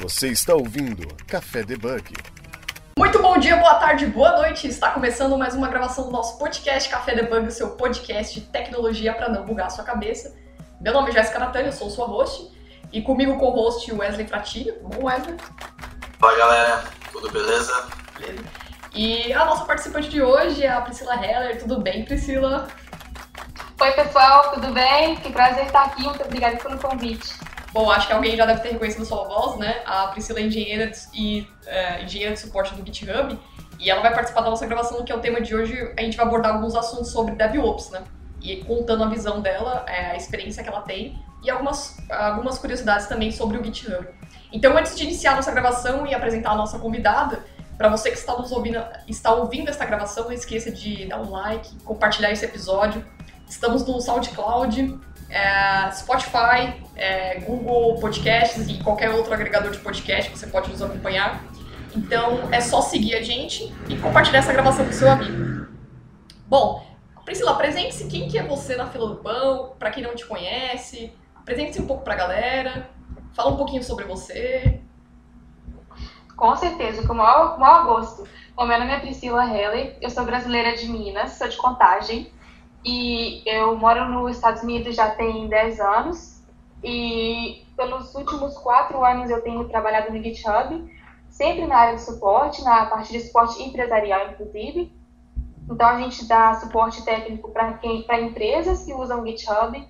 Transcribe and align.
Você 0.00 0.28
está 0.28 0.54
ouvindo 0.54 1.06
Café 1.26 1.62
Debug. 1.62 2.14
Muito 2.98 3.20
bom 3.20 3.36
dia, 3.36 3.54
boa 3.58 3.74
tarde, 3.74 4.06
boa 4.06 4.34
noite. 4.38 4.66
Está 4.66 4.92
começando 4.92 5.36
mais 5.36 5.54
uma 5.54 5.68
gravação 5.68 6.06
do 6.06 6.10
nosso 6.10 6.38
podcast 6.38 6.88
Café 6.88 7.14
Debug, 7.14 7.46
o 7.46 7.50
seu 7.50 7.72
podcast 7.72 8.40
de 8.40 8.46
tecnologia 8.46 9.12
para 9.12 9.28
não 9.28 9.44
bugar 9.44 9.66
a 9.66 9.70
sua 9.70 9.84
cabeça. 9.84 10.34
Meu 10.80 10.94
nome 10.94 11.10
é 11.10 11.12
Jéssica 11.12 11.38
Natânia, 11.38 11.68
eu 11.68 11.72
sou 11.72 11.90
sua 11.90 12.06
host. 12.06 12.50
E 12.90 13.02
comigo 13.02 13.36
co-host 13.36 13.92
Wesley 13.92 14.26
Fratilho. 14.26 14.74
Bom, 14.82 15.04
Wesley? 15.04 15.36
Fala 16.18 16.38
galera, 16.38 16.84
tudo 17.12 17.30
beleza? 17.30 17.86
Beleza. 18.18 18.44
E 18.94 19.30
a 19.34 19.44
nossa 19.44 19.66
participante 19.66 20.08
de 20.08 20.22
hoje 20.22 20.64
é 20.64 20.70
a 20.70 20.80
Priscila 20.80 21.14
Heller. 21.14 21.58
Tudo 21.58 21.78
bem, 21.78 22.06
Priscila? 22.06 22.68
Oi, 23.78 23.92
pessoal, 23.92 24.52
tudo 24.54 24.72
bem? 24.72 25.16
Que 25.16 25.30
prazer 25.30 25.66
estar 25.66 25.84
aqui. 25.84 26.04
Muito 26.04 26.24
obrigada 26.24 26.56
pelo 26.56 26.78
convite. 26.78 27.49
Bom, 27.72 27.90
acho 27.90 28.06
que 28.06 28.12
alguém 28.12 28.36
já 28.36 28.44
deve 28.46 28.60
ter 28.60 28.72
reconhecido 28.72 29.04
sua 29.04 29.24
voz, 29.24 29.56
né? 29.58 29.82
A 29.86 30.08
Priscila 30.08 30.40
é 30.40 30.42
engenheira 30.42 30.88
de, 30.88 30.98
e 31.14 31.46
é, 31.66 32.02
engenheira 32.02 32.34
de 32.34 32.40
suporte 32.40 32.74
do 32.74 32.84
GitHub 32.84 33.38
e 33.78 33.90
ela 33.90 34.02
vai 34.02 34.12
participar 34.12 34.42
da 34.42 34.50
nossa 34.50 34.66
gravação, 34.66 35.04
que 35.04 35.12
é 35.12 35.14
o 35.14 35.20
tema 35.20 35.40
de 35.40 35.54
hoje. 35.54 35.92
A 35.96 36.02
gente 36.02 36.16
vai 36.16 36.26
abordar 36.26 36.54
alguns 36.54 36.74
assuntos 36.74 37.10
sobre 37.10 37.34
DevOps, 37.34 37.90
né? 37.90 38.02
E 38.42 38.56
contando 38.64 39.04
a 39.04 39.08
visão 39.08 39.40
dela, 39.40 39.84
é, 39.86 40.10
a 40.10 40.16
experiência 40.16 40.62
que 40.62 40.68
ela 40.68 40.82
tem 40.82 41.18
e 41.42 41.50
algumas, 41.50 41.96
algumas 42.10 42.58
curiosidades 42.58 43.06
também 43.06 43.30
sobre 43.30 43.56
o 43.56 43.64
GitHub. 43.64 44.06
Então, 44.52 44.76
antes 44.76 44.96
de 44.96 45.04
iniciar 45.04 45.36
nossa 45.36 45.50
gravação 45.52 46.06
e 46.06 46.14
apresentar 46.14 46.50
a 46.50 46.54
nossa 46.56 46.78
convidada, 46.78 47.44
para 47.78 47.88
você 47.88 48.10
que 48.10 48.18
está 48.18 48.36
nos 48.36 48.52
ouvindo, 48.52 48.82
está 49.08 49.32
ouvindo 49.32 49.70
esta 49.70 49.86
gravação, 49.86 50.24
não 50.24 50.32
esqueça 50.32 50.70
de 50.70 51.06
dar 51.06 51.20
um 51.20 51.30
like, 51.30 51.74
compartilhar 51.82 52.30
esse 52.30 52.44
episódio. 52.44 53.02
Estamos 53.48 53.86
no 53.86 54.00
SoundCloud, 54.00 55.00
é, 55.30 55.90
Spotify, 55.92 56.74
é, 56.96 57.40
Google 57.40 57.98
Podcasts 58.00 58.68
e 58.68 58.82
qualquer 58.82 59.10
outro 59.10 59.32
agregador 59.32 59.70
de 59.70 59.78
podcast 59.78 60.30
que 60.30 60.38
você 60.38 60.46
pode 60.48 60.70
nos 60.70 60.82
acompanhar. 60.82 61.42
Então 61.94 62.48
é 62.52 62.60
só 62.60 62.80
seguir 62.82 63.14
a 63.14 63.22
gente 63.22 63.72
e 63.88 63.96
compartilhar 63.96 64.40
essa 64.40 64.52
gravação 64.52 64.84
com 64.84 64.92
seu 64.92 65.10
amigo. 65.10 65.66
Bom, 66.46 66.84
Priscila, 67.24 67.52
apresente-se 67.52 68.08
quem 68.08 68.28
que 68.28 68.38
é 68.38 68.42
você 68.42 68.74
na 68.76 68.86
fila 68.86 69.08
do 69.08 69.16
pão, 69.16 69.74
para 69.78 69.90
quem 69.90 70.02
não 70.02 70.14
te 70.14 70.26
conhece, 70.26 71.12
apresente-se 71.34 71.80
um 71.80 71.86
pouco 71.86 72.02
para 72.02 72.14
a 72.14 72.16
galera, 72.16 72.90
fala 73.32 73.52
um 73.52 73.56
pouquinho 73.56 73.84
sobre 73.84 74.04
você. 74.04 74.80
Com 76.36 76.56
certeza, 76.56 77.06
com 77.06 77.12
o 77.12 77.16
maior, 77.16 77.58
maior 77.58 77.84
gosto. 77.84 78.26
Bom, 78.56 78.66
meu 78.66 78.78
nome 78.78 78.92
é 78.92 78.98
Priscila 78.98 79.44
Heller, 79.44 79.96
eu 80.00 80.10
sou 80.10 80.24
brasileira 80.24 80.76
de 80.76 80.88
Minas, 80.88 81.32
sou 81.32 81.48
de 81.48 81.56
Contagem. 81.56 82.32
E 82.84 83.42
eu 83.46 83.76
moro 83.76 84.08
nos 84.08 84.36
Estados 84.36 84.62
Unidos 84.62 84.96
já 84.96 85.10
tem 85.10 85.48
10 85.48 85.80
anos. 85.80 86.42
E 86.82 87.66
pelos 87.76 88.14
últimos 88.14 88.56
quatro 88.58 89.04
anos 89.04 89.30
eu 89.30 89.42
tenho 89.42 89.68
trabalhado 89.68 90.12
no 90.12 90.22
GitHub, 90.22 90.90
sempre 91.28 91.66
na 91.66 91.76
área 91.76 91.96
de 91.96 92.02
suporte, 92.02 92.62
na 92.62 92.86
parte 92.86 93.12
de 93.12 93.20
suporte 93.20 93.62
empresarial, 93.62 94.30
inclusive. 94.30 94.92
Então 95.70 95.86
a 95.86 95.98
gente 96.00 96.26
dá 96.26 96.54
suporte 96.54 97.04
técnico 97.04 97.50
para 97.50 98.20
empresas 98.20 98.84
que 98.84 98.94
usam 98.94 99.22
o 99.22 99.26
GitHub. 99.26 99.86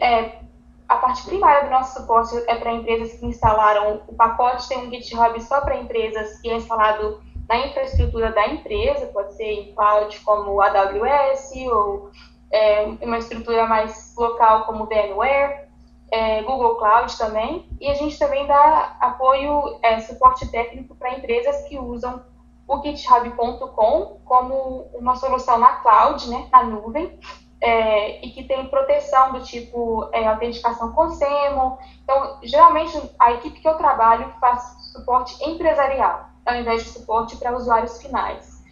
É, 0.00 0.42
a 0.88 0.96
parte 0.96 1.24
primária 1.24 1.64
do 1.64 1.70
nosso 1.70 1.98
suporte 1.98 2.36
é 2.46 2.54
para 2.54 2.74
empresas 2.74 3.18
que 3.18 3.26
instalaram 3.26 4.02
o 4.06 4.14
pacote, 4.14 4.68
tem 4.68 4.86
um 4.86 4.90
GitHub 4.90 5.42
só 5.42 5.62
para 5.62 5.76
empresas 5.76 6.40
que 6.40 6.50
é 6.50 6.56
instalado 6.56 7.22
na 7.48 7.66
infraestrutura 7.66 8.32
da 8.32 8.46
empresa, 8.48 9.06
pode 9.06 9.34
ser 9.34 9.44
em 9.44 9.74
cloud 9.74 10.18
como 10.20 10.60
AWS 10.60 11.52
ou 11.70 12.10
é, 12.50 12.84
uma 13.00 13.18
estrutura 13.18 13.66
mais 13.66 14.14
local 14.16 14.64
como 14.64 14.86
VMware, 14.86 15.68
é, 16.10 16.42
Google 16.42 16.76
Cloud 16.76 17.16
também. 17.16 17.66
E 17.80 17.90
a 17.90 17.94
gente 17.94 18.18
também 18.18 18.46
dá 18.46 18.96
apoio, 19.00 19.78
é, 19.82 20.00
suporte 20.00 20.50
técnico 20.50 20.94
para 20.94 21.14
empresas 21.14 21.66
que 21.68 21.78
usam 21.78 22.22
o 22.68 22.80
GitHub.com 22.82 24.20
como 24.24 24.90
uma 24.94 25.16
solução 25.16 25.58
na 25.58 25.76
cloud, 25.76 26.28
né, 26.28 26.48
na 26.52 26.62
nuvem, 26.62 27.18
é, 27.60 28.24
e 28.24 28.30
que 28.30 28.44
tem 28.44 28.66
proteção 28.66 29.32
do 29.32 29.40
tipo 29.42 30.08
é, 30.12 30.26
autenticação 30.26 30.92
com 30.92 31.10
SEMO. 31.10 31.78
Então, 32.02 32.38
geralmente, 32.42 33.00
a 33.18 33.32
equipe 33.32 33.60
que 33.60 33.68
eu 33.68 33.76
trabalho 33.76 34.32
faz 34.40 34.92
suporte 34.92 35.42
empresarial 35.48 36.31
ao 36.44 36.56
invés 36.56 36.82
de 36.84 36.90
suporte 36.90 37.36
para 37.36 37.56
usuários 37.56 38.00
finais. 38.00 38.62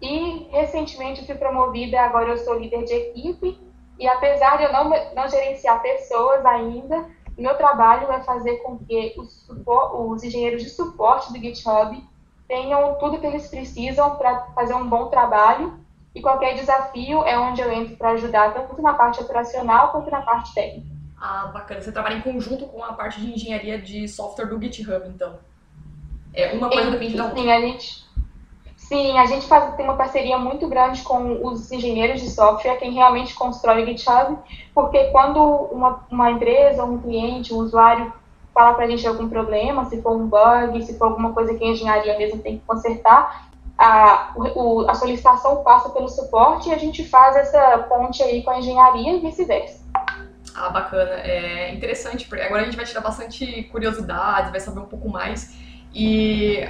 E 0.00 0.48
recentemente 0.50 1.26
fui 1.26 1.34
promovida, 1.34 2.00
agora 2.00 2.30
eu 2.30 2.38
sou 2.38 2.58
líder 2.58 2.84
de 2.84 2.94
equipe, 2.94 3.60
e 3.98 4.06
apesar 4.06 4.56
de 4.56 4.64
eu 4.64 4.72
não, 4.72 4.90
não 5.14 5.28
gerenciar 5.28 5.82
pessoas 5.82 6.44
ainda, 6.46 7.06
meu 7.36 7.56
trabalho 7.56 8.10
é 8.12 8.20
fazer 8.22 8.58
com 8.58 8.78
que 8.78 9.14
os, 9.18 9.48
os 9.66 10.22
engenheiros 10.22 10.62
de 10.62 10.70
suporte 10.70 11.32
do 11.32 11.38
GitHub 11.38 12.02
tenham 12.46 12.94
tudo 12.98 13.18
que 13.18 13.26
eles 13.26 13.48
precisam 13.48 14.16
para 14.16 14.46
fazer 14.54 14.74
um 14.74 14.88
bom 14.88 15.08
trabalho, 15.08 15.78
e 16.14 16.22
qualquer 16.22 16.54
desafio 16.54 17.22
é 17.24 17.38
onde 17.38 17.60
eu 17.60 17.70
entro 17.70 17.96
para 17.96 18.10
ajudar, 18.10 18.54
tanto 18.54 18.80
na 18.80 18.94
parte 18.94 19.20
operacional 19.20 19.92
quanto 19.92 20.10
na 20.10 20.22
parte 20.22 20.54
técnica. 20.54 20.88
Ah, 21.20 21.50
bacana. 21.52 21.80
Você 21.80 21.92
trabalha 21.92 22.14
em 22.14 22.20
conjunto 22.20 22.66
com 22.66 22.82
a 22.82 22.92
parte 22.92 23.20
de 23.20 23.32
engenharia 23.32 23.80
de 23.80 24.08
software 24.08 24.46
do 24.46 24.60
GitHub, 24.60 25.08
então? 25.08 25.38
É, 26.34 26.52
uma 26.52 26.68
coisa 26.68 26.90
depende 26.90 27.16
da 27.16 27.24
outra. 27.24 27.40
Sim, 27.40 27.50
a 27.50 27.60
gente, 27.60 28.04
sim, 28.76 29.18
a 29.18 29.26
gente 29.26 29.46
faz, 29.46 29.74
tem 29.74 29.84
uma 29.84 29.96
parceria 29.96 30.38
muito 30.38 30.68
grande 30.68 31.02
com 31.02 31.44
os 31.46 31.70
engenheiros 31.72 32.20
de 32.20 32.30
software, 32.30 32.76
quem 32.76 32.92
realmente 32.92 33.34
constrói 33.34 33.82
o 33.82 33.86
GitHub, 33.86 34.38
porque 34.74 35.04
quando 35.06 35.42
uma, 35.42 36.06
uma 36.10 36.30
empresa, 36.30 36.84
um 36.84 36.98
cliente, 36.98 37.52
um 37.52 37.58
usuário 37.58 38.12
fala 38.54 38.74
para 38.74 38.86
a 38.86 38.88
gente 38.88 39.06
algum 39.06 39.28
problema, 39.28 39.84
se 39.84 40.02
for 40.02 40.16
um 40.16 40.26
bug, 40.26 40.82
se 40.84 40.98
for 40.98 41.06
alguma 41.06 41.32
coisa 41.32 41.54
que 41.54 41.64
a 41.64 41.68
engenharia 41.68 42.18
mesmo 42.18 42.40
tem 42.40 42.58
que 42.58 42.64
consertar, 42.66 43.48
a, 43.78 44.32
o, 44.34 44.84
a 44.88 44.94
solicitação 44.94 45.62
passa 45.62 45.90
pelo 45.90 46.08
suporte 46.08 46.68
e 46.68 46.72
a 46.72 46.78
gente 46.78 47.04
faz 47.04 47.36
essa 47.36 47.78
ponte 47.88 48.20
aí 48.22 48.42
com 48.42 48.50
a 48.50 48.58
engenharia 48.58 49.16
e 49.16 49.20
vice-versa. 49.20 49.86
Ah, 50.52 50.70
bacana. 50.70 51.12
É 51.22 51.72
interessante, 51.72 52.28
agora 52.34 52.62
a 52.62 52.64
gente 52.64 52.76
vai 52.76 52.84
tirar 52.84 53.00
bastante 53.00 53.62
curiosidades, 53.70 54.50
vai 54.50 54.58
saber 54.58 54.80
um 54.80 54.86
pouco 54.86 55.08
mais. 55.08 55.56
E 55.98 56.64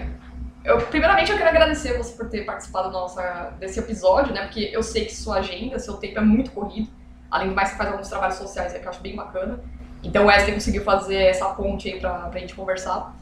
eu, 0.65 0.79
primeiramente 0.79 1.31
eu 1.31 1.37
quero 1.37 1.51
agradecer 1.51 1.99
você 1.99 2.17
por 2.17 2.31
ter 2.31 2.47
participado 2.47 2.91
nossa, 2.91 3.53
desse 3.61 3.79
episódio, 3.79 4.33
né? 4.33 4.45
Porque 4.45 4.71
eu 4.73 4.83
sei 4.83 5.05
que 5.05 5.15
sua 5.15 5.41
agenda, 5.41 5.79
seu 5.79 5.99
tempo 5.99 6.19
é 6.19 6.23
muito 6.23 6.51
corrido. 6.51 6.89
Além 7.31 7.51
do 7.51 7.55
mais, 7.55 7.69
você 7.69 7.77
faz 7.77 7.91
alguns 7.91 8.09
trabalhos 8.09 8.37
sociais 8.37 8.73
que 8.73 8.83
eu 8.83 8.89
acho 8.89 9.03
bem 9.03 9.15
bacana. 9.15 9.61
Então 10.03 10.25
o 10.25 10.29
Wesley 10.29 10.55
conseguiu 10.55 10.83
fazer 10.83 11.25
essa 11.25 11.45
ponte 11.51 11.93
aí 11.93 12.01
pra, 12.01 12.21
pra 12.31 12.41
gente 12.41 12.55
conversar. 12.55 13.15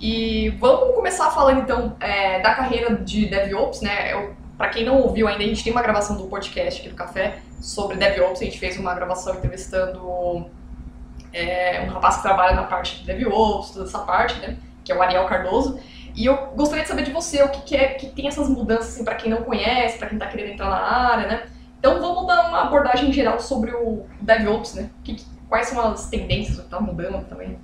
E 0.00 0.48
vamos 0.58 0.96
começar 0.96 1.30
falando 1.30 1.60
então 1.60 1.96
é, 2.00 2.40
da 2.40 2.56
carreira 2.56 2.96
de 2.96 3.26
DevOps, 3.26 3.82
né? 3.82 4.12
Eu, 4.12 4.34
pra 4.58 4.68
quem 4.68 4.84
não 4.84 5.00
ouviu 5.00 5.28
ainda, 5.28 5.44
a 5.44 5.46
gente 5.46 5.62
tem 5.62 5.72
uma 5.72 5.82
gravação 5.82 6.16
do 6.16 6.24
podcast 6.24 6.80
aqui 6.80 6.88
do 6.88 6.96
Café 6.96 7.38
sobre 7.60 7.96
DevOps. 7.96 8.42
A 8.42 8.44
gente 8.46 8.58
fez 8.58 8.76
uma 8.76 8.94
gravação 8.94 9.32
entrevistando 9.36 10.50
é, 11.32 11.82
um 11.82 11.92
rapaz 11.92 12.16
que 12.16 12.22
trabalha 12.22 12.56
na 12.56 12.64
parte 12.64 12.98
de 12.98 13.06
DevOps, 13.06 13.70
toda 13.70 13.84
essa 13.84 14.00
parte, 14.00 14.40
né? 14.40 14.56
Que 14.84 14.92
é 14.92 14.96
o 14.96 15.02
Ariel 15.02 15.26
Cardoso. 15.26 15.80
E 16.14 16.26
eu 16.26 16.36
gostaria 16.54 16.82
de 16.82 16.88
saber 16.88 17.04
de 17.04 17.10
você 17.10 17.42
o 17.42 17.48
que, 17.48 17.62
que 17.62 17.76
é 17.76 17.88
que 17.88 18.06
tem 18.08 18.28
essas 18.28 18.48
mudanças 18.48 18.88
assim, 18.88 19.04
para 19.04 19.14
quem 19.14 19.30
não 19.30 19.42
conhece, 19.42 19.98
para 19.98 20.08
quem 20.08 20.16
está 20.16 20.28
querendo 20.28 20.52
entrar 20.52 20.68
na 20.68 20.76
área, 20.76 21.26
né? 21.26 21.42
Então 21.78 22.00
vamos 22.00 22.26
dar 22.26 22.48
uma 22.48 22.62
abordagem 22.62 23.12
geral 23.12 23.40
sobre 23.40 23.72
o 23.72 24.04
DevOps, 24.20 24.74
né? 24.74 24.90
Que, 25.02 25.16
quais 25.48 25.68
são 25.68 25.80
as 25.80 26.08
tendências, 26.08 26.58
que 26.58 26.64
está 26.64 26.80
mudando 26.80 27.26
também? 27.28 27.58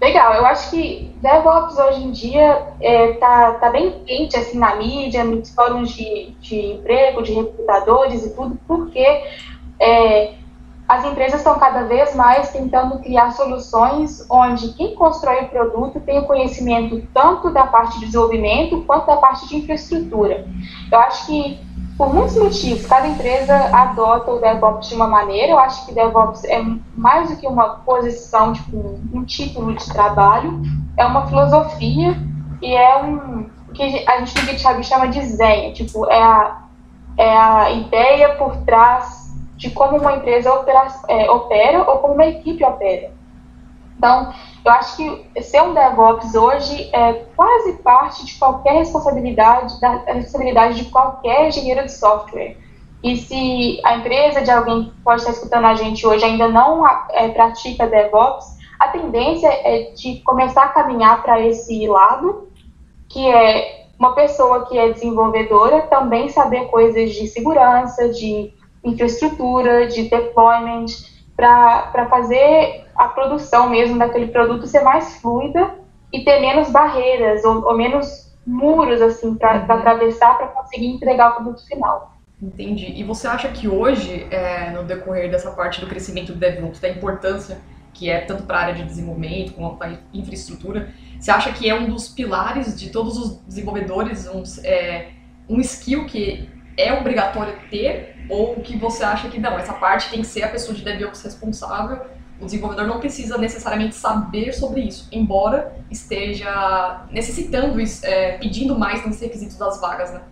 Legal, 0.00 0.34
eu 0.34 0.44
acho 0.46 0.70
que 0.70 1.14
DevOps 1.22 1.78
hoje 1.78 2.02
em 2.02 2.10
dia 2.10 2.74
é, 2.80 3.12
tá, 3.14 3.52
tá 3.54 3.70
bem 3.70 4.02
quente 4.04 4.36
assim 4.36 4.58
na 4.58 4.74
mídia, 4.74 5.22
nos 5.22 5.54
fóruns 5.54 5.90
de, 5.92 6.30
de 6.40 6.72
emprego, 6.72 7.22
de 7.22 7.32
recrutadores 7.32 8.24
e 8.24 8.34
tudo, 8.34 8.58
porque 8.66 9.22
é, 9.78 10.34
as 10.92 11.06
empresas 11.06 11.40
estão 11.40 11.58
cada 11.58 11.84
vez 11.84 12.14
mais 12.14 12.50
tentando 12.50 12.98
criar 12.98 13.30
soluções 13.30 14.26
onde 14.28 14.74
quem 14.74 14.94
constrói 14.94 15.44
o 15.44 15.48
produto 15.48 15.98
tem 16.00 16.18
o 16.18 16.26
conhecimento 16.26 17.02
tanto 17.14 17.50
da 17.50 17.66
parte 17.66 17.98
de 17.98 18.04
desenvolvimento 18.04 18.82
quanto 18.82 19.06
da 19.06 19.16
parte 19.16 19.48
de 19.48 19.56
infraestrutura. 19.56 20.46
Eu 20.90 20.98
acho 20.98 21.24
que, 21.24 21.58
por 21.96 22.12
muitos 22.12 22.36
motivos, 22.36 22.84
cada 22.86 23.08
empresa 23.08 23.54
adota 23.74 24.32
o 24.32 24.38
DevOps 24.38 24.90
de 24.90 24.94
uma 24.94 25.08
maneira. 25.08 25.52
Eu 25.52 25.58
acho 25.58 25.86
que 25.86 25.94
DevOps 25.94 26.44
é 26.44 26.62
mais 26.94 27.30
do 27.30 27.36
que 27.38 27.46
uma 27.46 27.76
posição, 27.76 28.52
tipo, 28.52 29.00
um 29.14 29.24
título 29.24 29.72
de 29.74 29.90
trabalho, 29.90 30.60
é 30.98 31.06
uma 31.06 31.26
filosofia 31.26 32.14
e 32.60 32.76
é 32.76 33.02
um 33.02 33.48
que 33.72 33.82
a 34.06 34.18
gente 34.18 34.34
no 34.38 34.48
GitHub 34.50 34.84
chama 34.84 35.08
de 35.08 35.24
Zen, 35.24 35.72
tipo, 35.72 36.04
é 36.10 36.22
a, 36.22 36.58
é 37.16 37.34
a 37.34 37.70
ideia 37.70 38.34
por 38.34 38.54
trás 38.58 39.21
de 39.62 39.70
como 39.70 39.96
uma 39.96 40.16
empresa 40.16 40.52
opera, 40.52 40.88
é, 41.08 41.30
opera 41.30 41.88
ou 41.88 41.98
como 41.98 42.14
uma 42.14 42.26
equipe 42.26 42.64
opera. 42.64 43.12
Então, 43.96 44.34
eu 44.64 44.72
acho 44.72 44.96
que 44.96 45.42
ser 45.42 45.62
um 45.62 45.72
DevOps 45.72 46.34
hoje 46.34 46.90
é 46.92 47.12
quase 47.36 47.74
parte 47.74 48.26
de 48.26 48.36
qualquer 48.36 48.72
responsabilidade, 48.72 49.80
da 49.80 49.98
responsabilidade 49.98 50.82
de 50.82 50.90
qualquer 50.90 51.46
engenheiro 51.46 51.84
de 51.84 51.92
software. 51.92 52.56
E 53.04 53.16
se 53.16 53.80
a 53.84 53.98
empresa 53.98 54.42
de 54.42 54.50
alguém 54.50 54.86
que 54.86 55.00
pode 55.02 55.20
estar 55.20 55.32
escutando 55.32 55.66
a 55.66 55.74
gente 55.76 56.04
hoje 56.04 56.24
ainda 56.24 56.48
não 56.48 56.84
é, 57.10 57.28
pratica 57.28 57.86
DevOps, 57.86 58.44
a 58.80 58.88
tendência 58.88 59.46
é 59.48 59.92
de 59.92 60.20
começar 60.24 60.64
a 60.64 60.68
caminhar 60.70 61.22
para 61.22 61.40
esse 61.40 61.86
lado, 61.86 62.48
que 63.08 63.30
é 63.30 63.86
uma 63.96 64.12
pessoa 64.16 64.66
que 64.66 64.76
é 64.76 64.92
desenvolvedora 64.92 65.82
também 65.82 66.28
saber 66.28 66.66
coisas 66.66 67.12
de 67.12 67.28
segurança, 67.28 68.08
de 68.08 68.52
infraestrutura, 68.84 69.86
de 69.86 70.08
deployment, 70.08 70.86
para 71.36 72.06
fazer 72.08 72.84
a 72.94 73.08
produção 73.08 73.68
mesmo 73.68 73.98
daquele 73.98 74.28
produto 74.28 74.66
ser 74.66 74.82
mais 74.82 75.16
fluida 75.16 75.74
e 76.12 76.24
ter 76.24 76.40
menos 76.40 76.70
barreiras 76.70 77.44
ou, 77.44 77.64
ou 77.64 77.76
menos 77.76 78.32
muros 78.46 79.00
assim 79.00 79.34
para 79.34 79.64
uhum. 79.64 79.72
atravessar 79.72 80.36
para 80.36 80.48
conseguir 80.48 80.86
entregar 80.86 81.30
o 81.30 81.34
produto 81.36 81.66
final. 81.66 82.12
Entendi. 82.40 82.92
E 82.96 83.04
você 83.04 83.28
acha 83.28 83.48
que 83.48 83.68
hoje, 83.68 84.26
é, 84.30 84.70
no 84.70 84.82
decorrer 84.82 85.30
dessa 85.30 85.52
parte 85.52 85.80
do 85.80 85.86
crescimento 85.86 86.32
do 86.32 86.38
DevOps, 86.38 86.80
da 86.80 86.88
importância 86.88 87.60
que 87.94 88.10
é 88.10 88.20
tanto 88.22 88.44
para 88.44 88.58
a 88.58 88.60
área 88.62 88.74
de 88.74 88.84
desenvolvimento 88.84 89.52
como 89.52 89.76
para 89.76 89.92
a 89.92 89.98
infraestrutura, 90.12 90.92
você 91.20 91.30
acha 91.30 91.52
que 91.52 91.68
é 91.68 91.74
um 91.74 91.88
dos 91.88 92.08
pilares 92.08 92.78
de 92.78 92.90
todos 92.90 93.16
os 93.16 93.38
desenvolvedores, 93.42 94.26
um, 94.26 94.42
é, 94.64 95.10
um 95.48 95.60
skill 95.60 96.06
que 96.06 96.48
é 96.76 96.92
obrigatório 96.92 97.54
ter, 97.70 98.16
ou 98.28 98.56
que 98.56 98.76
você 98.76 99.04
acha 99.04 99.28
que 99.28 99.38
não, 99.38 99.58
essa 99.58 99.74
parte 99.74 100.10
tem 100.10 100.20
que 100.20 100.26
ser 100.26 100.42
a 100.42 100.48
pessoa 100.48 100.74
de 100.74 100.84
DevOps 100.84 101.22
responsável, 101.22 102.00
o 102.40 102.44
desenvolvedor 102.44 102.86
não 102.86 102.98
precisa 102.98 103.38
necessariamente 103.38 103.94
saber 103.94 104.52
sobre 104.52 104.80
isso, 104.80 105.08
embora 105.12 105.76
esteja 105.90 107.04
necessitando, 107.10 107.78
é, 108.02 108.32
pedindo 108.38 108.76
mais 108.76 109.06
nos 109.06 109.20
requisitos 109.20 109.56
das 109.56 109.80
vagas, 109.80 110.12
né? 110.12 110.22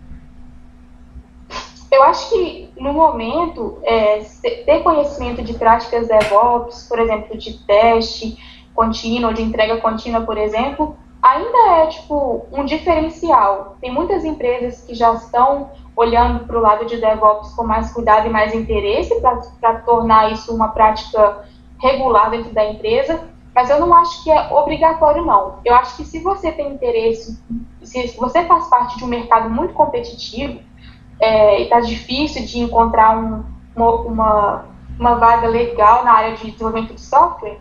Eu 1.91 2.03
acho 2.03 2.29
que, 2.29 2.69
no 2.77 2.93
momento, 2.93 3.79
é, 3.83 4.19
ter 4.41 4.81
conhecimento 4.81 5.43
de 5.43 5.53
práticas 5.53 6.07
DevOps, 6.07 6.87
por 6.87 6.99
exemplo, 6.99 7.37
de 7.37 7.59
teste 7.65 8.37
contínuo, 8.73 9.33
de 9.33 9.41
entrega 9.41 9.77
contínua, 9.77 10.21
por 10.21 10.37
exemplo, 10.37 10.97
ainda 11.21 11.57
é, 11.77 11.87
tipo, 11.87 12.45
um 12.51 12.65
diferencial. 12.65 13.77
Tem 13.79 13.91
muitas 13.91 14.25
empresas 14.25 14.83
que 14.83 14.95
já 14.95 15.13
estão 15.13 15.69
olhando 15.95 16.45
para 16.45 16.57
o 16.57 16.61
lado 16.61 16.85
de 16.85 16.97
DevOps 16.97 17.53
com 17.53 17.63
mais 17.63 17.91
cuidado 17.91 18.27
e 18.27 18.29
mais 18.29 18.55
interesse 18.55 19.19
para 19.21 19.79
tornar 19.81 20.31
isso 20.31 20.53
uma 20.53 20.69
prática 20.69 21.45
regular 21.79 22.29
dentro 22.29 22.53
da 22.53 22.65
empresa, 22.65 23.27
mas 23.53 23.69
eu 23.69 23.79
não 23.79 23.93
acho 23.93 24.23
que 24.23 24.31
é 24.31 24.53
obrigatório, 24.53 25.25
não. 25.25 25.59
Eu 25.65 25.75
acho 25.75 25.97
que 25.97 26.05
se 26.05 26.19
você 26.19 26.51
tem 26.51 26.73
interesse, 26.73 27.37
se 27.83 28.17
você 28.17 28.45
faz 28.45 28.67
parte 28.67 28.97
de 28.97 29.03
um 29.03 29.07
mercado 29.07 29.49
muito 29.49 29.73
competitivo, 29.73 30.59
é, 31.19 31.59
e 31.59 31.63
está 31.63 31.79
difícil 31.81 32.45
de 32.45 32.59
encontrar 32.59 33.17
um, 33.17 33.43
uma, 33.75 34.65
uma 34.97 35.15
vaga 35.15 35.47
legal 35.47 36.03
na 36.03 36.13
área 36.13 36.35
de 36.35 36.49
desenvolvimento 36.49 36.95
de 36.95 37.01
software, 37.01 37.59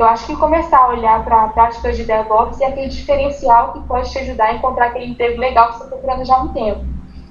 eu 0.00 0.06
acho 0.06 0.26
que 0.26 0.36
começar 0.36 0.78
a 0.78 0.88
olhar 0.88 1.22
para 1.24 1.48
práticas 1.48 1.94
de 1.94 2.04
DevOps 2.04 2.58
é 2.60 2.66
aquele 2.66 2.88
diferencial 2.88 3.74
que 3.74 3.80
pode 3.80 4.10
te 4.10 4.18
ajudar 4.18 4.46
a 4.46 4.54
encontrar 4.54 4.86
aquele 4.86 5.04
emprego 5.06 5.38
legal 5.38 5.68
que 5.68 5.74
você 5.74 5.84
está 5.84 5.96
procurando 5.96 6.24
já 6.24 6.36
há 6.36 6.42
um 6.42 6.48
tempo. 6.54 6.86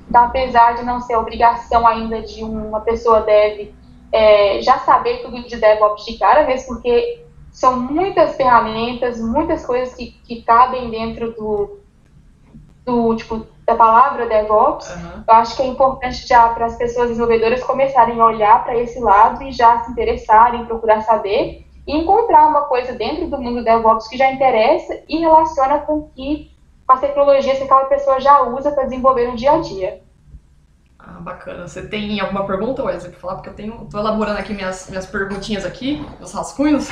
Então, 0.08 0.24
apesar 0.26 0.76
de 0.76 0.84
não 0.84 1.02
ser 1.02 1.16
obrigação 1.16 1.88
ainda 1.88 2.22
de 2.22 2.44
uma 2.44 2.82
pessoa 2.82 3.22
dev 3.22 3.74
é, 4.12 4.62
já 4.62 4.78
saber 4.80 5.24
tudo 5.24 5.42
de 5.48 5.56
DevOps 5.56 6.06
de 6.06 6.18
cara, 6.20 6.46
mesmo 6.46 6.76
porque 6.76 7.26
são 7.52 7.80
muitas 7.80 8.36
ferramentas, 8.36 9.20
muitas 9.20 9.66
coisas 9.66 9.96
que, 9.96 10.12
que 10.24 10.44
cabem 10.44 10.92
dentro 10.92 11.32
do, 11.34 11.80
do 12.86 13.16
tipo, 13.16 13.48
da 13.66 13.76
palavra 13.76 14.28
DevOps, 14.28 14.90
uhum. 14.92 15.24
eu 15.28 15.34
acho 15.34 15.56
que 15.56 15.64
é 15.64 15.66
importante 15.66 16.28
já 16.28 16.50
para 16.50 16.68
as 16.68 16.78
pessoas 16.78 17.10
desenvolvedoras 17.10 17.64
começarem 17.64 18.20
a 18.20 18.26
olhar 18.26 18.64
para 18.64 18.78
esse 18.78 19.00
lado 19.00 19.44
e 19.44 19.52
já 19.52 19.80
se 19.80 19.92
interessarem, 19.92 20.66
procurar 20.66 21.02
saber 21.02 21.69
e 21.88 21.96
encontrar 21.96 22.48
uma 22.48 22.62
coisa 22.62 22.94
dentro 22.94 23.28
do 23.28 23.42
mundo 23.42 23.64
DevOps 23.64 24.08
que 24.08 24.18
já 24.18 24.32
interessa 24.32 25.02
e 25.08 25.18
relaciona 25.18 25.80
com 25.80 26.10
que 26.10 26.52
com 26.86 26.94
as 26.94 27.02
tecnologias 27.02 27.58
que 27.58 27.64
aquela 27.66 27.86
pessoa 27.86 28.20
já 28.20 28.42
usa 28.42 28.72
para 28.72 28.86
desenvolver 28.86 29.28
no 29.28 29.36
dia 29.36 29.52
a 29.52 29.60
dia. 29.60 30.02
Ah, 30.98 31.20
bacana. 31.20 31.68
Você 31.68 31.88
tem 31.88 32.20
alguma 32.20 32.48
pergunta, 32.48 32.84
Wesley, 32.84 33.12
para 33.12 33.20
falar? 33.20 33.36
Porque 33.36 33.50
eu 33.50 33.54
tenho, 33.54 33.88
tô 33.92 34.00
elaborando 34.00 34.40
aqui 34.40 34.54
minhas, 34.54 34.90
minhas 34.90 35.06
perguntinhas 35.06 35.66
aqui, 35.66 36.04
meus 36.18 36.34
rascunhos. 36.34 36.90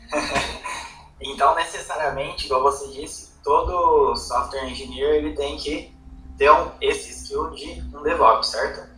então, 1.20 1.56
necessariamente, 1.56 2.46
igual 2.46 2.62
você 2.62 2.86
disse, 2.88 3.32
todo 3.42 4.16
software 4.16 4.68
engineer 4.68 5.16
ele 5.16 5.34
tem 5.34 5.56
que 5.56 5.92
ter 6.38 6.50
um, 6.50 6.70
esse 6.80 7.10
skill 7.10 7.50
de 7.50 7.82
um 7.92 8.02
DevOps, 8.02 8.46
certo? 8.48 8.88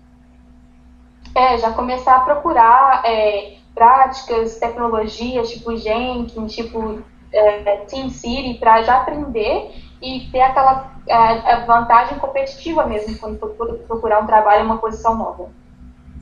É, 1.34 1.56
já 1.56 1.72
começar 1.72 2.16
a 2.16 2.20
procurar 2.20 3.02
é, 3.06 3.56
práticas, 3.74 4.56
tecnologias, 4.56 5.50
tipo 5.50 5.76
Jenkins, 5.76 6.54
tipo 6.54 7.02
é, 7.32 7.76
TeamCity, 7.86 8.58
para 8.58 8.82
já 8.82 8.98
aprender 8.98 9.74
e 10.00 10.28
ter 10.30 10.40
aquela 10.40 10.92
é, 11.06 11.64
vantagem 11.64 12.18
competitiva 12.18 12.84
mesmo 12.84 13.18
quando 13.18 13.38
for 13.38 13.74
procurar 13.86 14.20
um 14.20 14.26
trabalho, 14.26 14.64
uma 14.64 14.78
posição 14.78 15.16
nova. 15.16 15.50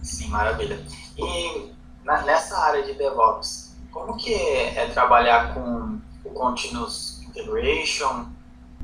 Sim, 0.02 0.28
maravilha. 0.28 0.80
E 1.18 1.72
na, 2.04 2.22
nessa 2.22 2.58
área 2.58 2.82
de 2.82 2.94
DevOps, 2.94 3.76
como 3.90 4.16
que 4.16 4.32
é 4.34 4.88
trabalhar 4.92 5.54
com 5.54 5.98
o 6.24 6.30
Continuous 6.30 7.20
Integration. 7.26 8.26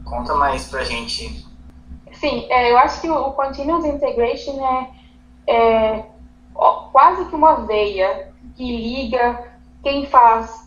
Conta 0.05 0.35
mais 0.35 0.69
pra 0.69 0.85
gente. 0.85 1.47
Sim, 2.13 2.47
é, 2.51 2.71
eu 2.71 2.79
acho 2.79 3.01
que 3.01 3.11
o, 3.11 3.33
Continuous 3.33 3.85
Integration 3.85 4.65
é, 4.67 4.91
é 5.47 6.07
quase 6.93 7.27
que 7.27 7.35
uma 7.35 7.67
veia 7.67 8.26
que 8.57 8.65
liga 8.65 9.45
quem 9.83 10.07
faz 10.07 10.67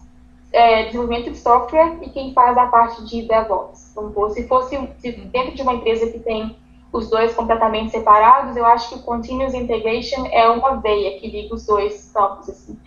é, 0.51 0.85
desenvolvimento 0.85 1.31
de 1.31 1.37
software 1.37 1.97
e 2.01 2.09
quem 2.09 2.33
faz 2.33 2.57
a 2.57 2.67
parte 2.67 3.03
de 3.05 3.23
DevOps. 3.23 3.93
Vamos 3.95 4.33
se 4.33 4.47
fosse 4.47 4.77
se 4.99 5.11
dentro 5.11 5.55
de 5.55 5.61
uma 5.61 5.73
empresa 5.73 6.09
que 6.11 6.19
tem 6.19 6.55
os 6.91 7.09
dois 7.09 7.35
completamente 7.35 7.91
separados, 7.91 8.55
eu 8.55 8.65
acho 8.65 8.89
que 8.89 8.95
o 8.95 9.03
Continuous 9.03 9.53
Integration 9.53 10.25
é 10.31 10.49
uma 10.49 10.77
veia 10.77 11.19
que 11.19 11.29
liga 11.29 11.53
os 11.53 11.65
dois 11.65 12.11
campos. 12.11 12.49
Assim. 12.49 12.79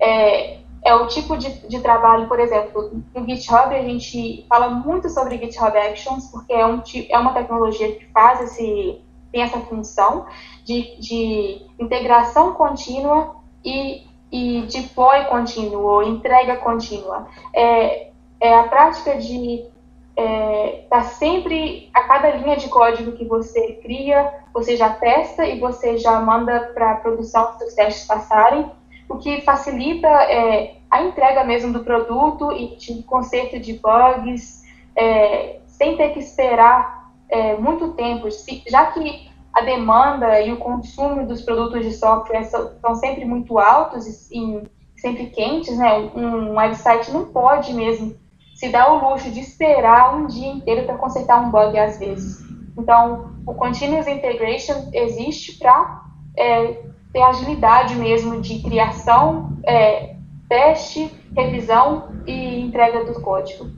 É, 0.00 0.58
é 0.84 0.94
o 0.94 1.08
tipo 1.08 1.36
de, 1.36 1.66
de 1.68 1.80
trabalho, 1.80 2.28
por 2.28 2.38
exemplo, 2.38 3.02
no 3.14 3.26
GitHub 3.26 3.74
a 3.74 3.82
gente 3.82 4.46
fala 4.48 4.70
muito 4.70 5.08
sobre 5.08 5.38
GitHub 5.38 5.76
Actions, 5.76 6.30
porque 6.30 6.52
é, 6.52 6.64
um, 6.64 6.80
é 7.08 7.18
uma 7.18 7.32
tecnologia 7.32 7.96
que 7.96 8.06
faz 8.06 8.40
esse, 8.42 9.00
tem 9.32 9.42
essa 9.42 9.58
função 9.60 10.26
de, 10.64 10.96
de 11.00 11.66
integração 11.80 12.54
contínua 12.54 13.36
e, 13.64 14.06
e 14.30 14.62
deploy 14.70 15.24
contínuo, 15.24 16.02
entrega 16.02 16.56
contínua. 16.56 17.28
É, 17.54 18.08
é 18.40 18.54
a 18.54 18.64
prática 18.64 19.16
de 19.16 19.64
estar 19.64 19.72
é, 20.16 20.86
tá 20.90 21.02
sempre, 21.02 21.88
a 21.94 22.02
cada 22.02 22.30
linha 22.30 22.56
de 22.56 22.68
código 22.68 23.12
que 23.12 23.24
você 23.24 23.74
cria, 23.82 24.32
você 24.52 24.76
já 24.76 24.90
testa 24.90 25.46
e 25.46 25.58
você 25.58 25.96
já 25.96 26.20
manda 26.20 26.72
para 26.74 26.92
a 26.92 26.96
produção 26.96 27.50
os 27.52 27.58
seus 27.58 27.74
testes 27.74 28.06
passarem, 28.06 28.70
o 29.08 29.16
que 29.16 29.40
facilita 29.42 30.08
é, 30.08 30.76
a 30.90 31.02
entrega 31.02 31.44
mesmo 31.44 31.72
do 31.72 31.84
produto 31.84 32.52
e 32.52 32.76
de 32.76 33.02
conserto 33.04 33.58
de 33.58 33.74
bugs, 33.74 34.62
é, 34.96 35.60
sem 35.66 35.96
ter 35.96 36.10
que 36.10 36.18
esperar 36.18 37.12
é, 37.28 37.56
muito 37.56 37.92
tempo, 37.92 38.28
já 38.66 38.86
que 38.86 39.27
a 39.58 39.62
demanda 39.62 40.40
e 40.40 40.52
o 40.52 40.56
consumo 40.56 41.26
dos 41.26 41.42
produtos 41.42 41.84
de 41.84 41.92
software 41.92 42.44
são, 42.44 42.94
sempre 42.94 43.24
muito 43.24 43.58
altos 43.58 44.30
e, 44.30 44.62
sempre 44.96 45.26
quentes, 45.26 45.76
né? 45.76 46.10
Um 46.14 46.54
website 46.54 47.10
não 47.10 47.26
pode 47.26 47.72
mesmo 47.72 48.16
se 48.54 48.68
dar 48.68 48.92
o 48.92 49.08
luxo 49.08 49.30
de 49.30 49.40
esperar 49.40 50.16
um 50.16 50.26
dia 50.26 50.48
inteiro 50.48 50.84
para 50.86 50.98
consertar 50.98 51.40
um 51.40 51.50
bug 51.50 51.78
às 51.78 51.98
vezes. 51.98 52.38
Então, 52.76 53.32
o 53.46 53.54
Continuous 53.54 54.06
Integration 54.06 54.90
existe 54.92 55.58
para 55.58 56.02
é, 56.36 56.82
ter 57.12 57.22
agilidade 57.22 57.94
mesmo 57.96 58.40
de 58.40 58.60
criação, 58.60 59.56
é, 59.64 60.16
teste, 60.48 61.12
revisão 61.36 62.10
e 62.26 62.60
entrega 62.60 63.04
do 63.04 63.20
código. 63.20 63.77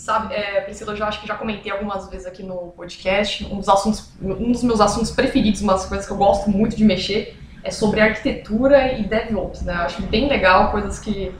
Sabe, 0.00 0.34
é, 0.34 0.62
Priscila, 0.62 0.92
eu 0.92 0.96
já 0.96 1.08
acho 1.08 1.20
que 1.20 1.28
já 1.28 1.34
comentei 1.34 1.70
algumas 1.70 2.08
vezes 2.08 2.26
aqui 2.26 2.42
no 2.42 2.72
podcast, 2.74 3.44
um 3.44 3.58
dos 3.58 3.68
assuntos, 3.68 4.10
um 4.18 4.50
dos 4.50 4.62
meus 4.62 4.80
assuntos 4.80 5.10
preferidos, 5.10 5.60
uma 5.60 5.74
das 5.74 5.84
coisas 5.84 6.06
que 6.06 6.12
eu 6.12 6.16
gosto 6.16 6.48
muito 6.48 6.74
de 6.74 6.86
mexer, 6.86 7.38
é 7.62 7.70
sobre 7.70 8.00
arquitetura 8.00 8.94
e 8.94 9.04
DevOps, 9.04 9.60
né? 9.60 9.74
Eu 9.74 9.80
acho 9.82 10.00
bem 10.04 10.26
legal, 10.26 10.70
coisas 10.70 10.98
que 10.98 11.34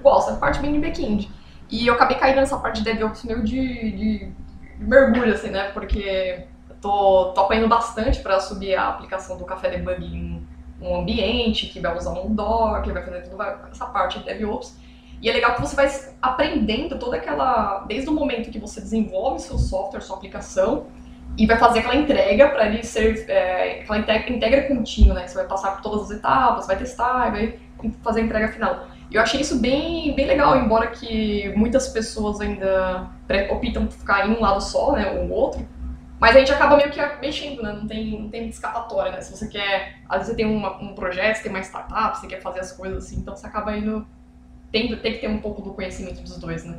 gosto, 0.00 0.30
a 0.30 0.36
parte 0.36 0.58
bem 0.58 0.72
de 0.72 0.78
back-end. 0.78 1.30
E 1.70 1.86
eu 1.86 1.92
acabei 1.92 2.16
caindo 2.16 2.36
nessa 2.36 2.56
parte 2.56 2.82
de 2.82 2.90
DevOps 2.90 3.24
meio 3.24 3.44
de, 3.44 3.92
de 3.92 4.32
mergulho, 4.78 5.34
assim, 5.34 5.50
né? 5.50 5.64
Porque 5.74 6.46
tô, 6.80 7.32
tô 7.34 7.42
apanhando 7.42 7.68
bastante 7.68 8.20
para 8.20 8.40
subir 8.40 8.74
a 8.74 8.88
aplicação 8.88 9.36
do 9.36 9.44
Café 9.44 9.68
Debug 9.68 10.02
em 10.02 10.48
um 10.80 10.96
ambiente, 10.96 11.66
que 11.66 11.78
vai 11.78 11.94
usar 11.94 12.12
um 12.12 12.34
Docker, 12.34 12.94
vai 12.94 13.04
fazer 13.04 13.28
toda 13.28 13.68
essa 13.70 13.84
parte 13.84 14.18
de 14.18 14.24
DevOps. 14.24 14.87
E 15.20 15.28
é 15.28 15.32
legal 15.32 15.54
que 15.54 15.60
você 15.60 15.74
vai 15.74 15.90
aprendendo 16.22 16.98
toda 16.98 17.16
aquela. 17.16 17.84
Desde 17.88 18.08
o 18.08 18.12
momento 18.12 18.50
que 18.50 18.58
você 18.58 18.80
desenvolve 18.80 19.40
seu 19.40 19.58
software, 19.58 20.00
sua 20.00 20.16
aplicação, 20.16 20.86
e 21.36 21.46
vai 21.46 21.56
fazer 21.58 21.80
aquela 21.80 21.96
entrega 21.96 22.48
para 22.48 22.66
ele 22.66 22.82
ser. 22.82 23.28
É, 23.28 23.80
aquela 23.80 23.98
entrega, 23.98 24.32
entrega 24.32 24.68
contínua, 24.68 25.14
né? 25.14 25.26
Você 25.26 25.34
vai 25.34 25.46
passar 25.46 25.72
por 25.72 25.82
todas 25.82 26.10
as 26.10 26.18
etapas, 26.18 26.66
vai 26.66 26.76
testar, 26.76 27.30
vai 27.30 27.58
fazer 28.02 28.20
a 28.20 28.24
entrega 28.24 28.48
final. 28.48 28.86
E 29.10 29.14
eu 29.14 29.22
achei 29.22 29.40
isso 29.40 29.58
bem, 29.58 30.14
bem 30.14 30.26
legal, 30.26 30.56
embora 30.56 30.88
que 30.88 31.50
muitas 31.56 31.88
pessoas 31.88 32.40
ainda 32.40 33.08
optam 33.50 33.86
por 33.86 33.92
ficar 33.92 34.28
em 34.28 34.36
um 34.36 34.40
lado 34.40 34.60
só, 34.60 34.92
né, 34.92 35.10
ou 35.12 35.30
outro. 35.30 35.66
Mas 36.20 36.34
a 36.34 36.40
gente 36.40 36.52
acaba 36.52 36.76
meio 36.76 36.90
que 36.90 37.00
mexendo, 37.20 37.62
né? 37.62 37.72
Não 37.72 37.86
tem, 37.86 38.22
não 38.22 38.28
tem 38.28 38.48
escapatória, 38.48 39.12
né? 39.12 39.20
Se 39.20 39.36
você 39.36 39.46
quer. 39.48 40.00
Às 40.08 40.18
vezes 40.18 40.32
você 40.32 40.36
tem 40.36 40.46
uma, 40.46 40.76
um 40.82 40.94
projeto, 40.94 41.36
você 41.36 41.42
tem 41.44 41.52
uma 41.52 41.60
startup, 41.60 42.18
você 42.18 42.26
quer 42.26 42.42
fazer 42.42 42.60
as 42.60 42.72
coisas 42.72 43.04
assim, 43.04 43.20
então 43.20 43.36
você 43.36 43.46
acaba 43.46 43.76
indo. 43.76 44.04
Tem, 44.70 44.94
tem 44.96 45.12
que 45.12 45.18
ter 45.18 45.28
um 45.28 45.38
pouco 45.38 45.62
do 45.62 45.72
conhecimento 45.72 46.20
dos 46.20 46.36
dois, 46.38 46.64
né? 46.64 46.78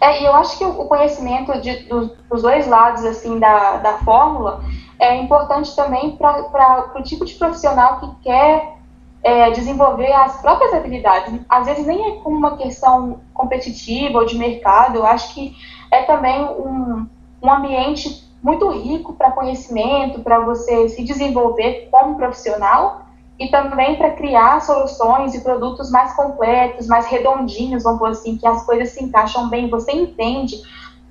É, 0.00 0.20
e 0.20 0.24
eu 0.24 0.34
acho 0.34 0.58
que 0.58 0.64
o 0.64 0.84
conhecimento 0.86 1.60
de, 1.60 1.84
dos, 1.84 2.10
dos 2.28 2.42
dois 2.42 2.66
lados, 2.66 3.04
assim, 3.04 3.38
da, 3.38 3.76
da 3.76 3.98
fórmula 3.98 4.64
é 4.98 5.16
importante 5.16 5.74
também 5.76 6.16
para 6.16 6.92
o 6.96 7.02
tipo 7.02 7.24
de 7.24 7.34
profissional 7.34 8.00
que 8.00 8.24
quer 8.24 8.78
é, 9.22 9.50
desenvolver 9.50 10.12
as 10.12 10.40
próprias 10.40 10.74
habilidades. 10.74 11.40
Às 11.48 11.66
vezes 11.66 11.86
nem 11.86 12.04
é 12.08 12.16
como 12.16 12.36
uma 12.36 12.56
questão 12.56 13.20
competitiva 13.32 14.18
ou 14.18 14.26
de 14.26 14.36
mercado, 14.36 14.96
eu 14.96 15.06
acho 15.06 15.32
que 15.34 15.56
é 15.90 16.02
também 16.02 16.44
um, 16.44 17.06
um 17.40 17.50
ambiente 17.52 18.28
muito 18.42 18.68
rico 18.70 19.12
para 19.12 19.30
conhecimento, 19.30 20.20
para 20.20 20.40
você 20.40 20.88
se 20.88 21.04
desenvolver 21.04 21.88
como 21.90 22.16
profissional 22.16 23.02
e 23.42 23.50
também 23.50 23.96
para 23.96 24.10
criar 24.10 24.60
soluções 24.60 25.34
e 25.34 25.40
produtos 25.40 25.90
mais 25.90 26.14
completos, 26.14 26.86
mais 26.86 27.06
redondinhos, 27.06 27.82
vamos 27.82 27.98
dizer 27.98 28.20
assim, 28.20 28.38
que 28.38 28.46
as 28.46 28.64
coisas 28.64 28.90
se 28.90 29.02
encaixam 29.02 29.48
bem, 29.48 29.68
você 29.68 29.90
entende 29.90 30.62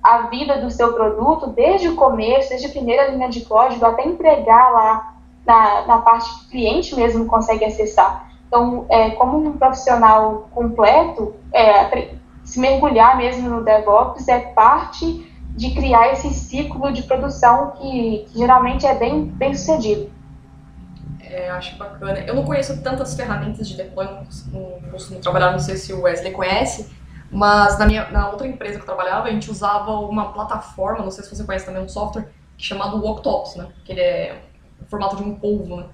a 0.01 0.19
vida 0.27 0.61
do 0.61 0.71
seu 0.71 0.93
produto 0.93 1.47
desde 1.47 1.89
o 1.89 1.95
começo, 1.95 2.47
desde 2.47 2.67
a 2.67 2.69
primeira 2.69 3.09
linha 3.09 3.27
de 3.27 3.41
código 3.41 3.85
até 3.85 4.07
entregar 4.07 4.71
lá 4.71 5.13
na, 5.45 5.85
na 5.85 5.97
parte 5.97 6.29
que 6.29 6.45
o 6.45 6.49
cliente 6.51 6.95
mesmo 6.95 7.25
consegue 7.25 7.65
acessar. 7.65 8.31
Então, 8.47 8.85
é, 8.87 9.09
como 9.11 9.37
um 9.37 9.57
profissional 9.57 10.47
completo, 10.51 11.33
é, 11.53 12.15
se 12.45 12.61
mergulhar 12.61 13.17
mesmo 13.17 13.49
no 13.49 13.61
DevOps 13.61 14.25
é 14.29 14.39
parte 14.39 15.29
de 15.49 15.71
criar 15.75 16.13
esse 16.13 16.29
ciclo 16.33 16.93
de 16.93 17.03
produção 17.03 17.71
que, 17.71 18.25
que 18.29 18.39
geralmente 18.39 18.85
é 18.85 18.95
bem, 18.95 19.25
bem 19.25 19.53
sucedido. 19.53 20.20
É, 21.31 21.49
acho 21.49 21.77
bacana. 21.77 22.19
Eu 22.19 22.35
não 22.35 22.43
conheço 22.43 22.81
tantas 22.81 23.15
ferramentas 23.15 23.67
de 23.67 23.77
deploy, 23.77 24.05
não 24.05 24.25
costumo 24.91 25.19
trabalhar, 25.21 25.51
não 25.51 25.59
sei 25.59 25.77
se 25.77 25.93
o 25.93 26.01
Wesley 26.01 26.33
conhece, 26.33 26.91
mas 27.31 27.79
na, 27.79 27.85
minha, 27.85 28.09
na 28.09 28.29
outra 28.29 28.45
empresa 28.45 28.75
que 28.75 28.81
eu 28.81 28.85
trabalhava, 28.85 29.29
a 29.29 29.31
gente 29.31 29.49
usava 29.49 29.91
uma 29.91 30.33
plataforma, 30.33 31.03
não 31.03 31.11
sei 31.11 31.23
se 31.23 31.33
você 31.33 31.45
conhece 31.45 31.65
também, 31.65 31.81
um 31.81 31.87
software 31.87 32.27
chamado 32.57 33.03
Octopus, 33.03 33.55
né? 33.55 33.69
Que 33.85 33.93
ele 33.93 34.01
é 34.01 34.41
o 34.81 34.85
formato 34.85 35.15
de 35.15 35.23
um 35.23 35.33
polvo, 35.35 35.77
né? 35.77 35.85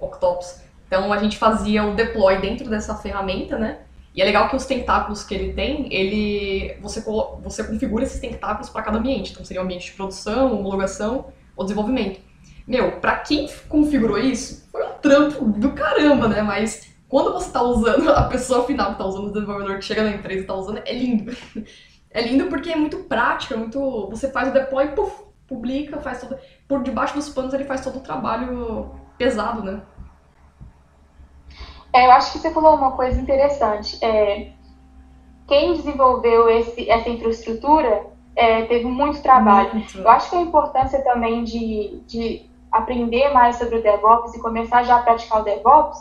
Octopus. 0.00 0.60
Então 0.88 1.12
a 1.12 1.18
gente 1.18 1.38
fazia 1.38 1.84
o 1.84 1.94
deploy 1.94 2.40
dentro 2.40 2.68
dessa 2.68 2.96
ferramenta, 2.96 3.56
né? 3.56 3.78
E 4.14 4.20
é 4.20 4.24
legal 4.24 4.48
que 4.48 4.56
os 4.56 4.66
tentáculos 4.66 5.22
que 5.22 5.32
ele 5.32 5.52
tem, 5.52 5.94
ele 5.94 6.76
você, 6.82 7.00
você 7.40 7.62
configura 7.64 8.02
esses 8.02 8.20
tentáculos 8.20 8.68
para 8.68 8.82
cada 8.82 8.98
ambiente. 8.98 9.30
Então 9.30 9.44
seria 9.44 9.62
o 9.62 9.64
ambiente 9.64 9.86
de 9.86 9.92
produção, 9.92 10.52
homologação 10.52 11.26
ou 11.56 11.64
desenvolvimento. 11.64 12.20
Meu, 12.66 13.00
para 13.00 13.16
quem 13.18 13.48
configurou 13.68 14.18
isso, 14.18 14.68
foi 14.70 14.84
um 14.84 14.92
trampo 14.94 15.44
do 15.44 15.72
caramba, 15.72 16.28
né? 16.28 16.42
Mas 16.42 16.92
quando 17.08 17.32
você 17.32 17.46
está 17.46 17.62
usando, 17.62 18.08
a 18.12 18.24
pessoa 18.24 18.64
final 18.64 18.86
que 18.86 18.92
está 18.92 19.04
usando, 19.04 19.26
o 19.26 19.32
desenvolvedor 19.32 19.76
que 19.76 19.84
chega 19.84 20.04
na 20.04 20.12
empresa 20.12 20.40
e 20.40 20.42
está 20.42 20.54
usando, 20.54 20.80
é 20.84 20.92
lindo. 20.92 21.36
É 22.14 22.20
lindo 22.20 22.44
porque 22.50 22.70
é 22.70 22.76
muito 22.76 23.04
prático, 23.04 23.54
é 23.54 23.56
muito. 23.56 24.06
Você 24.10 24.30
faz 24.30 24.50
o 24.50 24.52
deploy, 24.52 24.88
puff, 24.88 25.24
publica, 25.48 25.98
faz 25.98 26.20
todo. 26.20 26.38
Por 26.68 26.82
debaixo 26.82 27.14
dos 27.14 27.30
panos 27.30 27.54
ele 27.54 27.64
faz 27.64 27.82
todo 27.82 27.96
o 27.96 28.02
trabalho 28.02 28.94
pesado, 29.16 29.62
né? 29.62 29.80
É, 31.90 32.06
eu 32.06 32.12
acho 32.12 32.32
que 32.32 32.38
você 32.38 32.50
falou 32.50 32.74
uma 32.76 32.92
coisa 32.92 33.20
interessante. 33.20 34.02
É, 34.04 34.52
quem 35.46 35.74
desenvolveu 35.74 36.48
esse, 36.48 36.88
essa 36.90 37.08
infraestrutura 37.08 38.06
é, 38.34 38.64
teve 38.64 38.84
muito 38.84 39.22
trabalho. 39.22 39.74
Muito. 39.74 39.98
Eu 39.98 40.08
acho 40.08 40.30
que 40.30 40.36
a 40.36 40.40
importância 40.40 41.02
também 41.02 41.44
de, 41.44 42.00
de 42.06 42.50
aprender 42.72 43.32
mais 43.32 43.56
sobre 43.56 43.76
o 43.76 43.82
DevOps 43.82 44.34
e 44.34 44.40
começar 44.40 44.82
já 44.84 44.96
a 44.96 45.02
praticar 45.02 45.42
o 45.42 45.44
DevOps 45.44 45.98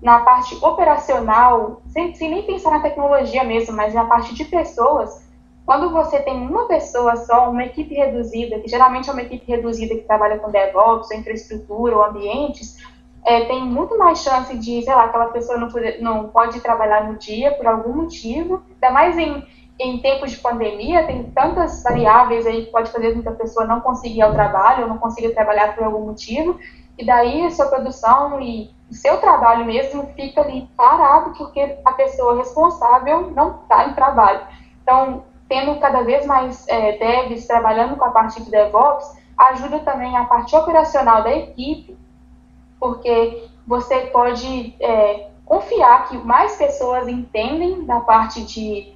na 0.00 0.20
parte 0.20 0.54
operacional, 0.64 1.82
sem, 1.86 2.14
sem 2.14 2.30
nem 2.30 2.42
pensar 2.42 2.70
na 2.70 2.80
tecnologia 2.80 3.44
mesmo, 3.44 3.74
mas 3.74 3.94
na 3.94 4.04
parte 4.06 4.34
de 4.34 4.44
pessoas. 4.44 5.24
Quando 5.64 5.90
você 5.90 6.20
tem 6.20 6.46
uma 6.46 6.66
pessoa 6.66 7.16
só, 7.16 7.50
uma 7.50 7.64
equipe 7.64 7.94
reduzida, 7.94 8.58
que 8.58 8.68
geralmente 8.68 9.08
é 9.08 9.12
uma 9.12 9.22
equipe 9.22 9.50
reduzida 9.50 9.94
que 9.94 10.02
trabalha 10.02 10.38
com 10.38 10.50
DevOps, 10.50 11.10
ou 11.10 11.16
infraestrutura, 11.16 11.96
ou 11.96 12.04
ambientes, 12.04 12.76
é, 13.24 13.46
tem 13.46 13.64
muito 13.64 13.96
mais 13.96 14.18
chance 14.18 14.54
de, 14.58 14.82
sei 14.82 14.94
lá, 14.94 15.04
aquela 15.04 15.26
pessoa 15.26 15.56
não, 15.56 15.68
pode, 15.68 16.02
não 16.02 16.28
pode 16.28 16.60
trabalhar 16.60 17.10
no 17.10 17.16
dia 17.18 17.52
por 17.52 17.66
algum 17.66 17.94
motivo, 17.94 18.62
ainda 18.74 18.90
mais 18.90 19.16
em, 19.16 19.42
em 19.78 19.98
tempos 19.98 20.30
de 20.30 20.38
pandemia, 20.38 21.06
tem 21.06 21.24
tantas 21.24 21.82
variáveis 21.82 22.46
aí 22.46 22.66
que 22.66 22.70
pode 22.70 22.90
fazer 22.90 23.12
com 23.12 23.22
que 23.22 23.28
a 23.28 23.32
pessoa 23.32 23.66
não 23.66 23.80
consiga 23.80 24.14
ir 24.14 24.22
ao 24.22 24.32
trabalho 24.32 24.84
ou 24.84 24.88
não 24.88 24.98
consiga 24.98 25.34
trabalhar 25.34 25.74
por 25.74 25.84
algum 25.84 26.06
motivo, 26.06 26.58
e 26.96 27.04
daí 27.04 27.44
a 27.44 27.50
sua 27.50 27.66
produção 27.66 28.40
e 28.40 28.70
o 28.88 28.94
seu 28.94 29.16
trabalho 29.18 29.64
mesmo 29.64 30.06
fica 30.14 30.42
ali 30.42 30.68
parado 30.76 31.32
porque 31.36 31.76
a 31.84 31.92
pessoa 31.92 32.36
responsável 32.36 33.32
não 33.32 33.62
está 33.62 33.88
em 33.88 33.94
trabalho. 33.94 34.40
Então, 34.82 35.24
tendo 35.48 35.80
cada 35.80 36.02
vez 36.02 36.24
mais 36.24 36.66
é, 36.68 36.96
devs 36.98 37.46
trabalhando 37.46 37.96
com 37.96 38.04
a 38.04 38.10
parte 38.10 38.42
de 38.42 38.50
DevOps, 38.50 39.18
ajuda 39.36 39.80
também 39.80 40.16
a 40.16 40.24
parte 40.24 40.54
operacional 40.54 41.24
da 41.24 41.36
equipe 41.36 41.96
porque 42.84 43.48
você 43.66 44.00
pode 44.08 44.76
é, 44.78 45.30
confiar 45.46 46.06
que 46.06 46.18
mais 46.18 46.56
pessoas 46.56 47.08
entendem 47.08 47.86
da 47.86 48.00
parte 48.00 48.42
de, 48.42 48.93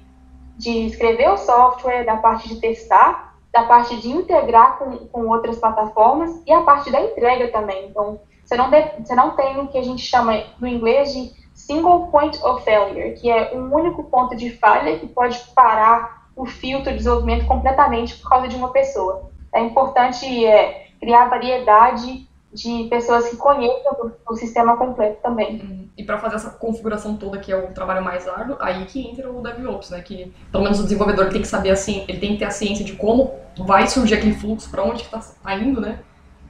de 0.59 0.87
escrever 0.87 1.29
o 1.29 1.37
software, 1.37 2.03
da 2.03 2.17
parte 2.17 2.49
de 2.49 2.59
testar, 2.59 3.33
da 3.51 3.63
parte 3.63 3.95
de 3.95 4.09
integrar 4.09 4.77
com, 4.77 4.97
com 5.07 5.27
outras 5.29 5.57
plataformas 5.57 6.43
e 6.45 6.51
a 6.51 6.61
parte 6.61 6.91
da 6.91 7.01
entrega 7.01 7.47
também. 7.47 7.87
Então, 7.87 8.19
você 8.43 8.57
não, 8.57 8.69
de, 8.69 8.81
você 8.99 9.15
não 9.15 9.31
tem 9.31 9.57
o 9.57 9.67
que 9.67 9.77
a 9.77 9.81
gente 9.81 10.01
chama 10.01 10.43
no 10.59 10.67
inglês 10.67 11.13
de 11.13 11.31
single 11.53 12.07
point 12.07 12.37
of 12.43 12.63
failure, 12.63 13.13
que 13.13 13.31
é 13.31 13.53
um 13.55 13.73
único 13.73 14.03
ponto 14.03 14.35
de 14.35 14.49
falha 14.51 14.99
que 14.99 15.07
pode 15.07 15.39
parar 15.55 16.27
o 16.35 16.45
filtro 16.45 16.91
de 16.91 16.97
desenvolvimento 16.97 17.45
completamente 17.47 18.17
por 18.17 18.29
causa 18.29 18.49
de 18.49 18.55
uma 18.55 18.71
pessoa. 18.71 19.29
É 19.53 19.61
importante 19.61 20.45
é, 20.45 20.87
criar 20.99 21.29
variedade 21.29 22.28
de 22.53 22.87
pessoas 22.89 23.29
que 23.29 23.37
conheçam 23.37 24.11
o, 24.27 24.35
sistema 24.35 24.75
completo 24.75 25.21
também. 25.21 25.61
Uhum. 25.61 25.89
E 25.95 26.03
para 26.03 26.17
fazer 26.17 26.35
essa 26.35 26.49
configuração 26.49 27.15
toda, 27.15 27.37
que 27.37 27.51
é 27.51 27.55
o 27.55 27.67
trabalho 27.73 28.03
mais 28.03 28.27
árduo, 28.27 28.57
aí 28.59 28.85
que 28.85 29.07
entra 29.07 29.31
o 29.31 29.41
DevOps, 29.41 29.91
né? 29.91 30.01
Que 30.01 30.33
pelo 30.51 30.63
menos 30.63 30.79
o 30.79 30.83
desenvolvedor 30.83 31.29
tem 31.29 31.41
que 31.41 31.47
saber 31.47 31.69
assim, 31.69 32.05
ele 32.07 32.19
tem 32.19 32.33
que 32.33 32.39
ter 32.39 32.45
a 32.45 32.51
ciência 32.51 32.83
de 32.83 32.93
como 32.93 33.33
vai 33.57 33.87
surgir 33.87 34.15
aquele 34.15 34.33
fluxo, 34.33 34.69
para 34.69 34.83
onde 34.83 35.03
que 35.03 35.09
tá, 35.09 35.19
tá 35.19 35.53
indo, 35.55 35.79
né? 35.79 35.99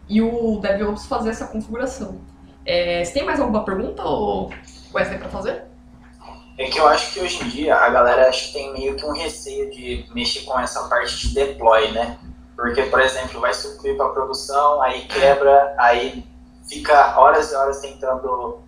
E 0.08 0.22
o 0.22 0.60
DevOps 0.60 1.06
fazer 1.06 1.30
essa 1.30 1.48
configuração. 1.48 2.22
É, 2.66 3.04
você 3.04 3.14
tem 3.14 3.26
mais 3.26 3.40
alguma 3.40 3.66
pergunta 3.66 4.04
ou 4.04 4.52
Wesley 4.94 5.20
para 5.20 5.30
fazer? 5.30 5.64
É 6.58 6.66
que 6.66 6.78
eu 6.78 6.88
acho 6.88 7.14
que 7.14 7.20
hoje 7.20 7.44
em 7.44 7.48
dia 7.50 7.76
a 7.76 7.90
galera 7.90 8.28
acho 8.28 8.48
que 8.48 8.54
tem 8.54 8.74
meio 8.74 8.96
que 8.96 9.06
um 9.06 9.14
receio 9.14 9.70
de 9.72 10.06
mexer 10.14 10.44
com 10.44 10.60
essa 10.60 10.88
parte 10.90 11.28
de 11.28 11.34
deploy, 11.34 11.92
né? 11.92 12.18
Porque, 12.60 12.84
por 12.84 13.00
exemplo, 13.00 13.40
vai 13.40 13.54
subir 13.54 13.96
para 13.96 14.10
produção, 14.10 14.82
aí 14.82 15.08
quebra, 15.08 15.74
aí 15.78 16.26
fica 16.68 17.18
horas 17.18 17.54
e 17.54 17.56
horas 17.56 17.80
tentando 17.80 18.60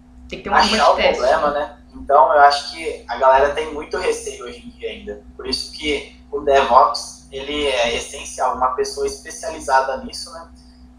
achar 0.50 0.91
o 0.91 0.95
problema, 0.95 1.51
né? 1.51 1.77
Então, 1.93 2.33
eu 2.33 2.39
acho 2.39 2.71
que 2.71 3.03
a 3.05 3.17
galera 3.17 3.53
tem 3.53 3.74
muito 3.74 3.98
receio 3.98 4.45
hoje 4.45 4.65
em 4.65 4.69
dia 4.69 4.91
ainda. 4.91 5.21
Por 5.36 5.45
isso 5.45 5.74
que 5.74 6.17
o 6.31 6.39
DevOps, 6.39 7.27
ele 7.33 7.67
é 7.67 7.98
essencial, 7.98 8.55
uma 8.55 8.69
pessoa 8.69 9.05
especializada 9.05 9.98
nisso, 9.98 10.31
né? 10.31 10.48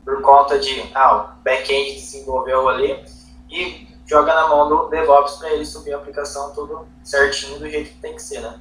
Por 0.05 0.21
conta 0.21 0.59
de, 0.59 0.91
ah, 0.95 1.17
o 1.17 1.43
back-end 1.43 1.95
desenvolveu 1.95 2.69
ali 2.69 3.03
e 3.51 3.89
joga 4.05 4.35
na 4.35 4.49
mão 4.49 4.69
do 4.69 4.91
DevOps 4.91 5.37
para 5.37 5.51
ele 5.51 5.65
subir 5.65 5.95
a 5.95 5.97
aplicação 5.97 6.53
tudo 6.53 6.87
certinho 7.03 7.59
do 7.59 7.71
jeito 7.71 7.89
que 7.89 8.01
tem 8.01 8.15
que 8.15 8.23
ser, 8.23 8.41
né? 8.41 8.61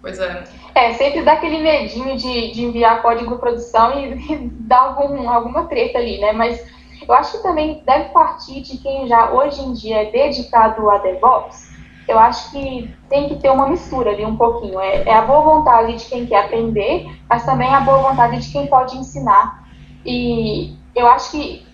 Pois 0.00 0.18
é. 0.18 0.44
É, 0.74 0.92
sempre 0.94 1.22
dá 1.22 1.32
aquele 1.32 1.58
medinho 1.58 2.16
de, 2.16 2.52
de 2.52 2.64
enviar 2.64 3.02
código 3.02 3.38
produção 3.38 3.98
e, 3.98 4.14
e 4.32 4.48
dar 4.60 4.80
algum, 4.80 5.28
alguma 5.28 5.64
treta 5.64 5.98
ali, 5.98 6.18
né? 6.20 6.32
Mas 6.32 6.64
eu 7.06 7.12
acho 7.14 7.32
que 7.32 7.42
também 7.42 7.82
deve 7.84 8.10
partir 8.10 8.60
de 8.60 8.78
quem 8.78 9.08
já 9.08 9.32
hoje 9.32 9.60
em 9.60 9.72
dia 9.72 10.02
é 10.02 10.10
dedicado 10.10 10.88
a 10.90 10.98
DevOps. 10.98 11.68
Eu 12.06 12.18
acho 12.18 12.50
que 12.50 12.94
tem 13.08 13.28
que 13.28 13.36
ter 13.36 13.50
uma 13.50 13.68
mistura 13.68 14.10
ali 14.10 14.24
um 14.24 14.36
pouquinho. 14.36 14.80
É, 14.80 15.02
é 15.02 15.14
a 15.14 15.22
boa 15.22 15.40
vontade 15.40 15.96
de 15.96 16.04
quem 16.06 16.26
quer 16.26 16.44
aprender, 16.44 17.06
mas 17.28 17.44
também 17.44 17.68
a 17.74 17.80
boa 17.80 17.98
vontade 17.98 18.40
de 18.40 18.50
quem 18.50 18.66
pode 18.66 18.96
ensinar. 18.96 19.68
E 20.06 20.76
eu 20.94 21.06
acho 21.06 21.32
que 21.32 21.66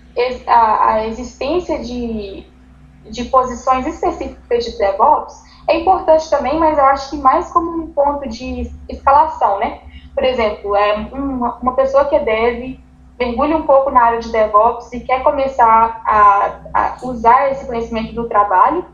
a, 0.47 0.93
a 0.93 1.07
existência 1.07 1.79
de, 1.79 2.45
de 3.11 3.25
posições 3.25 3.87
específicas 3.87 4.65
de 4.65 4.79
DevOps 4.79 5.54
é 5.67 5.81
importante 5.81 6.29
também, 6.29 6.59
mas 6.59 6.79
eu 6.79 6.85
acho 6.85 7.11
que 7.11 7.17
mais 7.17 7.51
como 7.51 7.83
um 7.83 7.93
ponto 7.93 8.29
de 8.29 8.71
escalação, 8.89 9.59
né? 9.59 9.81
Por 10.15 10.23
exemplo, 10.23 10.77
é 10.77 10.95
uma, 11.13 11.57
uma 11.57 11.73
pessoa 11.75 12.05
que 12.05 12.15
é 12.15 12.21
dev, 12.21 12.79
mergulha 13.19 13.57
um 13.57 13.63
pouco 13.63 13.91
na 13.91 14.03
área 14.03 14.21
de 14.21 14.31
DevOps 14.31 14.93
e 14.93 15.01
quer 15.01 15.23
começar 15.23 16.03
a, 16.05 16.61
a 16.73 16.97
usar 17.03 17.51
esse 17.51 17.67
conhecimento 17.67 18.15
do 18.15 18.29
trabalho, 18.29 18.85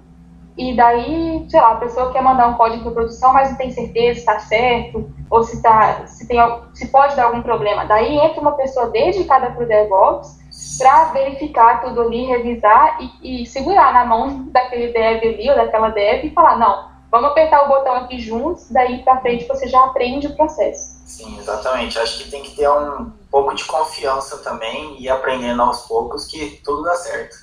e 0.57 0.77
daí, 0.77 1.47
sei 1.49 1.61
lá, 1.61 1.73
a 1.73 1.77
pessoa 1.77 2.12
quer 2.12 2.23
mandar 2.23 2.49
um 2.49 2.55
código 2.55 2.83
para 2.83 2.93
produção, 2.93 3.33
mas 3.33 3.50
não 3.50 3.57
tem 3.57 3.71
certeza 3.71 4.15
se 4.15 4.21
está 4.21 4.39
certo, 4.41 5.11
ou 5.31 5.43
se, 5.43 5.62
tá, 5.62 6.07
se, 6.07 6.27
tem, 6.29 6.39
se 6.75 6.89
pode 6.89 7.17
dar 7.17 7.27
algum 7.27 7.41
problema. 7.41 7.87
Daí 7.87 8.19
entra 8.19 8.41
uma 8.41 8.53
pessoa 8.53 8.91
dedicada 8.91 9.53
para 9.53 9.65
o 9.65 9.67
DevOps 9.67 10.39
para 10.79 11.12
verificar 11.12 11.81
tudo 11.83 12.02
ali, 12.02 12.25
revisar 12.25 12.99
e, 13.00 13.43
e, 13.43 13.47
segurar 13.47 13.93
na 13.93 14.05
mão 14.05 14.45
daquele 14.50 14.93
dev 14.93 15.23
ali 15.23 15.50
ou 15.50 15.57
daquela 15.57 15.90
dev 15.90 16.25
e 16.25 16.31
falar, 16.31 16.59
não, 16.59 16.90
vamos 17.11 17.31
apertar 17.31 17.64
o 17.64 17.69
botão 17.69 17.95
aqui 17.97 18.19
juntos, 18.19 18.71
daí 18.71 19.02
para 19.02 19.21
frente 19.21 19.47
você 19.47 19.69
já 19.69 19.85
aprende 19.85 20.26
o 20.26 20.37
processo. 20.37 21.00
Sim, 21.05 21.38
exatamente. 21.38 21.99
Acho 21.99 22.19
que 22.19 22.31
tem 22.31 22.43
que 22.43 22.55
ter 22.55 22.69
um 22.71 23.11
pouco 23.31 23.55
de 23.55 23.64
confiança 23.64 24.38
também 24.38 25.00
e 25.00 25.09
aprendendo 25.09 25.61
aos 25.61 25.87
poucos 25.87 26.25
que 26.26 26.61
tudo 26.64 26.85
dá 26.85 26.95
certo. 26.95 27.37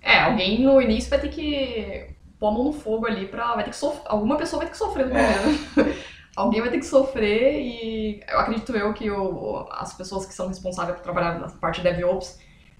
É, 0.00 0.20
alguém 0.20 0.60
no 0.60 0.80
início 0.80 1.10
vai 1.10 1.18
ter 1.18 1.28
que 1.28 2.14
pôr 2.38 2.48
a 2.48 2.50
mão 2.50 2.64
no 2.64 2.72
fogo 2.72 3.06
ali 3.06 3.26
pra. 3.26 3.54
Vai 3.54 3.64
ter 3.64 3.70
que 3.70 3.76
sofrer. 3.76 4.02
Alguma 4.04 4.36
pessoa 4.36 4.58
vai 4.58 4.66
ter 4.66 4.72
que 4.72 4.78
sofrer 4.78 5.06
no 5.06 5.16
é. 5.16 5.34
alguém 6.36 6.60
vai 6.60 6.70
ter 6.70 6.78
que 6.78 6.86
sofrer 6.86 7.60
e 7.60 8.20
eu 8.28 8.38
acredito 8.40 8.76
eu 8.76 8.92
que 8.92 9.10
o, 9.10 9.66
as 9.70 9.94
pessoas 9.94 10.26
que 10.26 10.34
são 10.34 10.48
responsáveis 10.48 10.96
por 10.96 11.02
trabalhar 11.02 11.38
na 11.38 11.48
parte 11.48 11.80
de 11.80 11.90
DevOps 11.90 12.38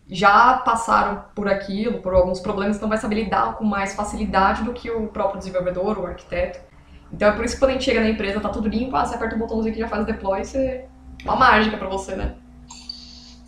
já 0.08 0.58
passaram 0.58 1.25
por 1.34 1.49
aquilo, 1.49 2.00
por 2.00 2.14
alguns 2.14 2.40
problemas, 2.40 2.76
então 2.76 2.88
vai 2.88 2.99
saber 2.99 3.16
lidar 3.16 3.56
com 3.56 3.64
mais 3.64 3.94
facilidade 3.94 4.62
do 4.62 4.73
que 4.73 4.90
o 4.90 5.08
próprio 5.08 5.38
desenvolvedor, 5.38 5.99
o 5.99 6.06
arquiteto. 6.06 6.61
Então 7.12 7.28
é 7.28 7.32
por 7.32 7.44
isso 7.44 7.54
que 7.54 7.61
quando 7.61 7.70
a 7.70 7.75
gente 7.75 7.84
chega 7.84 8.00
na 8.00 8.11
empresa, 8.11 8.40
tá 8.40 8.49
tudo 8.49 8.68
limpo, 8.68 8.94
ah, 8.96 9.04
você 9.04 9.14
aperta 9.14 9.37
o 9.37 9.38
botãozinho 9.38 9.73
que 9.73 9.80
já 9.80 9.88
faz 9.88 10.02
o 10.02 10.06
deploy, 10.06 10.44
você... 10.44 10.84
uma 11.23 11.37
mágica 11.37 11.76
para 11.76 11.88
você, 11.88 12.16
né? 12.16 12.34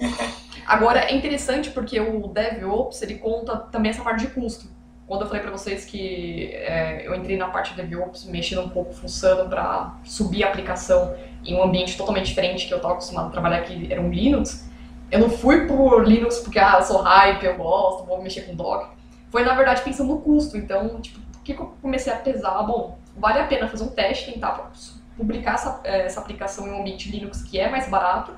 Agora, 0.67 1.01
é 1.01 1.15
interessante 1.15 1.71
porque 1.71 2.01
o 2.01 2.27
DevOps, 2.29 3.03
ele 3.03 3.17
conta 3.19 3.57
também 3.57 3.91
essa 3.91 4.03
parte 4.03 4.27
de 4.27 4.33
custo. 4.33 4.76
Quando 5.07 5.23
eu 5.23 5.27
falei 5.29 5.43
para 5.43 5.53
vocês 5.53 5.85
que 5.85 6.51
é, 6.53 7.07
eu 7.07 7.15
entrei 7.15 7.37
na 7.37 7.49
parte 7.49 7.75
de 7.75 7.83
DevOps, 7.83 8.25
mexendo 8.25 8.63
um 8.63 8.69
pouco, 8.69 8.93
fuçando 8.93 9.49
para 9.49 9.95
subir 10.03 10.43
a 10.43 10.49
aplicação 10.49 11.15
em 11.45 11.55
um 11.55 11.63
ambiente 11.63 11.97
totalmente 11.97 12.27
diferente 12.27 12.67
que 12.67 12.75
eu 12.75 12.79
estava 12.79 12.95
acostumado 12.95 13.29
a 13.29 13.31
trabalhar, 13.31 13.63
que 13.63 13.93
era 13.93 14.01
um 14.01 14.11
Linux, 14.11 14.69
eu 15.11 15.21
não 15.21 15.31
fui 15.31 15.67
por 15.67 16.05
Linux 16.05 16.41
porque, 16.41 16.59
ah, 16.59 16.77
eu 16.79 16.83
sou 16.83 17.03
hype, 17.03 17.45
eu 17.45 17.57
gosto, 17.57 18.05
vou 18.05 18.21
mexer 18.21 18.43
com 18.43 18.57
Docker. 18.57 18.89
Foi, 19.31 19.45
na 19.45 19.55
verdade, 19.55 19.83
pensando 19.83 20.13
no 20.13 20.21
custo. 20.21 20.57
Então, 20.57 21.01
tipo, 21.01 21.21
o 21.39 21.43
que, 21.43 21.55
que 21.55 21.61
eu 21.61 21.77
comecei 21.81 22.13
a 22.13 22.17
pesar? 22.17 22.63
Bom, 22.65 22.99
vale 23.17 23.39
a 23.39 23.47
pena 23.47 23.69
fazer 23.69 23.85
um 23.85 23.89
teste, 23.89 24.33
tentar 24.33 24.73
publicar 25.17 25.55
essa, 25.55 25.81
é, 25.85 26.07
essa 26.07 26.21
aplicação 26.21 26.67
em 26.67 26.73
um 26.73 26.81
ambiente 26.81 27.11
Linux 27.11 27.43
que 27.43 27.59
é 27.59 27.71
mais 27.71 27.89
barato, 27.89 28.33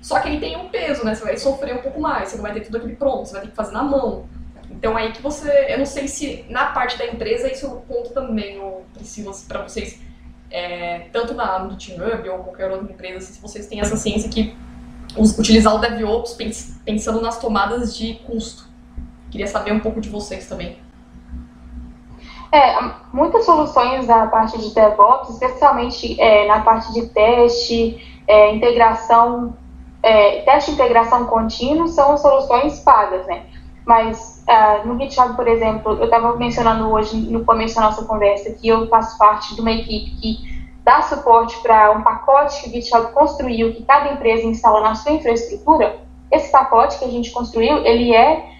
só 0.00 0.20
que 0.20 0.28
ele 0.28 0.38
tem 0.38 0.56
um 0.56 0.68
peso, 0.68 1.04
né? 1.04 1.14
Você 1.14 1.24
vai 1.24 1.36
sofrer 1.36 1.74
um 1.74 1.82
pouco 1.82 2.00
mais, 2.00 2.28
você 2.28 2.36
não 2.36 2.42
vai 2.42 2.52
ter 2.52 2.60
tudo 2.60 2.76
aquilo 2.76 2.94
pronto, 2.94 3.26
você 3.26 3.32
vai 3.32 3.42
ter 3.42 3.48
que 3.48 3.56
fazer 3.56 3.72
na 3.72 3.82
mão. 3.82 4.28
Então 4.70 4.96
aí 4.96 5.12
que 5.12 5.22
você. 5.22 5.66
Eu 5.68 5.78
não 5.78 5.86
sei 5.86 6.08
se 6.08 6.44
na 6.48 6.66
parte 6.66 6.98
da 6.98 7.06
empresa 7.06 7.50
isso 7.50 7.66
é 7.66 7.68
um 7.68 7.80
ponto 7.80 8.10
também, 8.10 8.60
Priscila, 8.92 9.32
para 9.46 9.62
vocês, 9.62 10.00
é, 10.50 11.08
tanto 11.12 11.34
na, 11.34 11.58
no 11.60 11.76
TeamHub 11.76 12.28
ou 12.28 12.38
qualquer 12.38 12.70
outra 12.70 12.92
empresa, 12.92 13.20
se 13.32 13.40
vocês 13.40 13.66
têm 13.66 13.80
essa 13.80 13.96
ciência 13.96 14.28
que 14.28 14.54
us, 15.16 15.38
utilizar 15.38 15.74
o 15.74 15.78
DevOps 15.78 16.34
pens, 16.34 16.80
pensando 16.84 17.20
nas 17.20 17.38
tomadas 17.38 17.96
de 17.96 18.14
custo. 18.26 18.68
Queria 19.30 19.46
saber 19.46 19.72
um 19.72 19.80
pouco 19.80 20.00
de 20.00 20.08
vocês 20.08 20.48
também. 20.48 20.78
É, 22.52 22.76
muitas 23.12 23.44
soluções 23.44 24.06
da 24.06 24.26
parte 24.28 24.58
de 24.58 24.72
DevOps, 24.72 25.30
especialmente 25.30 26.18
é, 26.20 26.46
na 26.46 26.60
parte 26.60 26.92
de 26.92 27.06
teste, 27.08 28.22
é, 28.26 28.54
integração, 28.54 29.56
é, 30.02 30.42
teste 30.42 30.70
de 30.70 30.76
integração 30.76 31.26
contínuo, 31.26 31.88
são 31.88 32.16
soluções 32.16 32.80
pagas, 32.80 33.26
né? 33.26 33.46
Mas 33.86 34.44
uh, 34.48 34.86
no 34.86 34.98
GitHub, 34.98 35.36
por 35.36 35.46
exemplo, 35.46 35.92
eu 35.92 36.06
estava 36.06 36.36
mencionando 36.36 36.90
hoje, 36.90 37.16
no 37.16 37.44
começo 37.44 37.76
da 37.76 37.82
nossa 37.82 38.04
conversa, 38.04 38.52
que 38.52 38.66
eu 38.66 38.88
faço 38.88 39.16
parte 39.16 39.54
de 39.54 39.60
uma 39.60 39.70
equipe 39.70 40.10
que 40.20 40.66
dá 40.84 41.02
suporte 41.02 41.56
para 41.62 41.92
um 41.92 42.02
pacote 42.02 42.62
que 42.62 42.68
o 42.68 42.72
GitHub 42.72 43.12
construiu, 43.12 43.72
que 43.72 43.84
cada 43.84 44.12
empresa 44.12 44.44
instala 44.44 44.80
na 44.80 44.96
sua 44.96 45.12
infraestrutura. 45.12 46.00
Esse 46.32 46.50
pacote 46.50 46.98
que 46.98 47.04
a 47.04 47.08
gente 47.08 47.30
construiu, 47.30 47.78
ele 47.86 48.12
é 48.12 48.50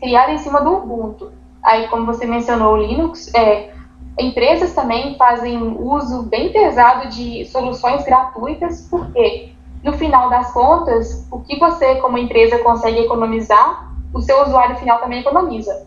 criado 0.00 0.32
em 0.32 0.38
cima 0.38 0.60
do 0.60 0.74
Ubuntu. 0.78 1.30
Aí, 1.62 1.86
como 1.86 2.04
você 2.04 2.26
mencionou, 2.26 2.74
o 2.74 2.76
Linux, 2.76 3.32
é, 3.34 3.70
empresas 4.18 4.74
também 4.74 5.16
fazem 5.16 5.76
uso 5.78 6.24
bem 6.24 6.50
pesado 6.52 7.08
de 7.08 7.44
soluções 7.46 8.04
gratuitas, 8.04 8.88
porque 8.90 9.52
no 9.84 9.92
final 9.92 10.28
das 10.28 10.52
contas, 10.52 11.24
o 11.30 11.38
que 11.40 11.56
você, 11.56 11.96
como 11.96 12.18
empresa, 12.18 12.58
consegue 12.58 13.00
economizar, 13.00 13.95
o 14.12 14.20
seu 14.20 14.42
usuário 14.42 14.76
final 14.76 14.98
também 14.98 15.20
economiza. 15.20 15.86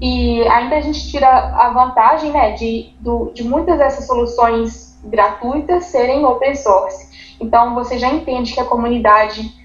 E 0.00 0.46
ainda 0.48 0.76
a 0.76 0.80
gente 0.80 1.10
tira 1.10 1.28
a 1.28 1.70
vantagem 1.70 2.32
né, 2.32 2.52
de, 2.52 2.94
do, 3.00 3.30
de 3.34 3.44
muitas 3.44 3.78
dessas 3.78 4.06
soluções 4.06 4.98
gratuitas 5.04 5.84
serem 5.86 6.24
open 6.24 6.54
source. 6.54 7.36
Então, 7.40 7.74
você 7.74 7.98
já 7.98 8.08
entende 8.08 8.54
que 8.54 8.60
a 8.60 8.64
comunidade 8.64 9.60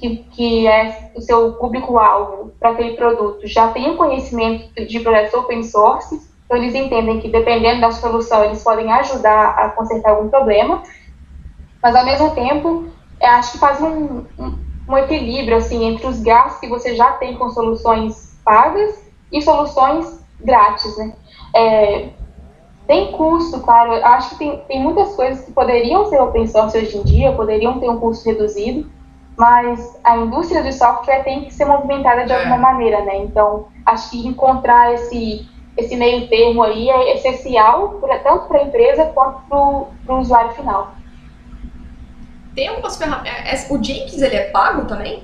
que, 0.00 0.16
que 0.30 0.66
é 0.66 1.10
o 1.14 1.20
seu 1.20 1.52
público-alvo 1.52 2.52
para 2.58 2.70
aquele 2.70 2.96
produto 2.96 3.46
já 3.46 3.68
tem 3.68 3.90
um 3.90 3.96
conhecimento 3.96 4.86
de 4.86 5.00
projetos 5.00 5.34
open 5.34 5.62
source, 5.62 6.18
então 6.44 6.56
eles 6.56 6.74
entendem 6.74 7.20
que 7.20 7.28
dependendo 7.28 7.82
da 7.82 7.92
solução 7.92 8.42
eles 8.44 8.64
podem 8.64 8.90
ajudar 8.92 9.50
a 9.50 9.68
consertar 9.68 10.12
algum 10.12 10.28
problema, 10.28 10.82
mas 11.82 11.94
ao 11.94 12.04
mesmo 12.04 12.30
tempo 12.30 12.86
acho 13.20 13.52
que 13.52 13.58
faz 13.58 13.80
um, 13.80 14.24
um 14.90 14.98
equilíbrio 14.98 15.56
assim 15.56 15.84
entre 15.84 16.06
os 16.06 16.20
gastos 16.20 16.60
que 16.60 16.68
você 16.68 16.96
já 16.96 17.12
tem 17.12 17.36
com 17.36 17.48
soluções 17.50 18.36
pagas 18.44 19.08
e 19.32 19.40
soluções 19.40 20.20
grátis, 20.40 20.96
né? 20.98 21.12
É, 21.54 22.08
tem 22.86 23.12
custo, 23.12 23.60
claro, 23.60 23.92
acho 24.04 24.30
que 24.30 24.38
tem, 24.38 24.58
tem 24.66 24.82
muitas 24.82 25.14
coisas 25.14 25.44
que 25.44 25.52
poderiam 25.52 26.06
ser 26.06 26.20
open 26.20 26.46
source 26.48 26.76
hoje 26.76 26.98
em 26.98 27.02
dia, 27.04 27.32
poderiam 27.32 27.78
ter 27.78 27.88
um 27.88 28.00
custo 28.00 28.28
reduzido, 28.28 28.90
mas 29.38 29.96
a 30.02 30.16
indústria 30.16 30.62
de 30.62 30.72
software 30.72 31.22
tem 31.22 31.44
que 31.44 31.54
ser 31.54 31.66
movimentada 31.66 32.26
de 32.26 32.32
alguma 32.32 32.56
é. 32.56 32.58
maneira, 32.58 33.04
né? 33.04 33.18
Então, 33.18 33.66
acho 33.86 34.10
que 34.10 34.26
encontrar 34.26 34.92
esse, 34.92 35.48
esse 35.76 35.94
meio 35.94 36.28
termo 36.28 36.64
aí 36.64 36.90
é 36.90 37.14
essencial, 37.14 37.90
pra, 38.00 38.18
tanto 38.18 38.48
para 38.48 38.58
a 38.58 38.64
empresa 38.64 39.06
quanto 39.06 39.40
para 39.46 40.14
o 40.16 40.18
usuário 40.18 40.50
final. 40.52 40.94
Tem 42.54 42.68
algumas 42.68 42.96
ferramentas. 42.96 43.32
É, 43.32 43.54
é, 43.54 43.72
o 43.72 43.82
Jenkins 43.82 44.22
ele 44.22 44.36
é 44.36 44.50
pago 44.50 44.86
também? 44.86 45.22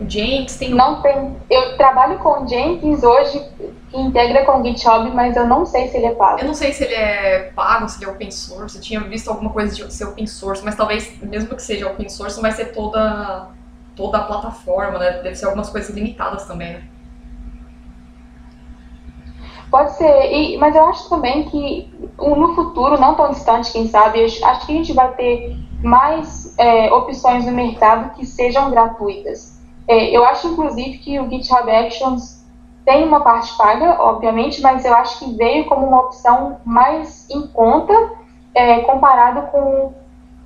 O 0.00 0.08
Jenkins 0.08 0.56
tem. 0.56 0.70
Não 0.70 1.02
tem. 1.02 1.36
Eu 1.50 1.76
trabalho 1.76 2.18
com 2.18 2.44
o 2.44 2.48
Jenkins 2.48 3.02
hoje, 3.02 3.42
que 3.90 3.96
integra 3.96 4.44
com 4.44 4.60
o 4.60 4.64
GitHub, 4.64 5.10
mas 5.10 5.36
eu 5.36 5.46
não 5.46 5.66
sei 5.66 5.88
se 5.88 5.96
ele 5.96 6.06
é 6.06 6.14
pago. 6.14 6.40
Eu 6.40 6.46
não 6.46 6.54
sei 6.54 6.72
se 6.72 6.84
ele 6.84 6.94
é 6.94 7.50
pago, 7.54 7.88
se 7.88 7.98
ele 7.98 8.10
é 8.10 8.14
open 8.14 8.30
source. 8.30 8.76
Eu 8.76 8.82
tinha 8.82 9.00
visto 9.00 9.28
alguma 9.28 9.50
coisa 9.50 9.74
de 9.74 9.92
ser 9.92 10.04
open 10.04 10.26
source, 10.26 10.64
mas 10.64 10.76
talvez, 10.76 11.20
mesmo 11.20 11.54
que 11.54 11.62
seja 11.62 11.88
open 11.88 12.08
source, 12.08 12.36
não 12.36 12.42
vai 12.42 12.52
ser 12.52 12.66
toda, 12.66 13.48
toda 13.96 14.18
a 14.18 14.22
plataforma, 14.22 14.98
né? 14.98 15.22
Deve 15.22 15.34
ser 15.34 15.46
algumas 15.46 15.70
coisas 15.70 15.90
limitadas 15.90 16.44
também, 16.44 16.74
né? 16.74 16.82
Pode 19.70 19.92
ser, 19.96 20.32
e, 20.32 20.56
mas 20.56 20.74
eu 20.74 20.84
acho 20.86 21.08
também 21.10 21.44
que 21.44 21.92
no 22.18 22.54
futuro, 22.54 22.98
não 22.98 23.14
tão 23.14 23.30
distante, 23.30 23.72
quem 23.72 23.86
sabe, 23.88 24.24
acho 24.24 24.66
que 24.66 24.72
a 24.72 24.76
gente 24.76 24.92
vai 24.92 25.12
ter 25.12 25.56
mais 25.82 26.54
é, 26.58 26.92
opções 26.92 27.44
no 27.44 27.52
mercado 27.52 28.14
que 28.14 28.24
sejam 28.24 28.70
gratuitas. 28.70 29.60
É, 29.86 30.10
eu 30.10 30.24
acho, 30.24 30.48
inclusive, 30.48 30.98
que 30.98 31.20
o 31.20 31.28
GitHub 31.28 31.70
Actions 31.70 32.44
tem 32.84 33.04
uma 33.04 33.20
parte 33.20 33.56
paga, 33.56 34.02
obviamente, 34.02 34.62
mas 34.62 34.84
eu 34.84 34.94
acho 34.94 35.18
que 35.18 35.34
veio 35.34 35.66
como 35.66 35.86
uma 35.86 36.00
opção 36.00 36.58
mais 36.64 37.28
em 37.28 37.46
conta 37.48 37.92
é, 38.54 38.80
comparado 38.80 39.42
com, 39.50 39.92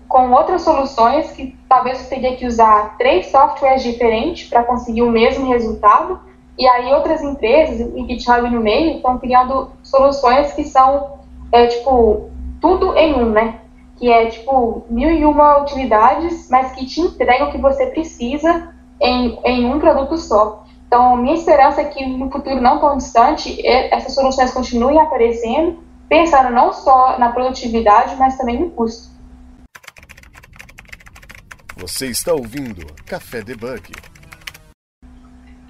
com 0.08 0.32
outras 0.32 0.62
soluções 0.62 1.30
que 1.30 1.56
talvez 1.68 1.98
você 1.98 2.16
teria 2.16 2.36
que 2.36 2.46
usar 2.46 2.96
três 2.98 3.30
softwares 3.30 3.82
diferentes 3.82 4.48
para 4.48 4.64
conseguir 4.64 5.02
o 5.02 5.10
mesmo 5.10 5.48
resultado 5.48 6.20
e 6.58 6.66
aí 6.68 6.92
outras 6.92 7.22
empresas, 7.22 7.80
e 7.80 8.06
GitHub 8.06 8.48
no 8.50 8.60
meio, 8.60 8.96
estão 8.96 9.18
criando 9.18 9.70
soluções 9.82 10.52
que 10.52 10.64
são, 10.64 11.18
é, 11.50 11.66
tipo, 11.66 12.30
tudo 12.60 12.96
em 12.96 13.14
um, 13.14 13.30
né? 13.30 13.60
Que 13.96 14.10
é, 14.10 14.26
tipo, 14.26 14.84
mil 14.90 15.10
e 15.10 15.24
uma 15.24 15.62
utilidades, 15.62 16.48
mas 16.50 16.72
que 16.72 16.86
te 16.86 17.00
entregam 17.00 17.48
o 17.48 17.52
que 17.52 17.58
você 17.58 17.86
precisa 17.86 18.74
em, 19.00 19.38
em 19.44 19.66
um 19.66 19.78
produto 19.78 20.16
só. 20.18 20.64
Então, 20.86 21.16
minha 21.16 21.34
esperança 21.34 21.80
é 21.80 21.84
que 21.84 22.04
no 22.04 22.30
futuro 22.30 22.60
não 22.60 22.78
tão 22.78 22.98
distante, 22.98 23.66
essas 23.66 24.14
soluções 24.14 24.52
continuem 24.52 25.00
aparecendo, 25.00 25.78
pensando 26.06 26.50
não 26.50 26.72
só 26.72 27.18
na 27.18 27.32
produtividade, 27.32 28.14
mas 28.16 28.36
também 28.36 28.60
no 28.60 28.70
custo. 28.70 29.10
Você 31.78 32.08
está 32.08 32.34
ouvindo 32.34 32.86
Café 33.06 33.40
Debug. 33.40 34.11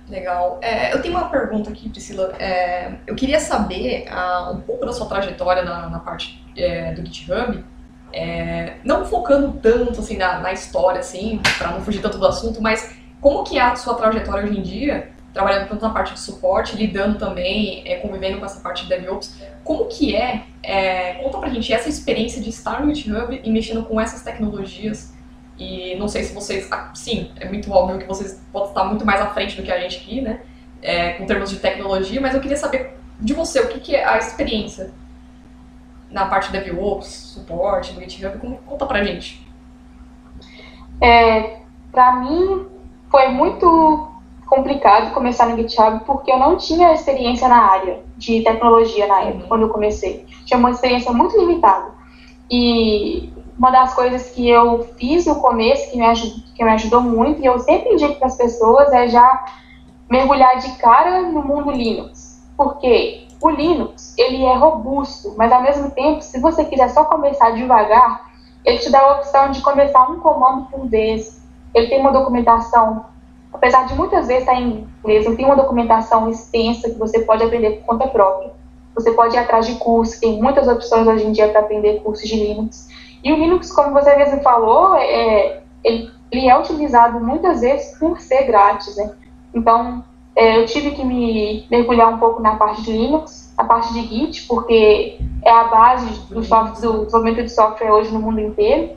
Legal. 0.09 0.59
É, 0.61 0.93
eu 0.93 1.01
tenho 1.01 1.17
uma 1.17 1.29
pergunta 1.29 1.71
aqui, 1.71 1.89
Priscila. 1.89 2.35
É, 2.39 2.95
eu 3.07 3.15
queria 3.15 3.41
saber 3.41 4.07
uh, 4.09 4.53
um 4.53 4.61
pouco 4.61 4.85
da 4.85 4.93
sua 4.93 5.07
trajetória 5.07 5.63
na, 5.63 5.89
na 5.89 6.01
parte 6.01 6.45
é, 6.57 6.93
do 6.93 7.05
GitHub, 7.07 7.65
é, 8.13 8.75
não 8.85 9.07
focando 9.07 9.59
tanto 9.61 10.01
assim 10.01 10.17
na, 10.17 10.39
na 10.41 10.53
história, 10.53 11.01
assim, 11.01 11.41
para 11.57 11.71
não 11.71 11.81
fugir 11.81 12.03
tanto 12.03 12.19
do 12.19 12.27
assunto, 12.27 12.61
mas 12.61 12.95
como 13.21 13.45
que 13.45 13.59
é 13.59 13.63
a 13.63 13.77
sua 13.77 13.95
trajetória 13.95 14.45
hoje 14.45 14.59
em 14.59 14.63
dia 14.63 15.13
trabalhando 15.33 15.69
tanto 15.69 15.83
na 15.83 15.91
parte 15.91 16.13
de 16.15 16.21
suporte, 16.21 16.77
lidando 16.77 17.19
também, 17.19 17.83
é, 17.87 17.97
convivendo 17.97 18.39
com 18.39 18.45
essa 18.45 18.61
parte 18.61 18.83
de 18.83 18.89
DevOps. 18.91 19.41
Como 19.65 19.87
que 19.87 20.15
é, 20.15 20.45
é, 20.63 21.15
conta 21.15 21.39
pra 21.39 21.49
gente 21.49 21.73
essa 21.73 21.89
experiência 21.89 22.41
de 22.43 22.51
estar 22.51 22.85
no 22.85 22.95
GitHub 22.95 23.41
e 23.43 23.51
mexendo 23.51 23.83
com 23.85 24.01
essas 24.01 24.23
tecnologias 24.23 25.15
e 25.59 25.95
não 25.97 26.09
sei 26.09 26.25
se 26.25 26.35
vocês, 26.35 26.71
ah, 26.73 26.91
sim, 26.95 27.31
é 27.39 27.49
muito 27.49 27.71
óbvio 27.71 27.99
que 27.99 28.07
vocês 28.07 28.43
podem 28.53 28.69
estar 28.69 28.85
muito 28.85 29.05
mais 29.05 29.21
à 29.21 29.27
frente 29.27 29.57
do 29.57 29.63
que 29.63 29.71
a 29.71 29.79
gente 29.79 29.99
aqui, 29.99 30.21
né, 30.21 30.41
é, 30.81 31.13
com 31.13 31.27
termos 31.27 31.51
de 31.51 31.59
tecnologia, 31.59 32.21
mas 32.21 32.35
eu 32.35 32.41
queria 32.41 32.57
saber 32.57 32.99
de 33.21 33.35
você, 33.35 33.61
o 33.61 33.69
que, 33.69 33.81
que 33.81 33.95
é 33.95 34.05
a 34.05 34.19
experiência 34.19 34.93
na 36.11 36.27
parte 36.27 36.53
de 36.53 36.61
DevOps, 36.61 37.07
suporte, 37.07 37.93
do 37.93 38.01
GitHub, 38.01 38.39
como, 38.39 38.57
conta 38.59 38.85
pra 38.85 39.03
gente. 39.03 39.47
É, 41.01 41.61
pra 41.91 42.17
mim, 42.17 42.67
foi 43.11 43.29
muito 43.29 44.09
complicado 44.47 45.15
começar 45.15 45.47
no 45.47 45.57
GitHub 45.57 46.05
porque 46.05 46.31
eu 46.31 46.39
não 46.39 46.57
tinha 46.57 46.93
experiência 46.93 47.49
na 47.49 47.71
área 47.71 48.01
de 48.19 48.43
tecnologia 48.43 49.07
na 49.07 49.23
época, 49.23 49.43
uhum. 49.43 49.49
quando 49.49 49.63
eu 49.63 49.69
comecei. 49.71 50.27
Tinha 50.45 50.59
uma 50.59 50.71
experiência 50.71 51.11
muito 51.13 51.39
limitada. 51.39 51.91
E 52.51 53.33
uma 53.59 53.71
das 53.71 53.95
coisas 53.95 54.31
que 54.31 54.49
eu 54.49 54.85
fiz 54.99 55.27
no 55.27 55.37
começo, 55.37 55.91
que 55.91 55.97
me, 55.97 56.05
ajudou, 56.07 56.43
que 56.55 56.65
me 56.65 56.71
ajudou 56.71 57.01
muito, 57.01 57.41
e 57.41 57.47
eu 57.47 57.59
sempre 57.59 57.93
indico 57.93 58.15
para 58.15 58.29
as 58.29 58.37
pessoas, 58.37 58.93
é 58.93 59.09
já 59.09 59.45
mergulhar 60.11 60.59
de 60.59 60.73
cara 60.79 61.23
no 61.23 61.43
mundo 61.43 61.71
Linux. 61.71 62.43
Porque 62.57 63.27
o 63.41 63.51
Linux, 63.51 64.15
ele 64.19 64.45
é 64.45 64.55
robusto, 64.55 65.35
mas 65.37 65.53
ao 65.53 65.63
mesmo 65.63 65.91
tempo, 65.91 66.23
se 66.23 66.41
você 66.41 66.65
quiser 66.65 66.89
só 66.91 67.05
começar 67.05 67.51
devagar, 67.51 68.31
ele 68.65 68.79
te 68.79 68.91
dá 68.91 69.01
a 69.01 69.13
opção 69.17 69.51
de 69.51 69.61
começar 69.61 70.11
um 70.11 70.21
comando 70.21 70.67
por 70.71 70.87
vez. 70.89 71.43
Ele 71.75 71.89
tem 71.89 72.01
uma 72.01 72.13
documentação 72.13 73.07
apesar 73.53 73.87
de 73.87 73.95
muitas 73.95 74.27
vezes 74.27 74.43
estar 74.43 74.61
em 74.61 74.89
inglês, 75.01 75.27
não 75.27 75.37
tem 75.37 75.45
uma 75.45 75.57
documentação 75.57 76.29
extensa 76.29 76.91
que 76.91 76.99
você 76.99 77.21
pode 77.21 77.45
aprender 77.45 77.71
por 77.79 77.87
conta 77.87 78.09
própria. 78.09 78.51
Você 78.95 79.13
pode 79.13 79.37
ir 79.37 79.39
atrás 79.39 79.67
de 79.67 79.75
cursos, 79.77 80.19
tem 80.19 80.41
muitas 80.41 80.69
opções 80.69 81.07
hoje 81.07 81.27
em 81.27 81.33
dia 81.33 81.49
para 81.49 81.61
aprender 81.61 82.01
cursos 82.03 82.29
de 82.29 82.37
Linux. 82.37 82.89
E 83.23 83.33
o 83.33 83.37
Linux, 83.37 83.73
como 83.73 83.93
você 83.93 84.17
mesmo 84.17 84.41
falou, 84.43 84.97
é, 84.97 85.63
ele, 85.85 86.11
ele, 86.31 86.49
é 86.49 86.59
utilizado 86.59 87.21
muitas 87.21 87.61
vezes 87.61 87.99
por 87.99 88.21
ser 88.21 88.45
grátis. 88.45 88.97
Né? 88.97 89.15
Então, 89.55 90.05
é, 90.35 90.59
eu 90.59 90.67
tive 90.67 90.93
que 90.93 91.05
me 91.05 91.67
mergulhar 91.71 92.09
um 92.09 92.19
pouco 92.19 92.41
na 92.41 92.57
parte 92.57 92.83
de 92.83 92.93
Linux, 92.93 93.53
a 93.57 93.65
parte 93.65 93.93
de 93.93 94.01
Git, 94.03 94.47
porque 94.47 95.19
é 95.45 95.51
a 95.51 95.65
base 95.65 96.07
do, 96.31 96.43
software, 96.43 96.81
do 96.81 97.05
desenvolvimento 97.05 97.43
de 97.45 97.51
software 97.51 97.93
hoje 97.93 98.13
no 98.13 98.21
mundo 98.21 98.41
inteiro. 98.41 98.97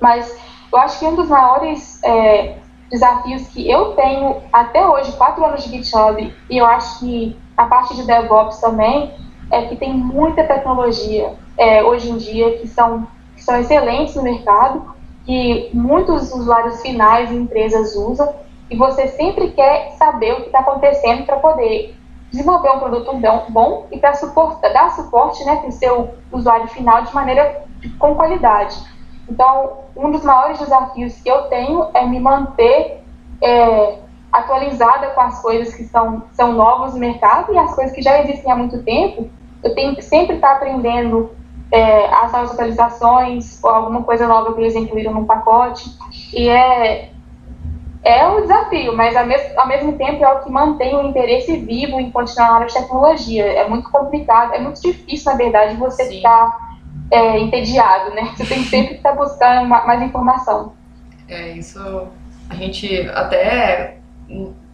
Mas 0.00 0.36
eu 0.72 0.78
acho 0.78 0.98
que 0.98 1.06
um 1.06 1.14
dos 1.14 1.28
maiores 1.28 2.02
é, 2.02 2.56
desafios 2.90 3.48
que 3.48 3.70
eu 3.70 3.92
tenho 3.92 4.36
até 4.52 4.86
hoje, 4.86 5.12
quatro 5.12 5.44
anos 5.44 5.64
de 5.64 5.70
GitHub, 5.70 6.34
e 6.50 6.58
eu 6.58 6.66
acho 6.66 7.00
que 7.00 7.36
a 7.56 7.66
parte 7.66 7.94
de 7.94 8.06
DevOps 8.06 8.60
também, 8.60 9.12
é 9.50 9.62
que 9.62 9.76
tem 9.76 9.92
muita 9.94 10.44
tecnologia 10.44 11.34
é, 11.56 11.82
hoje 11.82 12.10
em 12.10 12.16
dia 12.16 12.58
que 12.58 12.66
são, 12.66 13.06
são 13.44 13.58
excelentes 13.58 14.14
no 14.14 14.22
mercado, 14.22 14.94
que 15.24 15.70
muitos 15.72 16.32
usuários 16.32 16.80
finais 16.80 17.30
e 17.30 17.34
empresas 17.34 17.94
usam, 17.94 18.34
e 18.70 18.76
você 18.76 19.08
sempre 19.08 19.50
quer 19.50 19.92
saber 19.98 20.32
o 20.32 20.36
que 20.36 20.46
está 20.46 20.60
acontecendo 20.60 21.24
para 21.26 21.36
poder 21.36 21.94
desenvolver 22.30 22.70
um 22.70 22.78
produto 22.80 23.12
bom 23.50 23.86
e 23.92 23.98
para 23.98 24.12
dar 24.72 24.90
suporte 24.94 25.44
né, 25.44 25.56
para 25.56 25.68
o 25.68 25.72
seu 25.72 26.14
usuário 26.32 26.66
final 26.68 27.02
de 27.02 27.14
maneira 27.14 27.64
com 27.98 28.14
qualidade. 28.14 28.76
Então, 29.28 29.84
um 29.94 30.10
dos 30.10 30.24
maiores 30.24 30.58
desafios 30.58 31.14
que 31.20 31.28
eu 31.28 31.42
tenho 31.42 31.86
é 31.94 32.04
me 32.06 32.18
manter 32.18 33.02
é, 33.42 33.98
atualizada 34.32 35.08
com 35.10 35.20
as 35.20 35.40
coisas 35.40 35.74
que 35.74 35.84
são, 35.84 36.24
são 36.32 36.52
novas 36.52 36.94
no 36.94 37.00
mercado 37.00 37.52
e 37.52 37.58
as 37.58 37.74
coisas 37.74 37.94
que 37.94 38.02
já 38.02 38.20
existem 38.20 38.50
há 38.50 38.56
muito 38.56 38.82
tempo. 38.82 39.30
Eu 39.62 39.74
tenho 39.74 39.94
que 39.94 40.02
sempre 40.02 40.36
estar 40.36 40.52
aprendendo 40.52 41.30
é, 41.74 42.06
as 42.14 42.30
novas 42.30 42.52
atualizações 42.52 43.58
ou 43.62 43.68
alguma 43.68 44.04
coisa 44.04 44.28
nova 44.28 44.54
que 44.54 44.60
eles 44.60 44.76
incluíram 44.76 45.12
no 45.12 45.26
pacote. 45.26 45.90
E 46.32 46.48
é, 46.48 47.10
é 48.04 48.28
um 48.28 48.42
desafio, 48.42 48.96
mas 48.96 49.16
ao 49.16 49.26
mesmo, 49.26 49.58
ao 49.58 49.66
mesmo 49.66 49.92
tempo 49.94 50.24
é 50.24 50.32
o 50.32 50.44
que 50.44 50.50
mantém 50.52 50.94
o 50.94 51.02
interesse 51.02 51.56
vivo 51.56 51.98
em 51.98 52.12
continuar 52.12 52.48
na 52.48 52.54
área 52.54 52.66
de 52.68 52.74
tecnologia. 52.74 53.44
É 53.44 53.68
muito 53.68 53.90
complicado, 53.90 54.54
é 54.54 54.60
muito 54.60 54.80
difícil, 54.80 55.32
na 55.32 55.36
verdade, 55.36 55.74
você 55.74 56.04
Sim. 56.04 56.16
ficar 56.18 56.76
é, 57.10 57.40
entediado, 57.40 58.14
né? 58.14 58.32
Você 58.36 58.46
tem 58.46 58.62
sempre 58.62 58.88
que 58.90 58.94
estar 58.98 59.10
tá 59.10 59.16
buscando 59.16 59.68
mais 59.68 60.00
informação. 60.00 60.74
É, 61.28 61.50
isso 61.52 62.06
a 62.48 62.54
gente 62.54 63.08
até 63.08 63.96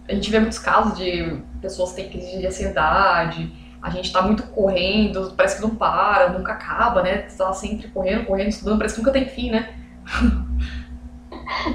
a 0.06 0.12
gente 0.12 0.30
vê 0.30 0.38
muitos 0.38 0.58
casos 0.58 0.98
de 0.98 1.40
pessoas 1.62 1.92
que 1.92 2.02
têm 2.02 2.10
crise 2.10 2.38
de 2.38 2.46
ansiedade, 2.46 3.50
a 3.82 3.90
gente 3.90 4.06
está 4.06 4.22
muito 4.22 4.42
correndo, 4.48 5.32
parece 5.36 5.56
que 5.56 5.62
não 5.62 5.74
para, 5.74 6.28
nunca 6.28 6.52
acaba, 6.52 7.02
né? 7.02 7.24
Você 7.28 7.38
tá 7.38 7.52
sempre 7.52 7.88
correndo, 7.88 8.26
correndo, 8.26 8.48
estudando, 8.48 8.78
parece 8.78 8.94
que 8.94 9.00
nunca 9.00 9.12
tem 9.12 9.26
fim, 9.26 9.50
né? 9.50 9.70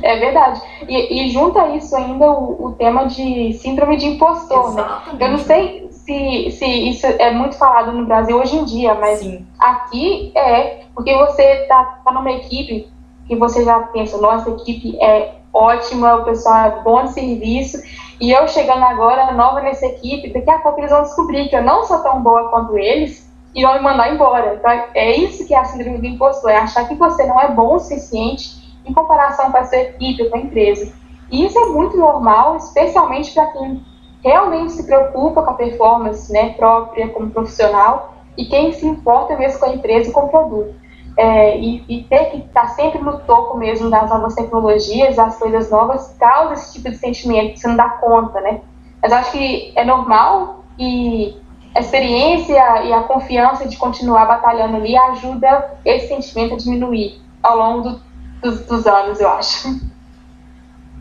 É 0.02 0.20
verdade. 0.20 0.62
E, 0.88 1.26
e 1.26 1.30
junta 1.30 1.68
isso 1.70 1.96
ainda 1.96 2.30
o, 2.32 2.68
o, 2.68 2.72
tema 2.74 3.08
de 3.08 3.54
síndrome 3.54 3.98
de 3.98 4.06
impostor, 4.06 4.70
Exatamente. 4.70 5.20
né? 5.20 5.26
Eu 5.26 5.32
não 5.32 5.39
sei 5.39 5.88
se, 5.91 6.52
se 6.52 6.65
isso 6.65 7.06
é 7.06 7.32
muito 7.32 7.58
falado 7.58 7.91
no 7.91 8.06
Brasil 8.06 8.38
hoje 8.38 8.56
em 8.56 8.65
dia, 8.65 8.94
mas 8.96 9.20
Sim. 9.20 9.46
aqui 9.60 10.32
é, 10.36 10.86
porque 10.94 11.15
você 11.15 11.65
tá, 11.68 12.00
tá 12.04 12.12
numa 12.12 12.32
equipe 12.32 12.88
que 13.28 13.36
você 13.36 13.63
já 13.63 13.80
pensa, 13.80 14.18
nossa, 14.18 14.50
a 14.50 14.54
equipe 14.54 14.98
é 15.04 15.36
ótima, 15.52 16.15
o 16.15 16.26
pessoal 16.26 16.65
é 16.65 16.84
bom 16.84 17.04
de 17.06 17.13
serviço, 17.13 17.78
e 18.19 18.32
eu 18.32 18.47
chegando 18.47 18.84
agora 18.84 19.34
nova 19.34 19.62
nessa 19.62 19.86
equipe, 19.86 20.32
daqui 20.32 20.49
a 20.49 20.60
pouco 20.60 20.80
eles 20.80 20.91
vão 20.91 21.04
descobrir 21.04 21.49
que 21.49 21.56
eu 21.56 21.63
não 21.63 21.84
sou 21.84 21.99
tão 21.99 22.21
boa 22.21 22.49
quanto 22.49 22.78
eles 22.78 23.30
e 23.54 23.62
vão 23.63 23.73
me 23.73 23.82
mandar 23.82 24.13
embora. 24.13 24.56
Então 24.56 24.71
é 24.93 25.17
isso 25.17 25.45
que 25.45 25.54
é 25.54 25.58
a 25.58 25.65
síndrome 25.65 25.97
do 25.97 26.06
impostor, 26.06 26.51
é 26.51 26.58
achar 26.58 26.88
que 26.88 26.95
você 26.95 27.25
não 27.25 27.39
é 27.39 27.49
bom 27.49 27.75
o 27.75 27.80
suficiente 27.80 28.65
em 28.86 28.93
comparação 28.93 29.51
com 29.51 29.58
a 29.58 29.65
sua 29.65 29.80
equipe, 29.80 30.30
com 30.30 30.38
a 30.38 30.41
empresa. 30.41 30.93
E 31.32 31.45
isso 31.45 31.58
é 31.60 31.65
muito 31.67 31.97
normal, 31.97 32.56
especialmente 32.58 33.34
para 33.34 33.47
quem 33.47 33.84
realmente 34.23 34.73
se 34.73 34.86
preocupa 34.86 35.43
com 35.43 35.51
a 35.51 35.56
performance 35.56 36.32
né, 36.32 36.49
própria 36.54 37.10
como 37.10 37.32
profissional 37.32 38.15
e 38.38 38.45
quem 38.45 38.71
se 38.73 38.86
importa 38.86 39.38
mesmo 39.38 39.60
com 39.60 39.65
a 39.65 39.73
empresa 39.73 40.10
e 40.10 40.13
com 40.13 40.21
o 40.21 40.30
produto. 40.30 40.75
É, 41.17 41.58
e, 41.58 41.84
e, 41.88 42.04
ter 42.04 42.25
que 42.25 42.38
estar 42.39 42.67
sempre 42.69 42.99
no 42.99 43.19
topo 43.19 43.58
mesmo 43.58 43.89
das 43.89 44.10
novas 44.10 44.36
tecnologias, 44.36 45.15
das 45.15 45.38
coisas 45.38 45.71
novas, 45.71 46.13
causa 46.19 46.54
esse 46.56 46.73
tipo 46.73 46.89
de 46.89 46.97
sentimento 46.97 47.58
você 47.58 47.67
não 47.69 47.78
dá 47.78 47.88
conta, 47.89 48.41
né? 48.41 48.60
Mas 49.01 49.13
acho 49.13 49.32
que 49.32 49.71
é 49.75 49.86
normal 49.86 50.65
e 50.78 51.38
a 51.73 51.80
experiência 51.80 52.84
e 52.84 52.91
a 52.91 53.04
confiança 53.04 53.67
de 53.67 53.78
continuar 53.78 54.25
batalhando 54.25 54.75
ali 54.78 54.97
ajuda 54.97 55.78
esse 55.86 56.08
sentimento 56.08 56.56
a 56.56 56.58
diminuir 56.58 57.21
ao 57.41 57.58
longo 57.58 57.89
do, 57.89 58.01
dos, 58.41 58.65
dos 58.65 58.88
anos, 58.88 59.19
eu 59.19 59.30
acho. 59.30 59.69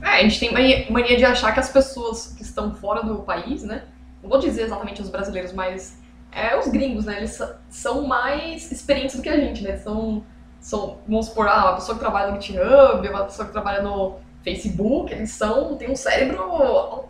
É, 0.02 0.18
a 0.18 0.22
gente 0.22 0.38
tem 0.38 0.52
mania 0.90 1.16
de 1.16 1.24
achar 1.24 1.52
que 1.52 1.60
as 1.60 1.70
pessoas 1.70 2.34
que 2.36 2.42
estão 2.42 2.74
fora 2.74 3.02
do 3.02 3.22
país, 3.22 3.62
né? 3.62 3.84
Não 4.22 4.28
vou 4.28 4.38
dizer 4.38 4.62
exatamente 4.62 5.00
os 5.00 5.08
brasileiros, 5.08 5.52
mas 5.52 5.98
é 6.34 6.58
os 6.58 6.66
gringos, 6.68 7.04
né? 7.04 7.18
Eles 7.18 7.40
são 7.70 8.06
mais 8.06 8.70
experientes 8.72 9.16
do 9.16 9.22
que 9.22 9.28
a 9.28 9.36
gente, 9.36 9.62
né? 9.62 9.76
São, 9.76 10.24
são 10.60 10.98
vamos 11.06 11.26
supor, 11.26 11.48
ah, 11.48 11.66
uma 11.66 11.74
pessoa 11.74 11.94
que 11.94 12.00
trabalha 12.00 12.32
no 12.32 12.40
GitHub, 12.40 13.08
uma 13.08 13.24
pessoa 13.24 13.46
que 13.46 13.52
trabalha 13.52 13.82
no 13.82 14.16
Facebook, 14.42 15.12
eles 15.12 15.30
são, 15.30 15.76
tem 15.76 15.90
um 15.90 15.96
cérebro 15.96 16.42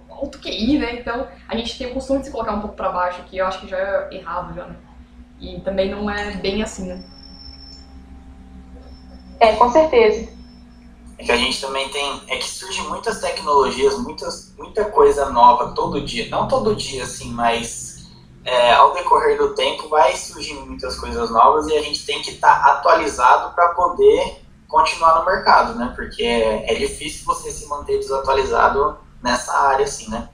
alto 0.08 0.38
QI, 0.38 0.78
né? 0.78 1.00
Então 1.00 1.26
a 1.48 1.56
gente 1.56 1.76
tem 1.76 1.88
o 1.88 1.94
costume 1.94 2.20
de 2.20 2.26
se 2.26 2.32
colocar 2.32 2.52
um 2.52 2.60
pouco 2.60 2.76
para 2.76 2.90
baixo, 2.90 3.22
que 3.24 3.38
eu 3.38 3.46
acho 3.46 3.60
que 3.60 3.68
já 3.68 3.78
é 3.78 4.08
errado 4.14 4.54
já, 4.54 4.66
né? 4.66 4.76
E 5.40 5.60
também 5.60 5.90
não 5.90 6.08
é 6.08 6.32
bem 6.36 6.62
assim, 6.62 6.86
né? 6.86 7.04
É, 9.40 9.56
com 9.56 9.70
certeza. 9.70 10.32
É 11.18 11.24
que 11.24 11.32
a 11.32 11.36
gente 11.36 11.60
também 11.60 11.88
tem. 11.90 12.22
É 12.28 12.36
que 12.36 12.48
surge 12.48 12.82
muitas 12.82 13.20
tecnologias, 13.20 13.98
muitas, 13.98 14.54
muita 14.56 14.84
coisa 14.86 15.30
nova 15.30 15.72
todo 15.72 16.00
dia. 16.00 16.28
Não 16.28 16.48
todo 16.48 16.74
dia, 16.74 17.04
assim, 17.04 17.30
mas 17.32 17.93
é, 18.44 18.72
ao 18.72 18.92
decorrer 18.92 19.38
do 19.38 19.54
tempo 19.54 19.88
vai 19.88 20.14
surgindo 20.14 20.66
muitas 20.66 20.98
coisas 20.98 21.30
novas 21.30 21.66
e 21.68 21.76
a 21.76 21.82
gente 21.82 22.04
tem 22.04 22.20
que 22.22 22.32
estar 22.32 22.62
tá 22.62 22.72
atualizado 22.72 23.54
para 23.54 23.68
poder 23.68 24.44
continuar 24.68 25.18
no 25.20 25.24
mercado, 25.24 25.74
né? 25.78 25.92
Porque 25.94 26.22
é, 26.22 26.72
é 26.72 26.74
difícil 26.74 27.24
você 27.24 27.50
se 27.50 27.68
manter 27.68 27.98
desatualizado 27.98 28.98
nessa 29.22 29.52
área, 29.52 29.84
assim, 29.84 30.10
né? 30.10 30.28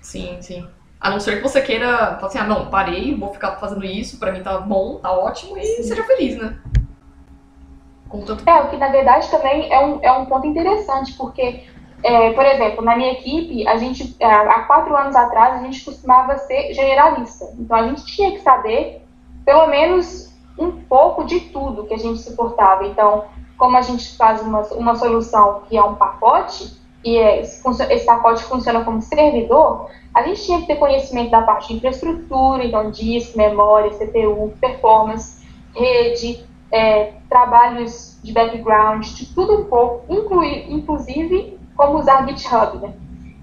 Sim, 0.00 0.38
sim. 0.40 0.66
A 1.00 1.10
não 1.10 1.18
ser 1.18 1.36
que 1.36 1.42
você 1.42 1.60
queira 1.60 2.16
falar 2.16 2.26
assim, 2.28 2.38
ah, 2.38 2.44
não, 2.44 2.70
parei, 2.70 3.14
vou 3.14 3.32
ficar 3.32 3.56
fazendo 3.56 3.84
isso, 3.84 4.18
pra 4.18 4.30
mim 4.30 4.42
tá 4.42 4.58
bom, 4.58 4.98
tá 4.98 5.10
ótimo, 5.10 5.58
e 5.58 5.64
sim. 5.64 5.82
seja 5.82 6.04
feliz, 6.04 6.38
né? 6.38 6.58
É, 8.46 8.60
o 8.60 8.68
que 8.68 8.76
na 8.76 8.88
verdade 8.88 9.30
também 9.30 9.72
é 9.72 9.80
um, 9.80 9.98
é 10.02 10.12
um 10.12 10.26
ponto 10.26 10.46
interessante, 10.46 11.14
porque, 11.14 11.64
é, 12.02 12.32
por 12.32 12.44
exemplo, 12.44 12.84
na 12.84 12.96
minha 12.96 13.12
equipe, 13.12 13.66
a 13.66 13.76
gente, 13.76 14.16
é, 14.18 14.26
há 14.26 14.60
quatro 14.62 14.96
anos 14.96 15.14
atrás, 15.14 15.60
a 15.60 15.64
gente 15.64 15.84
costumava 15.84 16.36
ser 16.38 16.74
generalista. 16.74 17.46
Então 17.58 17.76
a 17.76 17.86
gente 17.88 18.04
tinha 18.06 18.32
que 18.32 18.40
saber, 18.40 19.02
pelo 19.44 19.68
menos, 19.68 20.32
um 20.58 20.72
pouco 20.72 21.24
de 21.24 21.40
tudo 21.40 21.84
que 21.86 21.94
a 21.94 21.98
gente 21.98 22.20
suportava. 22.20 22.86
Então, 22.86 23.24
como 23.56 23.76
a 23.76 23.82
gente 23.82 24.16
faz 24.16 24.42
uma, 24.42 24.62
uma 24.72 24.96
solução 24.96 25.62
que 25.68 25.76
é 25.76 25.82
um 25.82 25.94
pacote, 25.94 26.80
e 27.04 27.16
é, 27.16 27.40
esse 27.40 28.04
pacote 28.04 28.44
funciona 28.44 28.84
como 28.84 29.00
servidor, 29.00 29.88
a 30.14 30.22
gente 30.22 30.44
tinha 30.44 30.60
que 30.60 30.66
ter 30.66 30.76
conhecimento 30.76 31.30
da 31.30 31.42
parte 31.42 31.68
de 31.68 31.74
infraestrutura, 31.74 32.64
então 32.64 32.90
disco, 32.90 33.38
memória, 33.38 33.90
CPU, 33.90 34.52
performance, 34.60 35.44
rede, 35.74 36.44
é, 36.70 37.12
trabalhos 37.28 38.18
de 38.22 38.32
background, 38.32 39.06
de 39.06 39.26
tudo 39.34 39.60
um 39.60 39.64
pouco, 39.64 40.12
incluir, 40.12 40.70
inclusive 40.72 41.58
como 41.76 41.98
usar 41.98 42.26
GitHub, 42.26 42.78
né? 42.78 42.94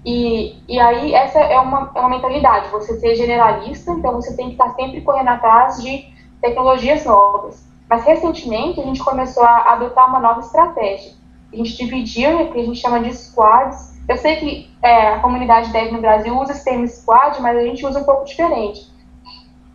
E, 0.04 0.56
e 0.66 0.80
aí 0.80 1.14
essa 1.14 1.38
é 1.38 1.58
uma, 1.60 1.90
é 1.94 2.00
uma 2.00 2.08
mentalidade, 2.08 2.70
você 2.70 2.98
ser 2.98 3.14
generalista, 3.14 3.92
então 3.92 4.14
você 4.14 4.34
tem 4.34 4.46
que 4.46 4.52
estar 4.52 4.70
sempre 4.70 5.02
correndo 5.02 5.28
atrás 5.28 5.82
de 5.82 6.06
tecnologias 6.40 7.04
novas. 7.04 7.68
Mas 7.88 8.04
recentemente 8.04 8.80
a 8.80 8.84
gente 8.84 9.02
começou 9.02 9.44
a 9.44 9.72
adotar 9.72 10.08
uma 10.08 10.20
nova 10.20 10.40
estratégia. 10.40 11.12
A 11.52 11.56
gente 11.56 11.76
dividiu 11.76 12.42
o 12.42 12.52
que 12.52 12.60
a 12.60 12.64
gente 12.64 12.80
chama 12.80 13.00
de 13.00 13.12
squads. 13.12 14.00
Eu 14.08 14.16
sei 14.16 14.36
que 14.36 14.70
é, 14.82 15.08
a 15.14 15.20
comunidade 15.20 15.72
dev 15.72 15.92
no 15.92 16.00
Brasil 16.00 16.38
usa 16.38 16.52
esse 16.52 16.64
termo 16.64 16.86
squad, 16.86 17.40
mas 17.42 17.58
a 17.58 17.62
gente 17.62 17.84
usa 17.84 18.00
um 18.00 18.04
pouco 18.04 18.24
diferente. 18.24 18.88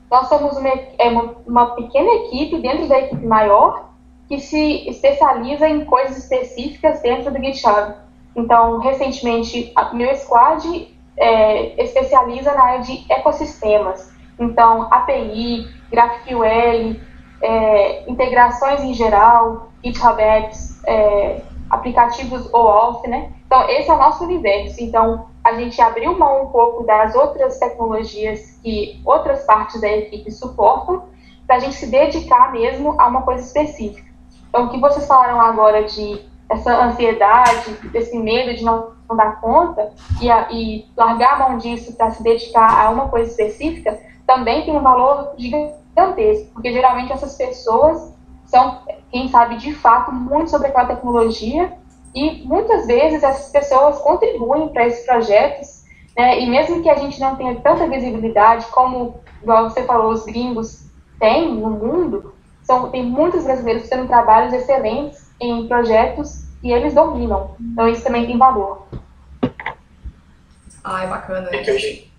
Nós 0.09 0.27
somos 0.29 0.57
uma, 0.57 0.69
é, 0.69 1.09
uma 1.45 1.75
pequena 1.75 2.09
equipe 2.25 2.59
dentro 2.59 2.87
da 2.87 2.99
equipe 2.99 3.25
maior 3.25 3.89
que 4.27 4.39
se 4.39 4.89
especializa 4.89 5.67
em 5.67 5.85
coisas 5.85 6.17
específicas 6.17 7.01
dentro 7.01 7.31
do 7.31 7.37
GitHub. 7.37 7.95
Então, 8.35 8.79
recentemente, 8.79 9.71
a 9.75 9.93
meu 9.93 10.13
squad 10.15 10.95
é, 11.17 11.83
especializa 11.83 12.53
na 12.53 12.63
área 12.63 12.81
de 12.81 13.05
ecossistemas. 13.09 14.13
Então, 14.37 14.87
API, 14.91 15.67
GraphQL, 15.89 16.99
é, 17.41 18.09
integrações 18.09 18.81
em 18.81 18.93
geral, 18.93 19.69
GitHub 19.83 20.21
Apps, 20.21 20.83
é, 20.85 21.41
aplicativos 21.69 22.51
OAuth, 22.53 23.07
né? 23.07 23.31
Então, 23.45 23.69
esse 23.69 23.89
é 23.89 23.93
o 23.93 23.97
nosso 23.97 24.23
universo. 24.23 24.83
Então, 24.83 25.27
a 25.43 25.53
gente 25.53 25.79
abriu 25.81 26.17
mão 26.17 26.43
um 26.43 26.47
pouco 26.47 26.83
das 26.83 27.15
outras 27.15 27.57
tecnologias 27.59 28.59
que 28.61 28.99
outras 29.05 29.45
partes 29.45 29.79
da 29.79 29.87
equipe 29.87 30.31
suportam, 30.31 31.03
para 31.45 31.57
a 31.57 31.59
gente 31.59 31.75
se 31.75 31.87
dedicar 31.87 32.51
mesmo 32.51 32.99
a 32.99 33.07
uma 33.07 33.21
coisa 33.21 33.43
específica. 33.43 34.09
Então, 34.49 34.65
o 34.65 34.69
que 34.69 34.79
vocês 34.79 35.05
falaram 35.05 35.39
agora 35.39 35.83
de 35.83 36.19
essa 36.49 36.85
ansiedade, 36.85 37.71
desse 37.91 38.17
medo 38.17 38.55
de 38.55 38.63
não, 38.63 38.91
não 39.09 39.15
dar 39.15 39.41
conta 39.41 39.91
e, 40.21 40.29
a, 40.29 40.47
e 40.51 40.85
largar 40.95 41.33
a 41.33 41.49
mão 41.49 41.57
disso 41.57 41.95
para 41.95 42.11
se 42.11 42.21
dedicar 42.21 42.85
a 42.85 42.89
uma 42.89 43.09
coisa 43.09 43.29
específica, 43.29 43.99
também 44.27 44.63
tem 44.63 44.75
um 44.75 44.81
valor 44.81 45.33
gigantesco, 45.37 46.53
porque 46.53 46.71
geralmente 46.71 47.11
essas 47.11 47.35
pessoas 47.35 48.13
são 48.45 48.79
quem 49.11 49.27
sabe 49.29 49.57
de 49.57 49.73
fato 49.73 50.11
muito 50.11 50.49
sobre 50.49 50.67
aquela 50.67 50.87
tecnologia 50.87 51.73
e 52.13 52.43
muitas 52.45 52.85
vezes 52.85 53.23
essas 53.23 53.51
pessoas 53.51 53.99
contribuem 53.99 54.69
para 54.69 54.87
esses 54.87 55.05
projetos, 55.05 55.83
né, 56.15 56.39
e 56.39 56.49
mesmo 56.49 56.81
que 56.81 56.89
a 56.89 56.95
gente 56.95 57.19
não 57.19 57.35
tenha 57.35 57.55
tanta 57.55 57.87
visibilidade 57.87 58.67
como, 58.67 59.15
igual 59.41 59.69
você 59.69 59.83
falou, 59.83 60.11
os 60.11 60.23
gringos 60.23 60.85
têm 61.19 61.53
no 61.53 61.71
mundo, 61.71 62.33
são, 62.63 62.89
tem 62.89 63.03
muitos 63.03 63.43
brasileiros 63.43 63.87
fazendo 63.87 64.07
trabalhos 64.07 64.53
excelentes 64.53 65.24
em 65.39 65.67
projetos 65.67 66.43
e 66.63 66.71
eles 66.71 66.93
dominam. 66.93 67.55
Então 67.59 67.87
isso 67.87 68.03
também 68.03 68.25
tem 68.25 68.37
valor. 68.37 68.87
Ah, 70.83 71.03
é 71.03 71.07
bacana. 71.07 71.49
É 71.51 71.63
que 71.63 71.71
hoje, 71.71 72.11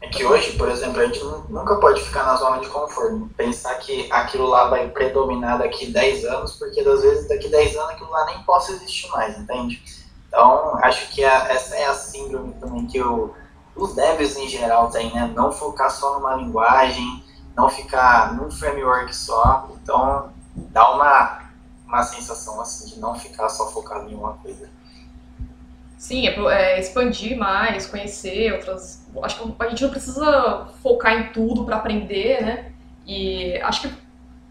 é 0.00 0.08
que 0.08 0.24
hoje, 0.24 0.52
por 0.56 0.68
exemplo, 0.70 1.00
a 1.00 1.06
gente 1.06 1.22
nunca 1.48 1.76
pode 1.76 2.00
ficar 2.00 2.24
na 2.24 2.36
zona 2.36 2.58
de 2.60 2.68
conforto. 2.68 3.30
Pensar 3.36 3.74
que 3.74 4.10
aquilo 4.10 4.46
lá 4.46 4.68
vai 4.68 4.88
predominar 4.88 5.58
daqui 5.58 5.92
10 5.92 6.24
anos, 6.24 6.56
porque 6.56 6.80
às 6.80 7.02
vezes 7.02 7.28
daqui 7.28 7.48
10 7.48 7.76
anos 7.76 7.90
aquilo 7.90 8.10
lá 8.10 8.24
nem 8.26 8.42
possa 8.42 8.72
existir 8.72 9.08
mais, 9.10 9.38
entende? 9.38 9.82
Então, 10.28 10.78
acho 10.82 11.10
que 11.10 11.24
a, 11.24 11.48
essa 11.48 11.76
é 11.76 11.86
a 11.86 11.94
síndrome 11.94 12.54
também 12.54 12.86
que 12.86 13.02
o, 13.02 13.34
os 13.76 13.94
devs 13.94 14.36
em 14.36 14.48
geral 14.48 14.88
têm, 14.90 15.12
né? 15.12 15.30
Não 15.34 15.52
focar 15.52 15.90
só 15.90 16.14
numa 16.18 16.36
linguagem, 16.36 17.22
não 17.56 17.68
ficar 17.68 18.34
num 18.34 18.50
framework 18.50 19.14
só. 19.14 19.68
Então, 19.82 20.32
dá 20.56 20.90
uma, 20.92 21.49
uma 21.96 22.02
sensação 22.02 22.60
assim 22.60 22.94
de 22.94 23.00
não 23.00 23.14
ficar 23.14 23.48
só 23.48 23.70
focado 23.70 24.10
em 24.10 24.14
uma 24.14 24.34
coisa. 24.34 24.68
Sim, 25.98 26.26
é, 26.26 26.34
é 26.52 26.80
expandir 26.80 27.36
mais, 27.36 27.86
conhecer 27.86 28.52
outras 28.54 29.00
acho 29.22 29.42
que 29.42 29.54
a 29.58 29.68
gente 29.68 29.82
não 29.82 29.90
precisa 29.90 30.68
focar 30.82 31.14
em 31.14 31.32
tudo 31.32 31.64
para 31.64 31.76
aprender, 31.76 32.42
né? 32.42 32.72
E 33.06 33.56
acho 33.62 33.82
que, 33.82 33.94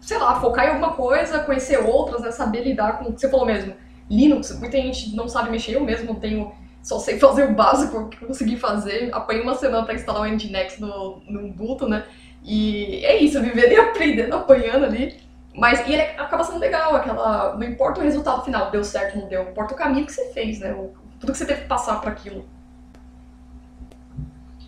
sei 0.00 0.18
lá, 0.18 0.38
focar 0.40 0.66
em 0.66 0.68
alguma 0.68 0.92
coisa, 0.92 1.40
conhecer 1.40 1.78
outras, 1.78 2.20
né? 2.20 2.30
Saber 2.30 2.62
lidar 2.62 2.98
com 2.98 3.10
você 3.10 3.28
falou 3.30 3.46
mesmo. 3.46 3.74
Linux, 4.10 4.58
muita 4.58 4.76
gente 4.76 5.14
não 5.14 5.28
sabe 5.28 5.50
mexer, 5.50 5.76
eu 5.76 5.84
mesmo 5.84 6.12
não 6.12 6.20
tenho, 6.20 6.52
só 6.82 6.98
sei 6.98 7.18
fazer 7.18 7.44
o 7.44 7.54
básico 7.54 8.08
que 8.08 8.24
consegui 8.26 8.56
fazer. 8.56 9.08
Apanhei 9.12 9.42
uma 9.42 9.54
semana 9.54 9.84
para 9.84 9.94
instalar 9.94 10.22
o 10.22 10.26
Nginx 10.26 10.78
no, 10.78 11.22
no 11.28 11.46
Ubuntu, 11.46 11.88
né? 11.88 12.04
E 12.42 13.04
é 13.04 13.16
isso, 13.18 13.40
vivendo 13.40 13.72
e 13.72 13.76
aprendendo, 13.80 14.34
apanhando 14.34 14.84
ali. 14.84 15.29
Mas 15.54 15.86
e 15.86 15.92
ele 15.92 16.02
acaba 16.02 16.44
sendo 16.44 16.58
legal, 16.58 16.94
aquela. 16.94 17.54
Não 17.56 17.66
importa 17.66 18.00
o 18.00 18.04
resultado 18.04 18.44
final, 18.44 18.70
deu 18.70 18.84
certo, 18.84 19.18
não 19.18 19.28
deu, 19.28 19.42
importa 19.42 19.74
o 19.74 19.76
caminho 19.76 20.06
que 20.06 20.12
você 20.12 20.32
fez, 20.32 20.60
né? 20.60 20.72
O, 20.72 20.92
tudo 21.18 21.32
que 21.32 21.38
você 21.38 21.46
teve 21.46 21.62
que 21.62 21.68
passar 21.68 22.00
para 22.00 22.10
aquilo. 22.10 22.44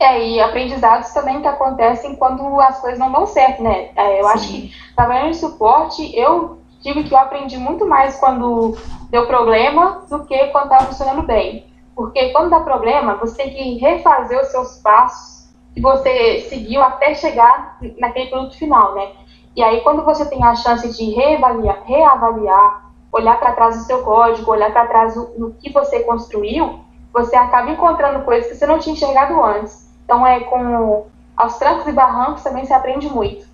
É, 0.00 0.26
e 0.26 0.40
aprendizados 0.40 1.10
também 1.10 1.40
que 1.40 1.46
acontecem 1.46 2.16
quando 2.16 2.60
as 2.60 2.80
coisas 2.80 2.98
não 2.98 3.12
dão 3.12 3.24
certo, 3.24 3.62
né? 3.62 3.90
É, 3.94 4.20
eu 4.20 4.24
Sim. 4.24 4.32
acho 4.32 4.48
que 4.48 4.72
trabalhando 4.96 5.30
em 5.30 5.34
suporte, 5.34 6.16
eu 6.18 6.60
digo 6.80 7.04
que 7.04 7.14
eu 7.14 7.18
aprendi 7.18 7.56
muito 7.56 7.86
mais 7.86 8.18
quando 8.18 8.76
deu 9.10 9.26
problema 9.26 10.04
do 10.10 10.24
que 10.24 10.48
quando 10.48 10.64
estava 10.64 10.86
funcionando 10.86 11.22
bem. 11.22 11.66
Porque 11.94 12.30
quando 12.30 12.50
dá 12.50 12.60
problema, 12.60 13.14
você 13.14 13.36
tem 13.36 13.50
que 13.50 13.78
refazer 13.78 14.40
os 14.40 14.48
seus 14.48 14.78
passos 14.78 15.48
que 15.72 15.80
você 15.80 16.40
seguiu 16.48 16.82
até 16.82 17.14
chegar 17.14 17.78
naquele 17.98 18.28
produto 18.28 18.56
final, 18.58 18.94
né? 18.94 19.12
E 19.54 19.62
aí, 19.62 19.80
quando 19.82 20.02
você 20.02 20.24
tem 20.24 20.42
a 20.42 20.54
chance 20.54 20.96
de 20.96 21.10
reavaliar, 21.10 21.82
reavaliar 21.84 22.92
olhar 23.12 23.38
para 23.38 23.52
trás 23.52 23.76
do 23.76 23.84
seu 23.84 24.02
código, 24.02 24.50
olhar 24.50 24.72
para 24.72 24.86
trás 24.86 25.14
no, 25.14 25.52
que 25.60 25.70
você 25.70 26.02
construiu, 26.02 26.80
você 27.12 27.36
acaba 27.36 27.70
encontrando 27.70 28.24
coisas 28.24 28.50
que 28.50 28.56
você 28.56 28.66
não 28.66 28.78
tinha 28.78 28.94
enxergado 28.94 29.44
antes. 29.44 29.92
Então, 30.04 30.26
é 30.26 30.40
com 30.40 31.06
aos 31.36 31.58
trancos 31.58 31.86
e 31.86 31.92
barrancos 31.92 32.42
também 32.42 32.64
se 32.64 32.72
aprende 32.72 33.08
muito. 33.08 33.46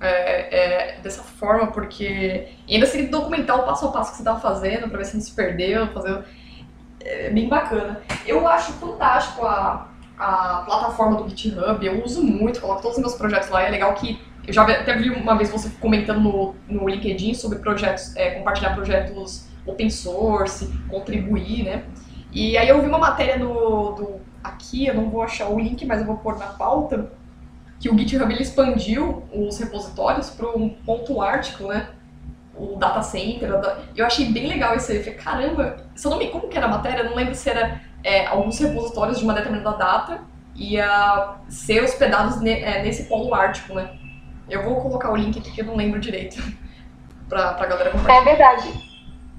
É, 0.00 0.94
é, 0.96 1.00
dessa 1.00 1.22
forma, 1.22 1.68
porque 1.68 2.48
e 2.66 2.74
ainda 2.74 2.86
se 2.86 3.06
documentar 3.06 3.60
o 3.60 3.62
passo 3.62 3.86
a 3.86 3.92
passo 3.92 4.10
que 4.10 4.16
você 4.16 4.22
está 4.22 4.34
fazendo 4.34 4.88
para 4.88 4.98
ver 4.98 5.04
se 5.04 5.14
não 5.14 5.22
se 5.22 5.32
perdeu, 5.32 5.86
fazer 5.92 6.24
é 7.00 7.30
bem 7.30 7.48
bacana. 7.48 8.00
Eu 8.26 8.46
acho 8.48 8.72
fantástico 8.74 9.46
a, 9.46 9.86
a 10.18 10.62
plataforma 10.66 11.22
do 11.22 11.28
GitHub, 11.28 11.86
eu 11.86 12.04
uso 12.04 12.20
muito, 12.24 12.60
coloco 12.60 12.82
todos 12.82 12.96
os 12.96 13.02
meus 13.02 13.14
projetos 13.14 13.48
lá, 13.50 13.62
é 13.62 13.70
legal 13.70 13.94
que 13.94 14.20
eu 14.46 14.52
já 14.52 14.62
até 14.62 14.96
vi 14.96 15.10
uma 15.10 15.36
vez 15.36 15.50
você 15.50 15.70
comentando 15.80 16.20
no, 16.20 16.54
no 16.68 16.88
LinkedIn 16.88 17.34
sobre 17.34 17.58
projetos, 17.58 18.14
é, 18.16 18.30
compartilhar 18.32 18.74
projetos 18.74 19.46
open 19.64 19.88
source, 19.88 20.66
contribuir, 20.88 21.64
né? 21.64 21.84
E 22.32 22.56
aí 22.56 22.68
eu 22.68 22.80
vi 22.80 22.88
uma 22.88 22.98
matéria 22.98 23.36
no, 23.36 23.92
do 23.92 24.20
aqui, 24.42 24.86
eu 24.86 24.94
não 24.94 25.08
vou 25.08 25.22
achar 25.22 25.48
o 25.48 25.58
link, 25.58 25.84
mas 25.86 26.00
eu 26.00 26.06
vou 26.06 26.16
pôr 26.16 26.38
na 26.38 26.46
pauta, 26.46 27.12
que 27.78 27.88
o 27.88 27.96
GitHub 27.96 28.32
ele 28.32 28.42
expandiu 28.42 29.22
os 29.32 29.58
repositórios 29.58 30.30
para 30.30 30.48
um 30.48 30.68
ponto 30.68 31.20
ártico, 31.20 31.68
né? 31.68 31.90
O 32.54 32.76
data 32.76 33.02
center. 33.02 33.50
Eu 33.96 34.06
achei 34.06 34.26
bem 34.26 34.46
legal 34.46 34.76
isso 34.76 34.90
aí. 34.90 34.98
Eu 34.98 35.04
falei, 35.04 35.18
caramba, 35.18 35.76
se 35.94 36.06
eu 36.06 36.10
não 36.10 36.18
me 36.18 36.28
como 36.28 36.48
que 36.48 36.56
era 36.56 36.66
a 36.66 36.70
matéria, 36.70 37.02
eu 37.02 37.10
não 37.10 37.16
lembro 37.16 37.34
se 37.34 37.48
era 37.48 37.80
é, 38.04 38.26
alguns 38.26 38.58
repositórios 38.58 39.18
de 39.18 39.24
uma 39.24 39.34
determinada 39.34 39.76
data 39.76 40.20
ia 40.54 41.36
ser 41.48 41.82
hospedados 41.82 42.40
ne, 42.40 42.52
é, 42.52 42.82
nesse 42.82 43.04
polo 43.04 43.34
ártico, 43.34 43.74
né? 43.74 43.98
Eu 44.52 44.62
vou 44.62 44.76
colocar 44.76 45.10
o 45.10 45.16
link 45.16 45.40
que 45.40 45.60
eu 45.60 45.64
não 45.64 45.76
lembro 45.76 45.98
direito 45.98 46.36
pra, 47.28 47.54
pra 47.54 47.66
galera 47.66 47.90
compartilhar. 47.90 48.20
É 48.20 48.24
verdade. 48.24 48.92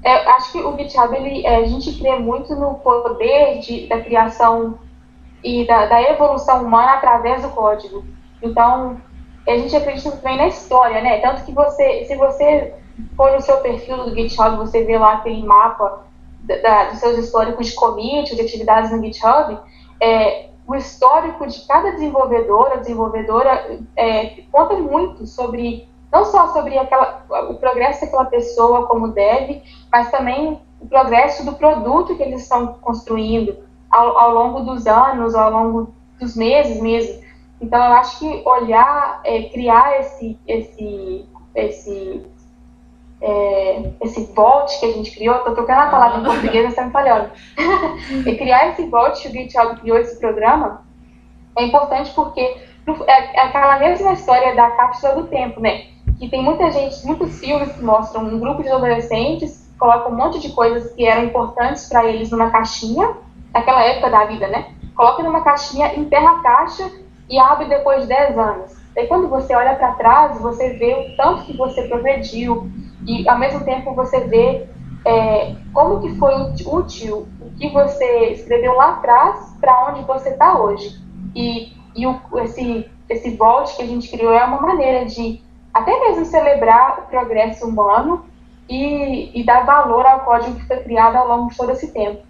É, 0.04 0.28
acho 0.32 0.52
que 0.52 0.58
o 0.60 0.78
GitHub, 0.78 1.16
ele, 1.16 1.46
é, 1.46 1.58
a 1.58 1.66
gente 1.66 1.98
crê 1.98 2.18
muito 2.18 2.54
no 2.56 2.76
poder 2.76 3.60
de, 3.60 3.88
da 3.88 4.02
criação 4.02 4.80
e 5.44 5.66
da, 5.66 5.86
da, 5.86 6.02
evolução 6.02 6.64
humana 6.64 6.94
através 6.94 7.42
do 7.42 7.50
código. 7.50 8.04
Então, 8.42 8.98
a 9.48 9.58
gente 9.58 9.76
acredita 9.76 10.12
também 10.12 10.38
na 10.38 10.48
história, 10.48 11.00
né? 11.02 11.20
Tanto 11.20 11.44
que 11.44 11.54
você, 11.54 12.06
se 12.06 12.16
você 12.16 12.74
for 13.16 13.32
no 13.32 13.42
seu 13.42 13.58
perfil 13.58 13.98
do 14.04 14.16
GitHub, 14.16 14.58
você 14.58 14.84
vê 14.84 14.98
lá 14.98 15.14
aquele 15.14 15.44
mapa 15.44 16.06
da, 16.40 16.58
da, 16.58 16.84
dos 16.90 17.00
seus 17.00 17.18
históricos 17.18 17.68
de 17.68 17.76
commits, 17.76 18.36
de 18.36 18.42
atividades 18.42 18.92
no 18.92 19.02
GitHub, 19.02 19.58
é, 20.02 20.50
o 20.68 20.76
histórico 20.76 21.46
de 21.46 21.66
cada 21.68 21.92
desenvolvedor, 21.92 22.78
desenvolvedora, 22.78 23.80
é, 23.96 24.44
conta 24.52 24.76
muito 24.76 25.26
sobre, 25.28 25.88
não 26.12 26.26
só 26.26 26.54
sobre 26.54 26.78
aquela, 26.78 27.26
o 27.50 27.56
progresso 27.56 28.02
daquela 28.02 28.26
pessoa 28.26 28.88
como 28.88 29.10
deve, 29.10 29.62
mas 29.92 30.10
também 30.10 30.62
o 30.80 30.88
progresso 30.88 31.46
do 31.46 31.54
produto 31.54 32.16
que 32.16 32.24
eles 32.24 32.44
estão 32.44 32.76
construindo, 32.82 33.58
ao, 33.94 34.18
ao 34.18 34.34
longo 34.34 34.62
dos 34.62 34.88
anos, 34.88 35.36
ao 35.36 35.52
longo 35.52 35.94
dos 36.20 36.36
meses 36.36 36.82
mesmo. 36.82 37.22
Então, 37.62 37.80
eu 37.80 37.94
acho 37.94 38.20
que 38.20 38.44
olhar, 38.46 39.22
é, 39.24 39.44
criar 39.44 40.00
esse, 40.00 40.38
esse, 40.48 41.26
esse, 41.56 42.26
é, 43.24 43.92
esse 44.02 44.34
Vault 44.34 44.78
que 44.80 44.86
a 44.86 44.92
gente 44.92 45.12
criou, 45.12 45.40
tô 45.40 45.54
trocando 45.54 45.80
a 45.80 45.88
palavra 45.88 46.20
em 46.20 46.24
português, 46.26 46.66
mas 46.66 46.76
tá 46.76 46.86
me 46.86 46.92
falhando. 46.92 47.32
e 48.12 48.36
criar 48.36 48.70
esse 48.70 48.86
Vault 48.88 49.22
que 49.22 49.30
o 49.30 49.32
GitHub 49.32 49.80
criou 49.80 49.98
esse 49.98 50.20
programa 50.20 50.84
é 51.56 51.66
importante 51.66 52.12
porque 52.14 52.42
é, 52.42 53.38
é 53.38 53.42
aquela 53.42 53.80
mesma 53.80 54.12
história 54.12 54.54
da 54.56 54.72
cápsula 54.72 55.16
do 55.16 55.28
tempo, 55.28 55.62
né? 55.62 55.86
Que 56.20 56.28
tem 56.28 56.44
muita 56.44 56.70
gente, 56.70 57.06
muitos 57.06 57.40
filmes 57.40 57.72
que 57.72 57.84
mostram 57.84 58.26
um 58.26 58.40
grupo 58.40 58.62
de 58.62 58.70
adolescentes 58.70 59.64
colocam 59.80 60.12
um 60.12 60.16
monte 60.16 60.40
de 60.40 60.50
coisas 60.52 60.94
que 60.94 61.06
eram 61.06 61.26
importantes 61.26 61.88
para 61.88 62.06
eles 62.06 62.30
numa 62.30 62.50
caixinha, 62.50 63.16
naquela 63.54 63.84
época 63.84 64.10
da 64.10 64.26
vida, 64.26 64.48
né? 64.48 64.74
Coloca 64.96 65.24
numa 65.24 65.42
caixinha, 65.42 65.96
enterra 65.96 66.32
a 66.32 66.42
caixa 66.42 66.92
e 67.30 67.40
abre 67.40 67.66
depois 67.66 68.02
de 68.02 68.08
10 68.08 68.38
anos. 68.38 68.84
Daí 68.96 69.08
quando 69.08 69.28
você 69.28 69.56
olha 69.56 69.76
para 69.76 69.94
trás, 69.94 70.40
você 70.42 70.74
vê 70.74 70.94
o 70.94 71.18
tanto 71.18 71.44
que 71.44 71.58
você 71.58 71.84
progrediu 71.84 72.70
e 73.06 73.28
ao 73.28 73.38
mesmo 73.38 73.64
tempo 73.66 73.94
você 73.94 74.22
vê 74.22 74.68
é, 75.06 75.56
como 75.74 76.02
que 76.02 76.18
foi 76.18 76.34
útil 76.66 77.28
o 77.42 77.52
que 77.58 77.70
você 77.70 78.32
escreveu 78.32 78.74
lá 78.76 78.92
atrás 78.92 79.56
para 79.60 79.90
onde 79.90 80.02
você 80.04 80.30
está 80.30 80.60
hoje. 80.60 80.98
E, 81.36 81.74
e 81.96 82.08
o, 82.08 82.20
esse, 82.40 82.90
esse 83.10 83.36
Vault 83.36 83.76
que 83.76 83.84
a 83.84 83.88
gente 83.88 84.10
criou 84.10 84.34
é 84.34 84.44
uma 84.44 84.62
maneira 84.62 85.06
de 85.06 85.42
até 85.74 86.00
mesmo 86.00 86.26
celebrar 86.26 87.00
o 87.00 87.08
progresso 87.08 87.68
humano 87.68 88.26
e, 88.70 89.40
e 89.40 89.44
dar 89.44 89.66
valor 89.66 90.06
ao 90.06 90.22
código 90.22 90.56
que 90.56 90.68
foi 90.68 90.78
criado 90.78 91.16
ao 91.16 91.28
longo 91.28 91.50
de 91.50 91.58
todo 91.58 91.72
esse 91.72 91.92
tempo. 91.92 92.22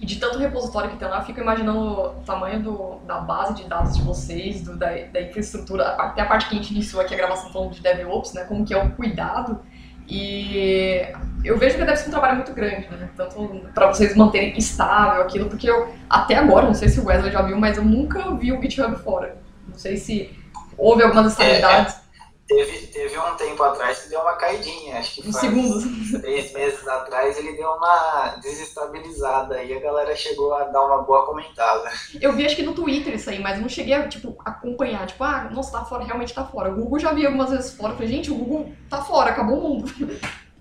E 0.00 0.04
de 0.04 0.16
tanto 0.16 0.38
repositório 0.38 0.90
que 0.90 0.96
tem 0.96 1.08
lá, 1.08 1.18
eu 1.18 1.24
fico 1.24 1.40
imaginando 1.40 1.80
o 1.80 2.22
tamanho 2.26 2.62
do, 2.62 2.96
da 3.06 3.18
base 3.18 3.54
de 3.54 3.64
dados 3.64 3.96
de 3.96 4.02
vocês, 4.02 4.62
do, 4.62 4.76
da, 4.76 4.88
da 4.90 5.22
infraestrutura, 5.22 5.88
até 5.88 6.20
a 6.20 6.26
parte 6.26 6.48
que 6.48 6.54
a 6.54 6.58
gente 6.58 6.72
iniciou 6.72 7.00
aqui 7.00 7.14
a 7.14 7.16
gravação 7.16 7.50
falando 7.50 7.72
de 7.72 7.80
DevOps, 7.80 8.34
né, 8.34 8.44
como 8.44 8.64
que 8.64 8.74
é 8.74 8.82
o 8.82 8.90
cuidado. 8.90 9.60
E 10.08 11.02
eu 11.42 11.58
vejo 11.58 11.76
que 11.76 11.84
deve 11.84 11.96
ser 11.96 12.08
um 12.08 12.12
trabalho 12.12 12.36
muito 12.36 12.52
grande, 12.52 12.88
né? 12.88 13.08
Tanto 13.16 13.66
para 13.74 13.88
vocês 13.88 14.14
manterem 14.14 14.56
estável 14.56 15.22
aquilo, 15.22 15.48
porque 15.48 15.68
eu, 15.68 15.92
até 16.08 16.36
agora, 16.36 16.66
não 16.66 16.74
sei 16.74 16.88
se 16.88 17.00
o 17.00 17.06
Wesley 17.06 17.32
já 17.32 17.42
viu, 17.42 17.58
mas 17.58 17.76
eu 17.76 17.84
nunca 17.84 18.32
vi 18.36 18.52
o 18.52 18.62
GitHub 18.62 18.96
fora. 19.02 19.36
Não 19.66 19.76
sei 19.76 19.96
se 19.96 20.30
houve 20.78 21.02
algumas 21.02 21.32
estabilidades. 21.32 21.94
É, 21.94 21.98
é. 21.98 22.05
Teve, 22.46 22.86
teve 22.86 23.18
um 23.18 23.34
tempo 23.34 23.60
atrás 23.64 24.02
que 24.02 24.08
deu 24.08 24.20
uma 24.20 24.34
caidinha, 24.34 24.98
acho 24.98 25.20
que 25.20 25.28
um 25.28 25.32
segundo. 25.32 25.82
três 26.22 26.52
meses 26.52 26.86
atrás 26.86 27.36
ele 27.38 27.54
deu 27.54 27.68
uma 27.68 28.36
desestabilizada 28.40 29.64
e 29.64 29.76
a 29.76 29.80
galera 29.80 30.14
chegou 30.14 30.54
a 30.54 30.62
dar 30.64 30.84
uma 30.84 31.02
boa 31.02 31.26
comentada. 31.26 31.90
Eu 32.20 32.32
vi 32.34 32.46
acho 32.46 32.54
que 32.54 32.62
no 32.62 32.72
Twitter 32.72 33.14
isso 33.14 33.28
aí, 33.30 33.40
mas 33.40 33.60
não 33.60 33.68
cheguei 33.68 33.94
a 33.94 34.06
tipo, 34.06 34.36
acompanhar, 34.44 35.06
tipo, 35.08 35.24
ah, 35.24 35.50
nossa, 35.52 35.72
tá 35.72 35.84
fora, 35.84 36.04
realmente 36.04 36.32
tá 36.32 36.44
fora. 36.44 36.70
O 36.70 36.76
Google 36.76 37.00
já 37.00 37.12
vi 37.12 37.26
algumas 37.26 37.50
vezes 37.50 37.74
fora, 37.74 37.92
eu 37.92 37.96
falei, 37.96 38.12
gente, 38.12 38.30
o 38.30 38.36
Google 38.36 38.72
tá 38.88 39.02
fora, 39.02 39.30
acabou 39.30 39.58
o 39.58 39.68
mundo. 39.68 39.92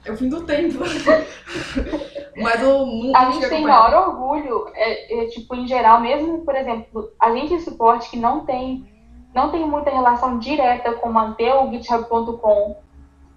É 0.03 0.11
o 0.11 0.17
fim 0.17 0.27
do 0.27 0.43
tempo. 0.43 0.79
mas 2.35 2.61
eu 2.63 2.85
não 2.85 3.15
A 3.15 3.29
gente 3.29 3.47
tem 3.47 3.61
maior 3.61 4.09
orgulho, 4.09 4.71
é, 4.73 5.23
é, 5.23 5.27
tipo, 5.27 5.53
em 5.53 5.67
geral, 5.67 6.01
mesmo, 6.01 6.43
por 6.43 6.55
exemplo, 6.55 7.11
a 7.19 7.31
gente 7.31 7.57
de 7.57 7.63
suporte 7.63 8.09
que 8.09 8.17
não 8.17 8.43
tem 8.43 8.94
não 9.35 9.51
tem 9.51 9.67
muita 9.67 9.91
relação 9.91 10.39
direta 10.39 10.93
com 10.93 11.11
manter 11.11 11.53
o 11.53 11.69
GitHub.com 11.69 12.77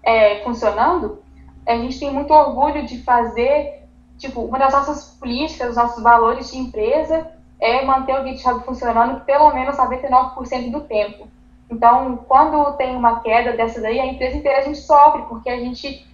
é, 0.05 0.45
funcionando, 0.45 1.21
a 1.67 1.77
gente 1.77 1.99
tem 1.99 2.13
muito 2.13 2.33
orgulho 2.33 2.87
de 2.87 3.03
fazer, 3.03 3.83
tipo, 4.17 4.41
uma 4.43 4.59
das 4.59 4.73
nossas 4.73 5.17
políticas, 5.17 5.71
os 5.71 5.77
nossos 5.77 6.03
valores 6.03 6.53
de 6.53 6.57
empresa 6.57 7.31
é 7.61 7.85
manter 7.85 8.19
o 8.19 8.25
GitHub 8.25 8.65
funcionando 8.65 9.25
pelo 9.25 9.53
menos 9.53 9.77
99% 9.77 10.71
do 10.71 10.83
tempo. 10.83 11.27
Então, 11.69 12.25
quando 12.29 12.77
tem 12.77 12.95
uma 12.95 13.21
queda 13.21 13.53
dessa 13.55 13.81
daí, 13.81 13.99
a 13.99 14.07
empresa 14.07 14.37
inteira 14.37 14.61
a 14.61 14.63
gente 14.63 14.79
sofre, 14.79 15.23
porque 15.23 15.51
a 15.51 15.59
gente, 15.59 16.07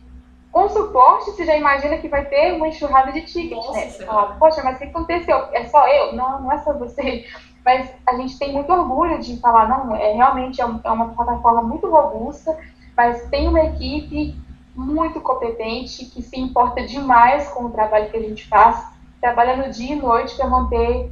com 0.50 0.66
suporte, 0.68 1.30
você 1.30 1.44
já 1.44 1.56
imagina 1.56 1.98
que 1.98 2.08
vai 2.08 2.24
ter 2.24 2.54
uma 2.54 2.68
enxurrada 2.68 3.12
de 3.12 3.20
tickets, 3.20 3.70
né? 3.70 4.06
Fala, 4.06 4.34
Poxa, 4.38 4.62
mas 4.64 4.76
o 4.76 4.78
que 4.78 4.84
aconteceu? 4.86 5.36
É 5.52 5.66
só 5.66 5.86
eu? 5.86 6.14
Não, 6.14 6.40
não 6.40 6.50
é 6.50 6.58
só 6.58 6.72
você. 6.72 7.26
Mas 7.64 7.90
a 8.06 8.14
gente 8.16 8.38
tem 8.38 8.52
muito 8.52 8.70
orgulho 8.70 9.18
de 9.20 9.38
falar, 9.38 9.68
não, 9.68 9.96
é 9.96 10.12
realmente 10.12 10.60
é, 10.60 10.64
é 10.64 10.90
uma 10.90 11.08
plataforma 11.08 11.62
muito 11.62 11.88
robusta, 11.88 12.56
mas 12.96 13.28
tem 13.30 13.48
uma 13.48 13.60
equipe 13.60 14.36
muito 14.74 15.20
competente 15.20 16.04
que 16.06 16.20
se 16.20 16.38
importa 16.38 16.84
demais 16.86 17.48
com 17.48 17.64
o 17.64 17.70
trabalho 17.70 18.10
que 18.10 18.16
a 18.16 18.22
gente 18.22 18.46
faz, 18.48 18.84
trabalhando 19.20 19.70
dia 19.70 19.94
e 19.94 20.00
noite 20.00 20.36
para 20.36 20.48
manter 20.48 21.10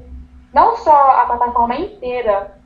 não 0.52 0.76
só 0.76 1.22
a 1.22 1.24
plataforma 1.26 1.74
inteira 1.76 2.58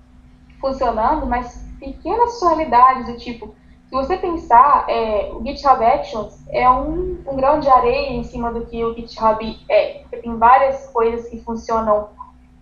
funcionando, 0.60 1.26
mas 1.26 1.64
pequenas 1.78 2.32
funcionalidades 2.32 3.06
do 3.06 3.16
tipo, 3.16 3.54
se 3.88 3.94
você 3.94 4.16
pensar, 4.16 4.84
é, 4.88 5.30
o 5.32 5.44
GitHub 5.44 5.84
Actions 5.84 6.36
é 6.48 6.68
um, 6.68 7.22
um 7.26 7.36
grão 7.36 7.60
de 7.60 7.68
areia 7.68 8.10
em 8.10 8.24
cima 8.24 8.52
do 8.52 8.66
que 8.66 8.84
o 8.84 8.94
GitHub 8.94 9.58
é, 9.68 10.00
porque 10.00 10.16
tem 10.16 10.36
várias 10.36 10.88
coisas 10.88 11.28
que 11.28 11.40
funcionam 11.42 12.08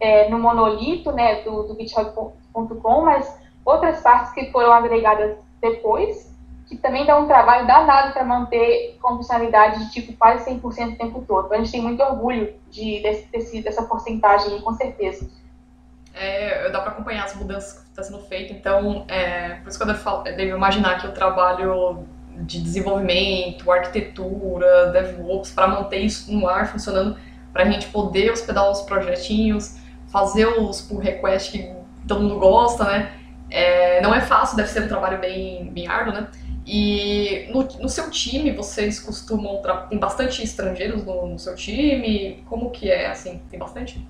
é, 0.05 0.29
no 0.29 0.38
monolito 0.38 1.11
né, 1.12 1.40
do, 1.40 1.62
do 1.62 1.75
GitHub.com, 1.81 3.01
mas 3.03 3.35
outras 3.64 4.03
partes 4.03 4.33
que 4.33 4.53
foram 4.53 4.71
agregadas 4.71 5.38
depois, 5.62 6.31
que 6.69 6.77
também 6.77 7.07
dá 7.07 7.17
um 7.17 7.27
trabalho 7.27 7.67
danado 7.67 8.12
para 8.12 8.23
manter 8.23 8.99
com 9.01 9.17
funcionalidade 9.17 9.87
de 9.87 9.93
tipo 9.93 10.12
quase 10.12 10.45
100% 10.51 10.93
o 10.93 10.97
tempo 10.99 11.25
todo. 11.27 11.51
A 11.53 11.57
gente 11.57 11.73
tem 11.73 11.81
muito 11.81 12.03
orgulho 12.03 12.55
de, 12.71 13.01
desse, 13.01 13.27
desse, 13.33 13.62
dessa 13.62 13.83
porcentagem, 13.85 14.61
com 14.61 14.75
certeza. 14.75 15.27
É, 16.12 16.69
dá 16.71 16.81
para 16.81 16.93
acompanhar 16.93 17.25
as 17.25 17.35
mudanças 17.35 17.73
que 17.73 17.88
estão 17.88 18.05
tá 18.05 18.11
sendo 18.11 18.19
feitas, 18.29 18.57
então, 18.57 19.07
é, 19.09 19.55
por 19.62 19.71
isso 19.71 19.79
que 19.79 19.85
eu 19.85 20.37
devo 20.37 20.57
imaginar 20.57 21.01
que 21.01 21.07
o 21.07 21.12
trabalho 21.12 22.07
de 22.31 22.61
desenvolvimento, 22.61 23.71
arquitetura, 23.73 24.90
DevOps, 24.93 25.51
para 25.51 25.67
manter 25.67 26.01
isso 26.01 26.31
no 26.31 26.47
ar 26.47 26.67
funcionando, 26.67 27.17
para 27.53 27.62
a 27.62 27.71
gente 27.71 27.88
poder 27.88 28.31
hospedar 28.31 28.71
os 28.71 28.83
projetinhos, 28.83 29.83
fazer 30.14 30.46
os 30.46 30.81
pull 30.81 30.98
request 30.98 31.50
que 31.50 31.72
todo 32.07 32.20
mundo 32.20 32.38
gosta, 32.38 32.85
né? 32.85 33.12
É, 33.50 34.00
não 34.00 34.14
é 34.14 34.20
fácil, 34.20 34.57
deve 34.57 34.68
ser 34.68 34.85
um 34.85 34.88
trabalho 34.88 35.18
bem, 35.18 35.64
bem 35.72 35.88
árduo, 35.88 36.14
né? 36.14 36.29
E 36.64 37.48
no, 37.53 37.64
no 37.83 37.88
seu 37.88 38.09
time, 38.11 38.53
vocês 38.53 39.00
costumam... 39.00 39.61
Tem 39.90 39.98
bastante 39.98 40.40
estrangeiros 40.40 41.05
no, 41.05 41.27
no, 41.27 41.37
seu 41.37 41.57
time? 41.57 42.44
Como 42.48 42.70
que 42.70 42.88
é, 42.88 43.09
assim? 43.09 43.42
Tem 43.50 43.59
bastante? 43.59 44.07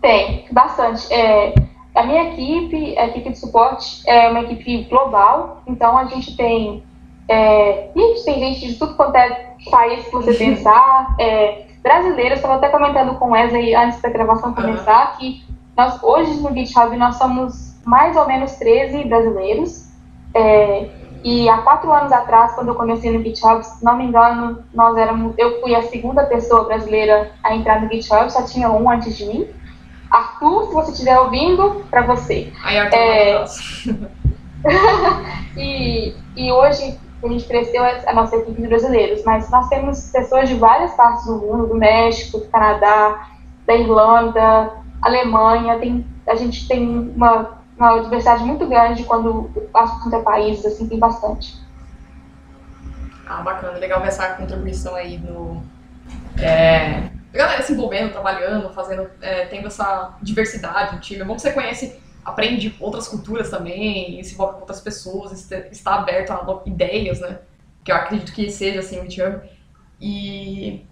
Tem, 0.00 0.46
bastante. 0.52 1.12
É, 1.12 1.52
a 1.96 2.04
minha 2.04 2.32
equipe, 2.32 2.96
a 2.96 3.08
equipe 3.08 3.30
de 3.30 3.38
suporte, 3.38 4.08
é 4.08 4.28
uma 4.28 4.42
equipe 4.42 4.84
global, 4.84 5.64
então 5.66 5.98
a 5.98 6.04
gente 6.04 6.36
tem... 6.36 6.84
É, 7.28 7.90
tem 8.24 8.38
gente 8.38 8.68
de 8.68 8.74
tudo 8.76 8.94
quanto 8.94 9.16
é 9.16 9.54
país 9.68 10.04
que 10.04 10.12
você 10.12 10.34
pensar, 10.38 11.16
é, 11.18 11.69
brasileiros. 11.82 12.38
Estava 12.38 12.56
até 12.56 12.68
comentando 12.68 13.14
com 13.18 13.28
o 13.28 13.32
Wesley 13.32 13.74
antes 13.74 14.00
da 14.00 14.08
gravação 14.08 14.54
começar 14.54 15.16
que 15.16 15.42
nós 15.76 16.02
hoje 16.02 16.40
no 16.40 16.52
GitHub 16.52 16.96
nós 16.96 17.16
somos 17.16 17.74
mais 17.84 18.16
ou 18.16 18.26
menos 18.26 18.52
13 18.52 19.04
brasileiros. 19.04 19.88
É, 20.34 20.88
e 21.22 21.48
há 21.48 21.58
quatro 21.58 21.92
anos 21.92 22.12
atrás, 22.12 22.54
quando 22.54 22.68
eu 22.68 22.74
comecei 22.74 23.10
no 23.10 23.22
GitHub, 23.22 23.62
se 23.64 23.84
não 23.84 23.96
me 23.96 24.04
engano, 24.04 24.64
nós 24.72 24.96
éramos, 24.96 25.34
eu 25.36 25.60
fui 25.60 25.74
a 25.74 25.82
segunda 25.82 26.24
pessoa 26.24 26.64
brasileira 26.64 27.30
a 27.42 27.54
entrar 27.54 27.82
no 27.82 27.90
GitHub, 27.90 28.30
só 28.32 28.42
tinha 28.42 28.70
um 28.70 28.88
antes 28.88 29.16
de 29.16 29.26
mim. 29.26 29.46
Arthur, 30.10 30.68
se 30.68 30.74
você 30.74 30.92
estiver 30.92 31.18
ouvindo, 31.18 31.84
para 31.90 32.02
você. 32.02 32.52
Aí, 32.64 32.78
Arthur, 32.78 32.96
é... 32.96 33.44
e, 35.56 36.14
e 36.36 36.52
hoje 36.52 36.98
a 37.22 37.28
gente 37.28 37.46
cresceu 37.46 37.82
a 37.82 38.12
nossa 38.12 38.36
equipe 38.36 38.60
de 38.60 38.68
brasileiros, 38.68 39.22
mas 39.24 39.50
nós 39.50 39.68
temos 39.68 40.10
pessoas 40.10 40.48
de 40.48 40.54
várias 40.54 40.94
partes 40.94 41.26
do 41.26 41.36
mundo, 41.36 41.66
do 41.66 41.74
México, 41.74 42.38
do 42.38 42.46
Canadá, 42.46 43.28
da 43.66 43.74
Irlanda, 43.74 44.72
Alemanha, 45.02 45.78
tem, 45.78 46.06
a 46.26 46.34
gente 46.34 46.66
tem 46.66 47.12
uma, 47.14 47.58
uma 47.76 47.98
diversidade 48.00 48.44
muito 48.44 48.66
grande 48.66 49.04
quando 49.04 49.50
assunto 49.72 50.14
é 50.16 50.22
países, 50.22 50.64
assim, 50.64 50.88
tem 50.88 50.98
bastante. 50.98 51.58
Ah, 53.26 53.42
bacana, 53.42 53.78
legal 53.78 54.00
ver 54.00 54.08
essa 54.08 54.28
contribuição 54.34 54.94
aí 54.94 55.18
no... 55.18 55.62
É, 56.38 57.10
a 57.32 57.36
galera 57.36 57.62
se 57.62 57.72
envolvendo, 57.72 58.12
trabalhando, 58.12 58.72
fazendo, 58.72 59.08
é, 59.20 59.46
tendo 59.46 59.68
essa 59.68 60.16
diversidade 60.20 60.96
no 60.96 61.00
time. 61.00 61.20
É 61.20 61.24
bom 61.24 61.36
que 61.36 61.42
você 61.42 61.52
conhece 61.52 62.00
aprende 62.30 62.74
outras 62.80 63.08
culturas 63.08 63.50
também, 63.50 64.22
se 64.22 64.34
envolve 64.34 64.54
com 64.54 64.60
outras 64.60 64.80
pessoas, 64.80 65.50
está 65.70 65.94
aberto 65.94 66.30
a 66.30 66.62
ideias, 66.66 67.20
né? 67.20 67.40
Que 67.84 67.92
eu 67.92 67.96
acredito 67.96 68.32
que 68.32 68.50
seja 68.50 68.80
assim 68.80 68.98
o 68.98 69.02
Witcher. 69.02 69.50
E 70.00 70.86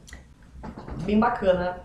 bem 1.05 1.19
bacana. 1.19 1.81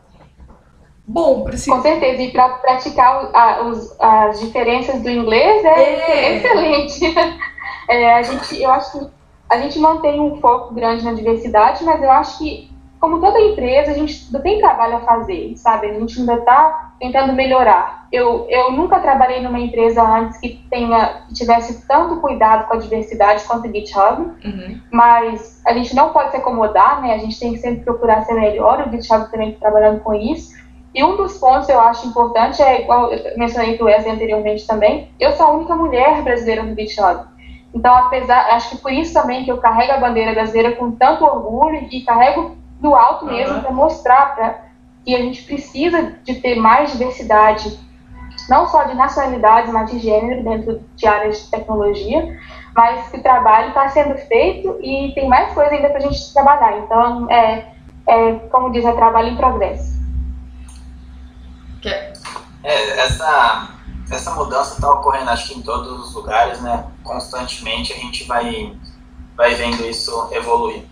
Bom, 1.06 1.43
preciso... 1.43 1.76
Com 1.76 1.82
certeza, 1.82 2.22
e 2.22 2.32
para 2.32 2.49
praticar 2.49 3.30
a, 3.34 3.64
os, 3.64 3.99
as 3.99 4.39
diferenças 4.39 5.01
do 5.01 5.10
inglês 5.10 5.64
é, 5.66 5.80
é. 5.80 6.38
excelente. 6.38 6.99
É, 7.89 8.14
a 8.14 8.22
gente, 8.22 8.62
eu 8.62 8.72
acho 8.72 8.97
que 8.97 9.12
a 9.49 9.58
gente 9.58 9.78
mantém 9.78 10.18
um 10.18 10.39
foco 10.39 10.74
grande 10.74 11.04
na 11.04 11.12
diversidade, 11.12 11.84
mas 11.84 12.01
eu 12.01 12.10
acho 12.10 12.38
que 12.38 12.72
como 13.04 13.20
toda 13.20 13.38
empresa, 13.38 13.91
a 13.91 13.95
gente 13.95 14.28
ainda 14.28 14.39
tem 14.39 14.62
trabalho 14.62 14.95
a 14.95 14.99
fazer, 15.01 15.58
sabe? 15.58 15.88
A 15.88 15.93
gente 15.93 16.22
ainda 16.22 16.36
está 16.36 16.93
tentando 16.97 17.34
melhorar. 17.34 18.08
Eu, 18.10 18.45
eu 18.49 18.72
nunca 18.72 18.97
trabalhei 19.01 19.41
numa 19.41 19.60
empresa 19.60 20.01
antes 20.01 20.39
que 20.39 20.66
tenha 20.70 21.24
que 21.28 21.34
tivesse 21.34 21.86
tanto 21.86 22.22
cuidado 22.22 22.66
com 22.66 22.76
a 22.76 22.78
diversidade 22.78 23.43
quanto 23.43 23.68
o 23.68 23.72
GitHub, 23.74 24.22
Uhum. 24.45 24.80
mas 24.89 25.62
a 25.68 25.74
gente 25.74 25.93
não 25.93 26.14
pode 26.14 26.32
se 26.32 26.38
acomodar, 26.38 27.01
né? 27.01 27.14
A 27.14 27.18
gente 27.18 27.38
tem 27.38 27.51
que 27.51 27.60
sempre 27.60 27.84
procurar 27.84 28.24
ser 28.24 28.36
melhor. 28.36 28.88
O 28.88 28.91
GitHub 28.91 29.30
também 29.30 29.49
está 29.49 29.70
trabalhando 29.70 29.99
com 29.99 30.14
isso. 30.14 30.54
E 30.95 31.04
um 31.04 31.18
dos 31.18 31.38
pontos 31.38 31.68
eu 31.68 31.82
acho 31.82 32.08
importante 32.08 32.62
é, 32.62 32.84
igual 32.84 33.12
eu 33.12 33.38
mencionei 33.38 33.76
para 33.76 33.84
o 33.84 33.88
Wesley 33.88 34.14
anteriormente 34.14 34.66
também, 34.66 35.10
eu 35.20 35.34
sou 35.34 35.45
a 35.45 35.51
única 35.51 35.76
mulher 35.76 36.22
brasileira 36.22 36.64
no 36.64 36.74
GitHub. 36.74 37.26
Então, 37.74 37.93
apesar, 37.93 38.47
acho 38.51 38.70
que 38.70 38.78
por 38.78 38.93
isso 38.93 39.14
também 39.14 39.43
que 39.43 39.51
eu 39.51 39.58
carrego 39.58 39.91
a 39.91 39.97
bandeira 39.97 40.32
brasileira 40.32 40.72
com 40.78 40.91
tanto 40.91 41.26
orgulho 41.26 41.86
e 41.91 41.99
carrego 42.06 42.62
do 42.84 42.94
alto 42.94 43.26
mesmo 43.26 43.56
Uhum. 43.56 43.62
para 43.62 43.72
mostrar 43.72 44.36
pra, 44.36 44.60
que 45.06 45.16
a 45.16 45.20
gente 45.20 45.42
precisa 45.44 46.16
de 46.24 46.36
ter 46.36 46.56
mais 46.56 46.92
diversidade, 46.92 47.80
não 48.50 48.68
só 48.68 48.84
de 48.84 48.94
nacionalidades, 48.94 49.72
mas 49.72 49.90
de 49.90 50.00
gênero 50.00 50.44
dentro 50.44 50.82
de 50.96 51.08
áreas 51.08 51.44
de 51.44 51.50
tecnologia, 51.50 52.38
mas 52.76 53.10
que 53.10 53.18
o 53.18 53.24
trabalho 53.24 53.70
está 53.70 53.88
sendo 53.90 54.16
feito 54.28 54.78
e 54.82 55.14
tem 55.16 55.30
mais 55.30 55.54
coisa 55.54 55.72
ainda 55.72 55.90
para 55.90 56.00
a 56.00 56.02
gente 56.02 56.34
trabalhar. 56.34 56.78
Então, 56.80 57.32
é, 57.32 57.74
é, 58.08 58.34
como 58.52 58.72
diz, 58.72 58.84
é 58.84 58.92
trabalho 58.92 59.30
em 59.30 59.38
progresso. 59.38 59.94
É- 62.64 63.00
essa, 63.00 63.70
essa 64.12 64.32
mudança 64.36 64.76
está 64.76 64.90
ocorrendo, 64.92 65.30
acho 65.30 65.48
que 65.54 65.60
em 65.60 65.62
todos 65.62 66.08
os 66.08 66.16
lugares, 66.16 66.62
né? 66.62 66.86
Constantemente 67.04 67.94
a 67.94 67.98
gente 67.98 68.24
vai, 68.26 68.76
vai 69.38 69.54
vendo 69.56 69.86
isso 69.86 70.30
evoluir. 70.32 70.84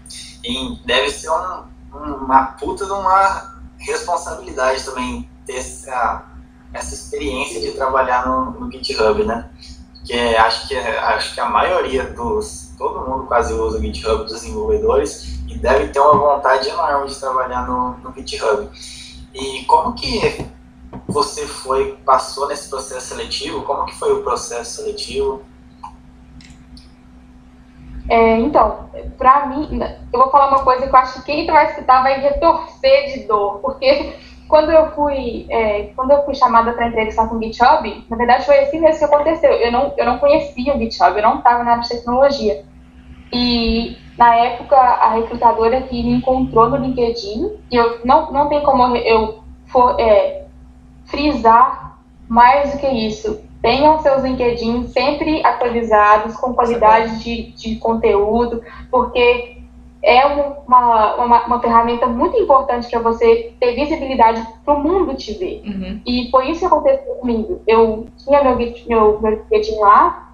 E 0.44 0.78
deve 0.86 1.10
ser 1.10 1.30
um- 1.30 1.71
uma 1.94 2.46
puta 2.60 2.86
de 2.86 2.92
uma 2.92 3.56
responsabilidade 3.78 4.84
também 4.84 5.30
ter 5.46 5.58
essa, 5.58 6.26
essa 6.74 6.94
experiência 6.94 7.60
de 7.60 7.72
trabalhar 7.72 8.28
no, 8.28 8.52
no 8.52 8.72
GitHub, 8.72 9.24
né? 9.24 9.50
Porque 9.94 10.14
acho 10.14 10.68
que, 10.68 10.76
acho 10.76 11.34
que 11.34 11.40
a 11.40 11.50
maioria 11.50 12.06
dos. 12.06 12.72
Todo 12.78 13.08
mundo 13.08 13.28
quase 13.28 13.54
usa 13.54 13.78
o 13.78 13.82
GitHub 13.82 14.24
dos 14.24 14.34
desenvolvedores 14.34 15.40
e 15.48 15.56
deve 15.56 15.90
ter 15.90 16.00
uma 16.00 16.16
vontade 16.16 16.68
enorme 16.68 17.08
de 17.08 17.16
trabalhar 17.16 17.68
no, 17.68 17.98
no 17.98 18.14
GitHub. 18.16 18.68
E 19.34 19.64
como 19.66 19.94
que 19.94 20.50
você 21.08 21.46
foi, 21.46 21.94
passou 22.04 22.48
nesse 22.48 22.70
processo 22.70 23.10
seletivo? 23.10 23.62
Como 23.62 23.86
que 23.86 23.96
foi 23.96 24.12
o 24.14 24.24
processo 24.24 24.78
seletivo? 24.78 25.44
É, 28.12 28.40
então, 28.40 28.90
pra 29.18 29.46
mim, 29.46 29.80
eu 30.12 30.20
vou 30.20 30.30
falar 30.30 30.50
uma 30.50 30.66
coisa 30.66 30.86
que 30.86 30.94
eu 30.94 31.00
acho 31.00 31.24
que 31.24 31.32
quem 31.32 31.48
vai 31.48 31.68
escutar 31.68 32.04
vai 32.04 32.20
retorcer 32.20 33.14
de 33.14 33.26
dor, 33.26 33.60
porque 33.60 34.16
quando 34.50 34.70
eu 34.70 34.92
fui, 34.92 35.48
é, 35.50 35.84
quando 35.96 36.12
eu 36.12 36.26
fui 36.26 36.36
chamada 36.36 36.74
para 36.74 36.90
entrevistar 36.90 37.30
com 37.30 37.38
o 37.38 37.42
GitHub, 37.42 38.06
na 38.10 38.18
verdade 38.18 38.46
foi 38.46 38.60
assim 38.60 38.82
mesmo 38.82 39.00
que 39.00 39.06
aconteceu. 39.06 39.54
Eu 39.54 39.72
não, 39.72 39.94
eu 39.96 40.06
não 40.06 40.18
conhecia 40.18 40.76
o 40.76 40.78
GitHub, 40.78 41.16
eu 41.16 41.24
não 41.24 41.38
estava 41.38 41.64
na 41.64 41.72
área 41.72 41.84
de 41.84 41.88
tecnologia. 41.88 42.66
E 43.32 43.96
na 44.18 44.36
época 44.36 44.76
a 44.76 45.12
recrutadora 45.12 45.82
que 45.84 46.04
me 46.04 46.12
encontrou 46.16 46.70
no 46.70 46.76
LinkedIn, 46.76 47.50
e 47.72 47.76
eu 47.78 48.02
não, 48.04 48.30
não 48.30 48.50
tem 48.50 48.62
como 48.62 48.94
eu 48.98 49.42
for, 49.68 49.98
é, 49.98 50.48
frisar 51.06 51.98
mais 52.28 52.74
do 52.74 52.78
que 52.78 52.88
isso. 52.88 53.42
Tenham 53.62 54.00
seus 54.00 54.24
LinkedIn 54.24 54.88
sempre 54.88 55.46
atualizados, 55.46 56.36
com 56.38 56.54
qualidade 56.54 57.24
de, 57.24 57.52
de 57.52 57.76
conteúdo, 57.76 58.62
porque 58.90 59.62
é 60.04 60.26
uma, 60.26 61.16
uma, 61.16 61.46
uma 61.46 61.62
ferramenta 61.62 62.08
muito 62.08 62.36
importante 62.38 62.90
para 62.90 63.00
você 63.00 63.54
ter 63.60 63.76
visibilidade 63.76 64.46
para 64.66 64.74
o 64.74 64.82
mundo 64.82 65.16
te 65.16 65.34
ver. 65.34 65.62
Uhum. 65.64 66.02
E 66.06 66.30
foi 66.32 66.50
isso 66.50 66.62
que 66.62 66.66
aconteceu 66.66 67.16
comigo. 67.16 67.62
Eu 67.68 68.08
tinha 68.18 68.44
meu, 68.44 68.56
meu, 68.56 69.22
meu 69.22 69.32
LinkedIn 69.32 69.80
lá, 69.80 70.32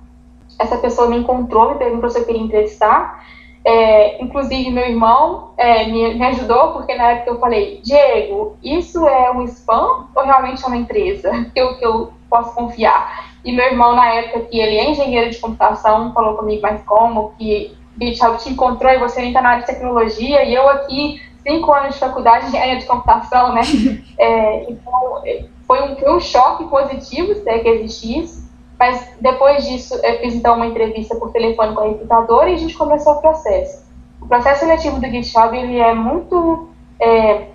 essa 0.57 0.77
pessoa 0.77 1.09
me 1.09 1.17
encontrou, 1.17 1.71
me 1.71 1.77
perguntou 1.77 2.09
se 2.09 2.19
eu 2.19 2.25
queria 2.25 2.41
entrevistar. 2.41 3.25
É, 3.65 4.23
inclusive, 4.23 4.71
meu 4.71 4.85
irmão 4.85 5.51
é, 5.57 5.85
me, 5.87 6.13
me 6.13 6.25
ajudou, 6.27 6.71
porque 6.71 6.95
na 6.95 7.11
época 7.11 7.31
eu 7.31 7.39
falei: 7.39 7.81
Diego, 7.83 8.55
isso 8.63 9.05
é 9.05 9.29
um 9.31 9.43
spam 9.43 10.07
ou 10.15 10.23
realmente 10.23 10.63
é 10.63 10.67
uma 10.67 10.77
empresa 10.77 11.29
que 11.53 11.59
eu, 11.59 11.77
que 11.77 11.85
eu 11.85 12.13
posso 12.29 12.53
confiar? 12.53 13.27
E 13.43 13.51
meu 13.51 13.65
irmão, 13.65 13.95
na 13.95 14.07
época 14.07 14.41
que 14.41 14.59
ele 14.59 14.77
é 14.77 14.89
engenheiro 14.89 15.29
de 15.29 15.37
computação, 15.37 16.13
falou 16.13 16.35
comigo: 16.35 16.61
Mas 16.61 16.83
como? 16.83 17.31
Que 17.37 17.75
GitHub 17.99 18.37
te 18.37 18.49
encontrou 18.49 18.91
e 18.91 18.99
você 18.99 19.21
está 19.21 19.41
na 19.41 19.49
área 19.49 19.61
de 19.61 19.67
tecnologia, 19.67 20.43
e 20.43 20.53
eu 20.53 20.67
aqui, 20.69 21.21
cinco 21.41 21.71
anos 21.73 21.95
de 21.95 21.99
faculdade 21.99 22.43
de 22.43 22.49
engenharia 22.49 22.77
de 22.77 22.85
computação, 22.85 23.53
né? 23.53 23.61
É, 24.19 24.63
então, 24.71 25.21
foi 25.67 25.79
um, 25.83 25.95
foi 25.95 26.15
um 26.15 26.19
choque 26.19 26.63
positivo, 26.63 27.35
se 27.35 27.47
é 27.47 27.59
que 27.59 27.69
existe 27.69 28.19
isso. 28.19 28.47
Mas 28.79 29.11
depois 29.21 29.63
disso, 29.63 29.93
eu 30.03 30.19
fiz 30.19 30.33
então 30.33 30.55
uma 30.55 30.65
entrevista 30.65 31.15
por 31.15 31.31
telefone 31.31 31.75
com 31.75 31.81
a 31.81 31.87
recrutadora 31.87 32.49
e 32.49 32.55
a 32.55 32.57
gente 32.57 32.75
começou 32.75 33.13
o 33.13 33.21
processo. 33.21 33.85
O 34.19 34.27
processo 34.27 34.61
seletivo 34.61 34.99
do 34.99 35.07
GitHub 35.07 35.55
ele 35.55 35.79
é 35.79 35.93
muito 35.93 36.69
é, 36.99 37.47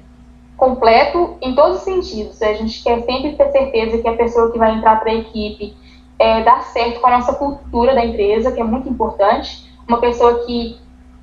completo 0.62 1.36
em 1.42 1.56
todos 1.56 1.78
os 1.78 1.82
sentidos. 1.82 2.40
A 2.40 2.52
gente 2.52 2.84
quer 2.84 3.02
sempre 3.02 3.32
ter 3.32 3.50
certeza 3.50 3.98
que 3.98 4.06
a 4.06 4.16
pessoa 4.16 4.52
que 4.52 4.58
vai 4.60 4.72
entrar 4.72 5.00
para 5.00 5.10
a 5.10 5.14
equipe 5.16 5.74
é, 6.16 6.40
dá 6.44 6.60
certo 6.60 7.00
com 7.00 7.08
a 7.08 7.18
nossa 7.18 7.32
cultura 7.32 7.96
da 7.96 8.04
empresa, 8.04 8.52
que 8.52 8.60
é 8.60 8.64
muito 8.64 8.88
importante. 8.88 9.68
Uma 9.88 9.98
pessoa 9.98 10.44
que 10.46 10.78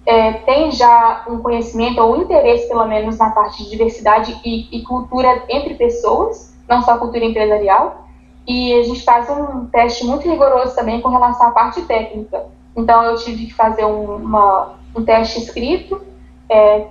é, 0.06 0.34
tem 0.34 0.74
já 0.74 1.24
um 1.30 1.38
conhecimento 1.38 2.02
ou 2.02 2.18
interesse, 2.18 2.68
pelo 2.68 2.86
menos, 2.86 3.18
na 3.18 3.30
parte 3.30 3.64
de 3.64 3.70
diversidade 3.70 4.38
e, 4.44 4.68
e 4.78 4.84
cultura 4.84 5.46
entre 5.48 5.76
pessoas, 5.76 6.54
não 6.68 6.82
só 6.82 6.98
cultura 6.98 7.24
empresarial. 7.24 8.10
E 8.46 8.74
a 8.74 8.84
gente 8.84 9.06
faz 9.06 9.30
um 9.30 9.68
teste 9.68 10.06
muito 10.06 10.30
rigoroso 10.30 10.76
também 10.76 11.00
com 11.00 11.08
relação 11.08 11.48
à 11.48 11.52
parte 11.52 11.82
técnica. 11.84 12.46
Então, 12.76 13.04
eu 13.04 13.16
tive 13.16 13.46
que 13.46 13.54
fazer 13.54 13.86
um, 13.86 14.18
uma, 14.18 14.74
um 14.94 15.06
teste 15.06 15.40
escrito, 15.40 16.02
é, 16.50 16.88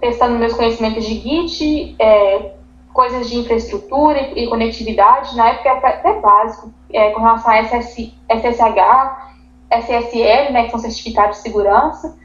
testando 0.00 0.38
meus 0.38 0.54
conhecimentos 0.54 1.04
de 1.04 1.14
Git, 1.14 1.96
é, 1.98 2.54
coisas 2.92 3.28
de 3.28 3.38
infraestrutura 3.38 4.20
e, 4.20 4.44
e, 4.44 4.48
conectividade, 4.48 5.36
na 5.36 5.50
época 5.50 5.68
era 5.68 5.88
até 5.88 6.20
básico, 6.20 6.72
é, 6.92 7.10
com 7.10 7.20
relação 7.20 7.50
a 7.50 7.62
SS, 7.62 8.14
SSH, 8.28 9.28
SSL, 9.70 10.52
né, 10.52 10.64
que 10.64 10.70
são 10.70 10.80
certificados 10.80 11.36
de 11.36 11.42
segurança. 11.42 12.16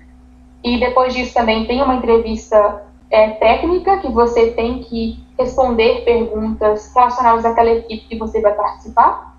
E 0.64 0.80
depois 0.80 1.14
disso 1.14 1.34
também 1.34 1.66
tem 1.66 1.82
uma 1.82 1.96
entrevista 1.96 2.84
é, 3.12 3.32
técnica, 3.32 3.98
que 3.98 4.08
você 4.08 4.52
tem 4.52 4.80
que 4.80 5.24
responder 5.38 6.04
perguntas 6.06 6.92
relacionadas 6.96 7.46
àquela 7.46 7.72
equipe 7.72 8.08
que 8.08 8.18
você 8.18 8.42
vai 8.42 8.54
participar. 8.54 9.38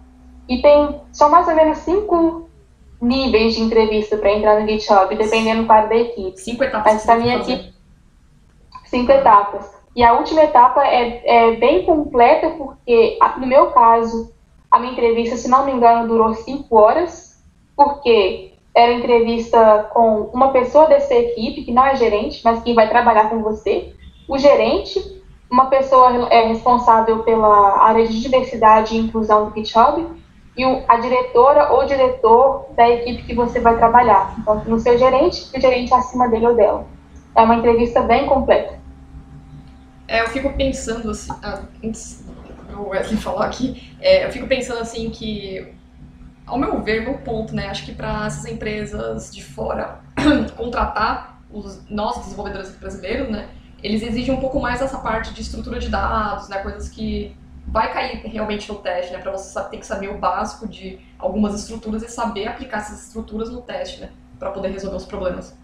E 0.48 0.60
tem 0.60 1.00
só 1.12 1.28
mais 1.28 1.48
ou 1.48 1.54
menos 1.54 1.78
cinco 1.78 2.48
níveis 3.00 3.54
de 3.54 3.62
entrevista 3.62 4.16
para 4.16 4.32
entrar 4.32 4.60
no 4.60 4.68
GitHub, 4.68 5.14
dependendo 5.16 5.66
claro 5.66 5.88
da 5.88 5.96
equipe. 5.96 6.38
Cinco 6.38 6.62
etapas. 6.62 6.92
Mas 6.92 7.04
para 7.04 7.16
minha 7.16 7.36
equipe, 7.38 7.73
cinco 8.94 9.10
etapas. 9.10 9.74
E 9.96 10.04
a 10.04 10.12
última 10.12 10.44
etapa 10.44 10.86
é, 10.86 11.22
é, 11.24 11.56
bem 11.56 11.84
completa, 11.84 12.50
porque 12.50 13.18
no 13.38 13.46
meu 13.46 13.72
caso, 13.72 14.32
a 14.70 14.78
minha 14.78 14.92
entrevista, 14.92 15.36
se 15.36 15.48
não 15.48 15.66
me 15.66 15.72
engano, 15.72 16.06
durou 16.06 16.32
cinco 16.34 16.76
horas, 16.76 17.42
porque 17.76 18.52
era 18.72 18.92
entrevista 18.92 19.90
com 19.92 20.30
uma 20.32 20.52
pessoa 20.52 20.86
dessa 20.86 21.12
equipe, 21.12 21.64
que 21.64 21.72
não 21.72 21.84
é 21.84 21.96
gerente, 21.96 22.40
mas 22.44 22.62
que 22.62 22.72
vai 22.72 22.88
trabalhar 22.88 23.30
com 23.30 23.42
você, 23.42 23.92
o 24.28 24.38
gerente, 24.38 25.00
uma 25.50 25.66
pessoa 25.66 26.28
é, 26.30 26.46
responsável 26.46 27.24
pela 27.24 27.82
área 27.82 28.06
de 28.06 28.20
diversidade 28.20 28.96
e 28.96 29.00
inclusão 29.00 29.48
do 29.48 29.54
GitHub, 29.54 30.06
e 30.56 30.64
a 30.86 30.96
diretora 30.98 31.72
ou 31.72 31.84
diretor 31.84 32.66
da 32.76 32.88
equipe 32.88 33.24
que 33.24 33.34
você 33.34 33.58
vai 33.58 33.76
trabalhar. 33.76 34.36
Então, 34.38 34.62
no 34.66 34.78
seu 34.78 34.96
gerente 34.96 35.48
o 35.52 35.60
gerente 35.60 35.92
acima 35.92 36.28
dele 36.28 36.46
ou 36.46 36.54
dela. 36.54 36.86
É 37.34 37.42
uma 37.42 37.56
entrevista 37.56 38.00
bem 38.02 38.26
completa. 38.26 38.83
É, 40.06 40.22
eu 40.22 40.28
fico 40.28 40.52
pensando 40.52 41.10
assim, 41.10 41.32
ah, 41.42 41.62
antes 41.82 42.24
do 42.68 42.88
Wesley 42.88 43.16
falar 43.16 43.46
aqui, 43.46 43.94
é, 44.00 44.26
eu 44.26 44.32
fico 44.32 44.46
pensando 44.46 44.80
assim 44.80 45.08
que, 45.10 45.74
ao 46.46 46.58
meu 46.58 46.82
ver, 46.82 47.02
meu 47.02 47.18
ponto, 47.18 47.54
né, 47.54 47.68
acho 47.68 47.84
que 47.84 47.92
para 47.94 48.26
essas 48.26 48.44
empresas 48.44 49.34
de 49.34 49.42
fora 49.42 50.00
contratar 50.56 51.42
os, 51.50 51.82
nós, 51.88 52.18
desenvolvedores 52.18 52.70
brasileiros, 52.76 53.30
né, 53.30 53.48
eles 53.82 54.02
exigem 54.02 54.34
um 54.34 54.40
pouco 54.40 54.60
mais 54.60 54.80
essa 54.82 54.98
parte 54.98 55.32
de 55.32 55.40
estrutura 55.40 55.78
de 55.78 55.88
dados, 55.88 56.48
né, 56.48 56.58
coisas 56.58 56.88
que 56.88 57.34
vai 57.66 57.92
cair 57.92 58.18
realmente 58.26 58.70
no 58.70 58.78
teste, 58.78 59.12
né, 59.12 59.18
para 59.18 59.32
você 59.32 59.58
tem 59.64 59.80
que 59.80 59.86
saber 59.86 60.10
o 60.10 60.18
básico 60.18 60.68
de 60.68 60.98
algumas 61.18 61.54
estruturas 61.54 62.02
e 62.02 62.08
saber 62.08 62.46
aplicar 62.46 62.78
essas 62.78 63.06
estruturas 63.06 63.48
no 63.50 63.62
teste, 63.62 64.02
né, 64.02 64.10
para 64.38 64.50
poder 64.50 64.68
resolver 64.68 64.96
os 64.96 65.06
problemas. 65.06 65.56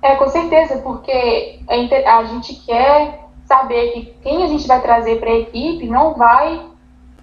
É, 0.00 0.14
com 0.14 0.28
certeza, 0.28 0.78
porque 0.78 1.60
a 2.06 2.24
gente 2.24 2.54
quer 2.64 3.20
saber 3.46 3.92
que 3.92 4.14
quem 4.22 4.44
a 4.44 4.46
gente 4.46 4.66
vai 4.68 4.80
trazer 4.80 5.18
para 5.18 5.30
a 5.30 5.38
equipe 5.38 5.86
não 5.86 6.14
vai 6.14 6.66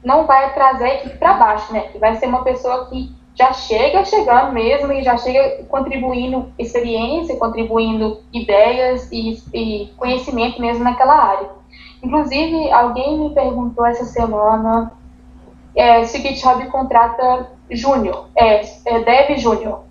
não 0.03 0.25
vai 0.25 0.53
trazer 0.53 0.83
a 0.83 0.93
equipe 0.95 1.17
para 1.17 1.33
baixo, 1.33 1.73
né? 1.73 1.81
Que 1.91 1.97
vai 1.97 2.15
ser 2.15 2.27
uma 2.27 2.43
pessoa 2.43 2.85
que 2.85 3.11
já 3.33 3.51
chega 3.51 4.05
chegando 4.05 4.53
mesmo 4.53 4.91
e 4.93 5.03
já 5.03 5.17
chega 5.17 5.63
contribuindo 5.67 6.53
experiência, 6.59 7.35
contribuindo 7.37 8.21
ideias 8.31 9.09
e, 9.11 9.41
e 9.53 9.91
conhecimento 9.97 10.61
mesmo 10.61 10.83
naquela 10.83 11.15
área. 11.15 11.49
Inclusive, 12.03 12.71
alguém 12.71 13.17
me 13.17 13.33
perguntou 13.33 13.85
essa 13.85 14.05
semana 14.05 14.91
é, 15.75 16.05
se 16.05 16.19
o 16.19 16.21
GitHub 16.21 16.65
contrata 16.67 17.49
júnior, 17.69 18.27
é, 18.35 18.61
é 18.85 18.99
dev 18.99 19.37
júnior. 19.37 19.84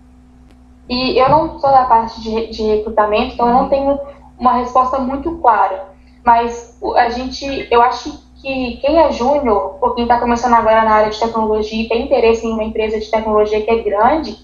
E 0.89 1.19
eu 1.19 1.29
não 1.29 1.59
sou 1.59 1.71
da 1.71 1.85
parte 1.85 2.21
de, 2.21 2.49
de 2.49 2.63
recrutamento, 2.63 3.35
então 3.35 3.49
eu 3.49 3.55
não 3.55 3.69
tenho 3.69 3.99
uma 4.39 4.55
resposta 4.55 4.99
muito 4.99 5.39
clara. 5.39 5.95
Mas 6.25 6.79
a 6.97 7.09
gente, 7.11 7.69
eu 7.71 7.81
acho 7.83 8.23
que 8.41 8.77
quem 8.77 8.99
é 8.99 9.11
júnior, 9.13 9.79
ou 9.81 9.95
quem 9.95 10.05
está 10.05 10.21
começando 10.21 10.55
agora 10.55 10.85
na 10.85 10.93
área 10.93 11.11
de 11.11 11.19
tecnologia 11.19 11.83
e 11.83 11.89
tem 11.89 12.05
interesse 12.05 12.47
em 12.47 12.53
uma 12.53 12.65
empresa 12.65 12.99
de 12.99 13.11
tecnologia 13.11 13.63
que 13.63 13.71
é 13.71 13.83
grande, 13.83 14.39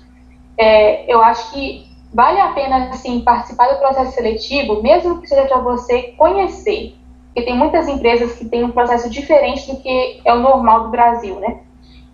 é, 0.56 1.12
eu 1.12 1.22
acho 1.22 1.52
que 1.52 1.86
vale 2.12 2.40
a 2.40 2.48
pena 2.48 2.88
assim, 2.88 3.20
participar 3.20 3.68
do 3.68 3.78
processo 3.78 4.12
seletivo, 4.12 4.82
mesmo 4.82 5.20
que 5.20 5.28
seja 5.28 5.46
para 5.46 5.60
você 5.60 6.14
conhecer. 6.16 6.94
Porque 7.26 7.42
tem 7.42 7.56
muitas 7.56 7.86
empresas 7.88 8.32
que 8.34 8.46
têm 8.46 8.64
um 8.64 8.72
processo 8.72 9.08
diferente 9.08 9.70
do 9.70 9.80
que 9.80 10.20
é 10.24 10.32
o 10.32 10.40
normal 10.40 10.84
do 10.84 10.90
Brasil, 10.90 11.36
né? 11.38 11.60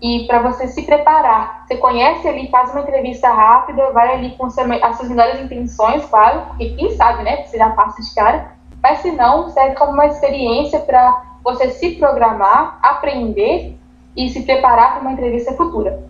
E 0.01 0.27
para 0.27 0.41
você 0.41 0.69
se 0.69 0.83
preparar, 0.83 1.65
você 1.67 1.77
conhece 1.77 2.29
ali, 2.29 2.51
faz 2.51 2.71
uma 2.71 2.83
entrevista 2.83 3.29
rápida, 3.31 3.91
vai 3.93 4.15
ali 4.15 4.37
com 4.37 4.47
as 4.47 4.55
suas 4.55 5.09
melhores 5.09 5.41
intenções, 5.41 6.05
claro, 6.05 6.47
porque 6.49 6.71
quem 6.71 6.95
sabe, 6.97 7.23
né? 7.23 7.45
Você 7.45 7.57
já 7.57 7.71
passa 7.71 8.03
de 8.03 8.15
cara. 8.15 8.57
Mas 8.83 8.99
se 8.99 9.11
não, 9.13 9.49
serve 9.51 9.75
como 9.75 9.93
uma 9.93 10.07
experiência 10.07 10.81
para 10.81 11.25
você 11.43 11.71
se 11.71 11.93
programar, 11.93 12.79
aprender 12.83 13.79
e 14.15 14.29
se 14.29 14.43
preparar 14.43 14.93
para 14.93 15.01
uma 15.01 15.13
entrevista 15.13 15.55
futura. 15.55 16.05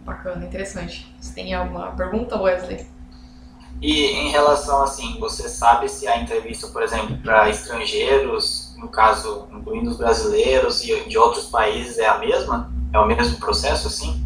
Bacana, 0.00 0.44
interessante. 0.44 1.14
Você 1.20 1.34
tem 1.34 1.54
alguma 1.54 1.92
pergunta, 1.92 2.40
Wesley? 2.40 2.86
E 3.80 4.06
em 4.06 4.30
relação 4.30 4.82
assim, 4.82 5.18
você 5.20 5.48
sabe 5.48 5.88
se 5.88 6.08
a 6.08 6.18
entrevista, 6.18 6.66
por 6.68 6.82
exemplo, 6.82 7.16
para 7.18 7.48
estrangeiros, 7.48 8.67
no 8.78 8.88
caso, 8.88 9.48
incluindo 9.52 9.90
os 9.90 9.98
brasileiros 9.98 10.82
e 10.82 11.08
de 11.08 11.18
outros 11.18 11.46
países, 11.46 11.98
é 11.98 12.06
a 12.06 12.18
mesma? 12.18 12.72
É 12.92 12.98
o 12.98 13.06
mesmo 13.06 13.38
processo, 13.38 13.88
assim? 13.88 14.24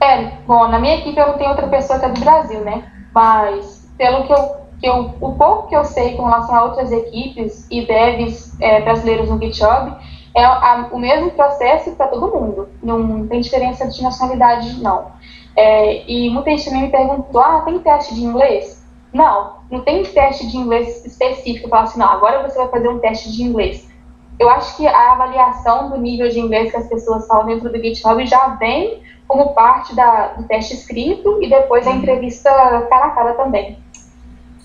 É, 0.00 0.32
bom, 0.46 0.68
na 0.68 0.78
minha 0.78 0.96
equipe 0.96 1.18
eu 1.18 1.28
não 1.28 1.38
tenho 1.38 1.50
outra 1.50 1.68
pessoa 1.68 1.98
que 1.98 2.04
é 2.04 2.08
do 2.08 2.20
Brasil, 2.20 2.60
né? 2.60 2.90
Mas 3.14 3.88
pelo 3.96 4.26
que 4.26 4.32
eu 4.32 4.62
que 4.82 4.88
eu, 4.88 5.14
o 5.20 5.32
pouco 5.34 5.68
que 5.68 5.76
eu 5.76 5.84
sei 5.84 6.16
com 6.16 6.24
relação 6.24 6.56
a 6.56 6.64
outras 6.64 6.90
equipes 6.90 7.68
e 7.70 7.86
devs 7.86 8.60
é, 8.60 8.80
brasileiros 8.80 9.30
no 9.30 9.38
GitHub 9.38 9.96
é 10.34 10.44
a, 10.44 10.88
o 10.90 10.98
mesmo 10.98 11.30
processo 11.30 11.92
para 11.92 12.08
todo 12.08 12.34
mundo. 12.34 12.68
Não 12.82 13.28
tem 13.28 13.40
diferença 13.40 13.88
de 13.88 14.02
nacionalidade, 14.02 14.82
não. 14.82 15.12
É, 15.54 16.10
e 16.10 16.28
muita 16.30 16.50
gente 16.50 16.64
também 16.64 16.82
me 16.82 16.90
perguntou: 16.90 17.40
ah, 17.40 17.62
tem 17.64 17.78
teste 17.78 18.14
de 18.16 18.24
inglês? 18.24 18.81
Não, 19.12 19.58
não 19.70 19.80
tem 19.80 20.02
teste 20.04 20.50
de 20.50 20.56
inglês 20.56 21.04
específico. 21.04 21.68
Falar 21.68 21.82
assim, 21.82 21.98
não, 21.98 22.08
agora 22.08 22.48
você 22.48 22.58
vai 22.58 22.68
fazer 22.68 22.88
um 22.88 22.98
teste 22.98 23.30
de 23.30 23.42
inglês. 23.42 23.86
Eu 24.38 24.48
acho 24.48 24.76
que 24.76 24.86
a 24.86 25.12
avaliação 25.12 25.90
do 25.90 25.98
nível 25.98 26.28
de 26.28 26.40
inglês 26.40 26.70
que 26.70 26.76
as 26.76 26.88
pessoas 26.88 27.26
falam 27.26 27.46
dentro 27.46 27.70
do 27.70 27.78
GitHub 27.78 28.26
já 28.26 28.48
vem 28.56 29.02
como 29.28 29.54
parte 29.54 29.94
da, 29.94 30.28
do 30.28 30.44
teste 30.48 30.74
escrito 30.74 31.42
e 31.42 31.48
depois 31.48 31.86
a 31.86 31.90
uhum. 31.90 31.98
entrevista 31.98 32.50
cara 32.88 33.06
a 33.06 33.10
cara 33.10 33.34
também. 33.34 33.78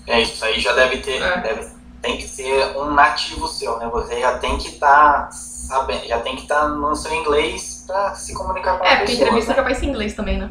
É, 0.06 0.20
isso 0.20 0.44
aí 0.44 0.58
já 0.58 0.72
deve 0.72 0.98
ter, 0.98 1.22
é. 1.22 1.40
deve, 1.40 1.68
tem 2.00 2.16
que 2.16 2.26
ser 2.26 2.76
um 2.76 2.90
nativo 2.92 3.46
seu, 3.46 3.78
né? 3.78 3.88
Você 3.92 4.20
já 4.20 4.38
tem 4.38 4.56
que 4.56 4.68
estar 4.68 5.24
tá 5.24 5.30
sabendo, 5.30 6.06
já 6.06 6.20
tem 6.20 6.34
que 6.34 6.42
estar 6.42 6.62
tá 6.62 6.68
no 6.68 6.96
seu 6.96 7.14
inglês 7.14 7.84
para 7.86 8.14
se 8.14 8.34
comunicar 8.34 8.78
com 8.78 8.84
é, 8.84 8.94
a 8.94 8.96
pessoa. 9.00 9.02
É, 9.02 9.06
porque 9.06 9.22
entrevista 9.22 9.50
né? 9.50 9.56
já 9.56 9.62
vai 9.62 9.74
ser 9.74 9.86
em 9.86 9.88
inglês 9.90 10.14
também, 10.14 10.38
né? 10.38 10.50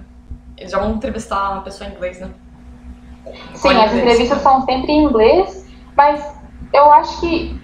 Eles 0.55 0.71
já 0.71 0.79
vão 0.79 0.91
entrevistar 0.91 1.51
uma 1.51 1.61
pessoa 1.61 1.89
em 1.89 1.93
inglês, 1.93 2.19
né? 2.19 2.31
Sim, 3.53 3.73
as 3.73 3.93
entrevistas 3.93 4.41
são 4.41 4.61
sempre 4.65 4.91
em 4.91 5.03
inglês, 5.03 5.67
mas 5.95 6.35
eu 6.73 6.91
acho 6.91 7.19
que 7.19 7.59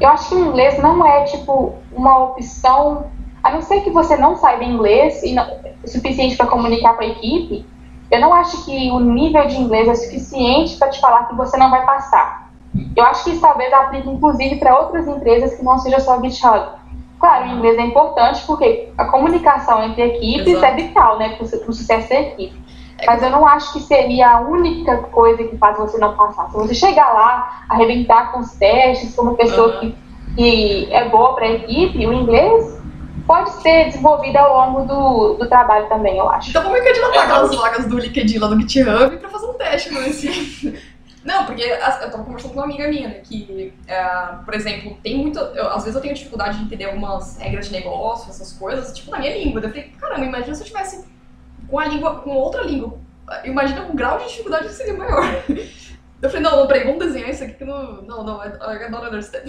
eu 0.00 0.08
acho 0.08 0.28
que 0.28 0.34
o 0.34 0.46
inglês 0.46 0.78
não 0.82 1.06
é 1.06 1.24
tipo 1.24 1.74
uma 1.92 2.24
opção, 2.24 3.06
a 3.42 3.50
não 3.50 3.62
ser 3.62 3.80
que 3.80 3.90
você 3.90 4.16
não 4.16 4.36
saiba 4.36 4.64
inglês 4.64 5.22
e 5.22 5.32
não, 5.32 5.46
o 5.82 5.88
suficiente 5.88 6.36
para 6.36 6.46
comunicar 6.46 6.94
com 6.94 7.02
a 7.02 7.06
equipe, 7.06 7.64
eu 8.10 8.20
não 8.20 8.32
acho 8.34 8.64
que 8.64 8.90
o 8.90 9.00
nível 9.00 9.46
de 9.46 9.56
inglês 9.56 9.88
é 9.88 9.94
suficiente 9.94 10.76
para 10.76 10.90
te 10.90 11.00
falar 11.00 11.24
que 11.24 11.34
você 11.34 11.56
não 11.56 11.70
vai 11.70 11.84
passar. 11.84 12.50
Eu 12.94 13.04
acho 13.04 13.24
que 13.24 13.30
isso 13.30 13.40
talvez 13.40 13.72
aplique 13.72 14.08
inclusive 14.08 14.56
para 14.56 14.78
outras 14.78 15.08
empresas 15.08 15.54
que 15.54 15.64
não 15.64 15.78
seja 15.78 15.98
só 16.00 16.20
GitHub. 16.20 16.72
Claro, 17.18 17.46
o 17.46 17.52
inglês 17.56 17.78
é 17.78 17.82
importante 17.82 18.44
porque 18.46 18.92
a 18.98 19.06
comunicação 19.06 19.82
entre 19.82 20.02
equipes 20.02 20.48
Exato. 20.48 20.66
é 20.66 20.74
vital, 20.74 21.18
né, 21.18 21.30
para 21.30 21.44
o 21.44 21.72
sucesso 21.72 22.08
da 22.10 22.20
equipe. 22.20 22.65
É 22.98 23.06
Mas 23.06 23.22
eu 23.22 23.30
não 23.30 23.46
acho 23.46 23.72
que 23.74 23.80
seria 23.80 24.30
a 24.30 24.40
única 24.40 24.96
coisa 24.98 25.44
que 25.44 25.56
faz 25.58 25.76
você 25.76 25.98
não 25.98 26.16
passar. 26.16 26.48
Se 26.50 26.56
você 26.56 26.74
chegar 26.74 27.12
lá, 27.12 27.64
arrebentar 27.68 28.32
com 28.32 28.40
os 28.40 28.52
testes, 28.52 29.14
como 29.14 29.36
pessoa 29.36 29.74
uhum. 29.74 29.80
que, 29.80 29.96
que 30.34 30.94
é 30.94 31.08
boa 31.08 31.34
para 31.34 31.46
a 31.46 31.52
equipe, 31.52 32.06
o 32.06 32.12
inglês 32.12 32.80
pode 33.26 33.50
ser 33.60 33.86
desenvolvida 33.86 34.40
ao 34.40 34.72
longo 34.72 34.86
do, 34.86 35.34
do 35.34 35.48
trabalho 35.48 35.88
também, 35.88 36.16
eu 36.16 36.28
acho. 36.30 36.50
Então 36.50 36.62
vamos 36.62 36.80
candidatar 36.80 37.24
aquelas 37.24 37.54
vagas 37.54 37.86
do 37.86 37.98
LinkedIn 37.98 38.38
lá 38.38 38.48
no 38.48 38.60
GitHub 38.60 39.16
para 39.16 39.28
fazer 39.28 39.46
um 39.46 39.54
teste, 39.54 39.92
não 39.92 40.00
assim. 40.00 40.74
Não, 41.26 41.44
porque 41.44 41.60
eu 41.60 41.80
tava 41.80 42.22
conversando 42.22 42.52
com 42.52 42.60
uma 42.60 42.66
amiga 42.66 42.86
minha, 42.86 43.08
né, 43.08 43.14
que, 43.14 43.74
uh, 43.88 44.44
por 44.44 44.54
exemplo, 44.54 44.96
tem 45.02 45.18
muito. 45.18 45.40
Eu, 45.40 45.70
às 45.70 45.82
vezes 45.82 45.96
eu 45.96 46.00
tenho 46.00 46.14
dificuldade 46.14 46.56
de 46.56 46.64
entender 46.64 46.84
algumas 46.84 47.36
regras 47.38 47.66
de 47.66 47.72
negócio, 47.72 48.30
essas 48.30 48.52
coisas, 48.52 48.96
tipo, 48.96 49.10
na 49.10 49.18
minha 49.18 49.36
língua. 49.36 49.60
Eu 49.60 49.68
falei, 49.68 49.92
caramba, 50.00 50.24
imagina 50.24 50.54
se 50.54 50.62
eu 50.62 50.66
tivesse 50.68 51.04
com 51.68 51.78
a 51.78 51.86
língua, 51.86 52.20
com 52.20 52.30
outra 52.30 52.62
língua. 52.62 52.98
Imagina 53.44 53.86
o 53.88 53.94
grau 53.94 54.18
de 54.18 54.28
dificuldade 54.28 54.68
que 54.68 54.74
seria 54.74 54.94
maior. 54.94 55.24
Eu 56.22 56.30
falei, 56.30 56.42
não, 56.42 56.56
não, 56.56 56.66
peraí, 56.66 56.84
vamos 56.84 57.04
desenhar 57.04 57.28
isso 57.28 57.44
aqui 57.44 57.54
que 57.54 57.64
não. 57.64 58.02
Não, 58.02 58.24
não, 58.24 58.42
I, 58.42 58.48
I 58.48 58.90
don't 58.90 59.06
understand. 59.06 59.44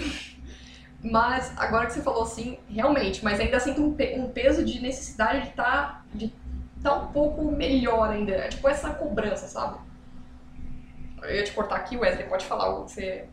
Mas 1.02 1.52
agora 1.56 1.86
que 1.86 1.92
você 1.92 2.02
falou 2.02 2.22
assim, 2.22 2.58
realmente, 2.68 3.24
mas 3.24 3.38
ainda 3.38 3.60
sinto 3.60 3.82
um, 3.82 3.94
pe 3.94 4.14
um 4.18 4.30
peso 4.30 4.64
de 4.64 4.80
necessidade 4.80 5.42
de 5.42 5.48
estar 5.48 5.64
tá, 5.64 6.04
de 6.12 6.32
tá 6.82 6.94
um 6.94 7.06
pouco 7.12 7.44
melhor 7.50 8.10
ainda. 8.10 8.32
É 8.32 8.48
tipo 8.48 8.68
essa 8.68 8.90
cobrança, 8.90 9.46
sabe? 9.46 9.78
Eu 11.22 11.34
ia 11.36 11.44
te 11.44 11.52
cortar 11.52 11.76
aqui, 11.76 11.96
Wesley, 11.96 12.28
pode 12.28 12.44
falar 12.46 12.64
algo 12.64 12.84
que 12.84 12.92
você. 12.92 13.28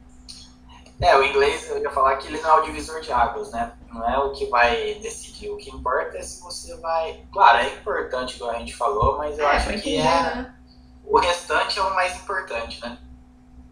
É, 1.01 1.17
o 1.17 1.23
inglês 1.23 1.69
eu 1.69 1.81
ia 1.81 1.89
falar 1.89 2.15
que 2.17 2.27
ele 2.27 2.39
não 2.39 2.49
é 2.49 2.61
o 2.61 2.65
divisor 2.65 3.01
de 3.01 3.11
águas, 3.11 3.51
né? 3.51 3.73
Não 3.95 4.09
é 4.09 4.19
o 4.19 4.33
que 4.33 4.45
vai 4.47 4.95
decidir. 4.95 5.49
O 5.49 5.55
que 5.55 5.69
importa 5.69 6.17
é 6.17 6.21
se 6.21 6.43
você 6.43 6.75
vai. 6.81 7.23
Claro, 7.31 7.59
é 7.59 7.73
importante, 7.75 8.37
como 8.37 8.51
a 8.51 8.59
gente 8.59 8.75
falou, 8.75 9.17
mas 9.17 9.39
eu 9.39 9.47
é, 9.47 9.55
acho 9.55 9.81
que 9.81 9.97
é. 9.97 10.03
Né? 10.03 10.53
O 11.05 11.17
restante 11.17 11.79
é 11.79 11.81
o 11.81 11.95
mais 11.95 12.13
importante, 12.17 12.81
né? 12.81 12.97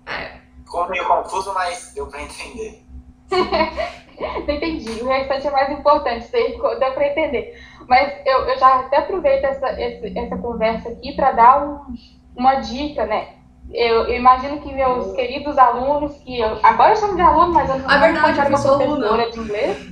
É. 0.05 0.39
Ficou 0.63 0.87
meio 0.89 1.05
confuso, 1.05 1.53
mas 1.53 1.91
deu 1.93 2.07
pra 2.07 2.21
entender. 2.21 2.85
Não 3.29 4.39
entendi. 4.55 5.01
O 5.01 5.07
restante 5.07 5.47
é 5.47 5.51
mais 5.51 5.69
importante, 5.71 6.31
deu 6.31 6.93
para 6.93 7.07
entender. 7.07 7.61
Mas 7.89 8.25
eu, 8.25 8.47
eu 8.47 8.57
já 8.57 8.79
até 8.79 8.97
aproveito 8.97 9.43
essa, 9.43 9.67
essa, 9.71 10.19
essa 10.19 10.37
conversa 10.37 10.89
aqui 10.89 11.13
para 11.15 11.33
dar 11.33 11.67
um, 11.67 11.95
uma 12.33 12.55
dica, 12.55 13.05
né? 13.05 13.35
Eu, 13.73 14.03
eu, 14.03 14.15
imagino 14.15 14.61
que 14.61 14.71
meus 14.71 15.13
queridos 15.13 15.57
alunos, 15.57 16.15
que 16.19 16.39
eu, 16.39 16.59
agora 16.61 16.91
eu 16.91 16.95
chamo 16.95 17.15
de 17.15 17.21
aluno, 17.23 17.53
mas 17.53 17.67
eu 17.67 17.79
não 17.79 17.89
ah, 17.89 17.97
verdade, 17.97 18.39
eu 18.39 18.45
fui 18.45 18.57
sua 18.57 18.73
aluna. 18.73 19.31
de 19.31 19.39
inglês. 19.39 19.87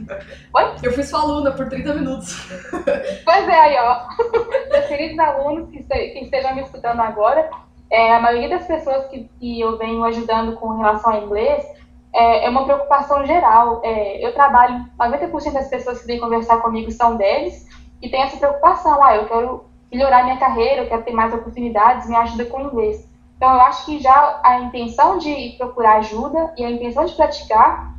Oi? 0.54 0.64
Eu 0.84 0.94
fui 0.94 1.04
sua 1.04 1.22
aluna 1.22 1.52
por 1.52 1.68
30 1.68 1.94
minutos. 1.96 2.48
Pois 3.26 3.48
é, 3.48 3.60
aí, 3.60 3.78
ó. 3.80 4.06
meus 4.72 4.86
queridos 4.86 5.18
alunos 5.18 5.70
que, 5.72 5.84
que 5.84 6.20
estejam 6.20 6.54
me 6.54 6.62
escutando 6.62 7.00
agora, 7.00 7.50
é, 7.90 8.16
a 8.16 8.20
maioria 8.20 8.50
das 8.50 8.68
pessoas 8.68 9.08
que, 9.08 9.30
que 9.40 9.60
eu 9.60 9.78
venho 9.78 10.04
ajudando 10.04 10.56
com 10.58 10.78
relação 10.78 11.14
ao 11.14 11.24
inglês 11.24 11.66
é, 12.14 12.46
é 12.46 12.50
uma 12.50 12.66
preocupação 12.66 13.26
geral. 13.26 13.82
É, 13.84 14.26
eu 14.26 14.32
trabalho, 14.34 14.86
90% 15.00 15.54
das 15.54 15.70
pessoas 15.70 16.02
que 16.02 16.08
vêm 16.08 16.20
conversar 16.20 16.62
comigo 16.62 16.92
são 16.92 17.18
deles 17.18 17.68
e 18.02 18.10
tem 18.10 18.22
essa 18.22 18.38
preocupação. 18.38 19.04
Ah, 19.04 19.16
eu 19.16 19.26
quero 19.26 19.66
melhorar 19.92 20.24
minha 20.24 20.38
carreira, 20.38 20.84
eu 20.84 20.88
quero 20.88 21.04
ter 21.04 21.14
mais 21.14 21.34
oportunidades, 21.34 22.08
me 22.08 22.16
ajuda 22.16 22.46
com 22.46 22.60
o 22.60 22.68
inglês. 22.68 23.11
Então, 23.42 23.56
eu 23.56 23.62
acho 23.62 23.86
que 23.88 24.00
já 24.00 24.40
a 24.44 24.60
intenção 24.60 25.18
de 25.18 25.56
procurar 25.58 25.96
ajuda 25.96 26.54
e 26.56 26.64
a 26.64 26.70
intenção 26.70 27.06
de 27.06 27.16
praticar 27.16 27.92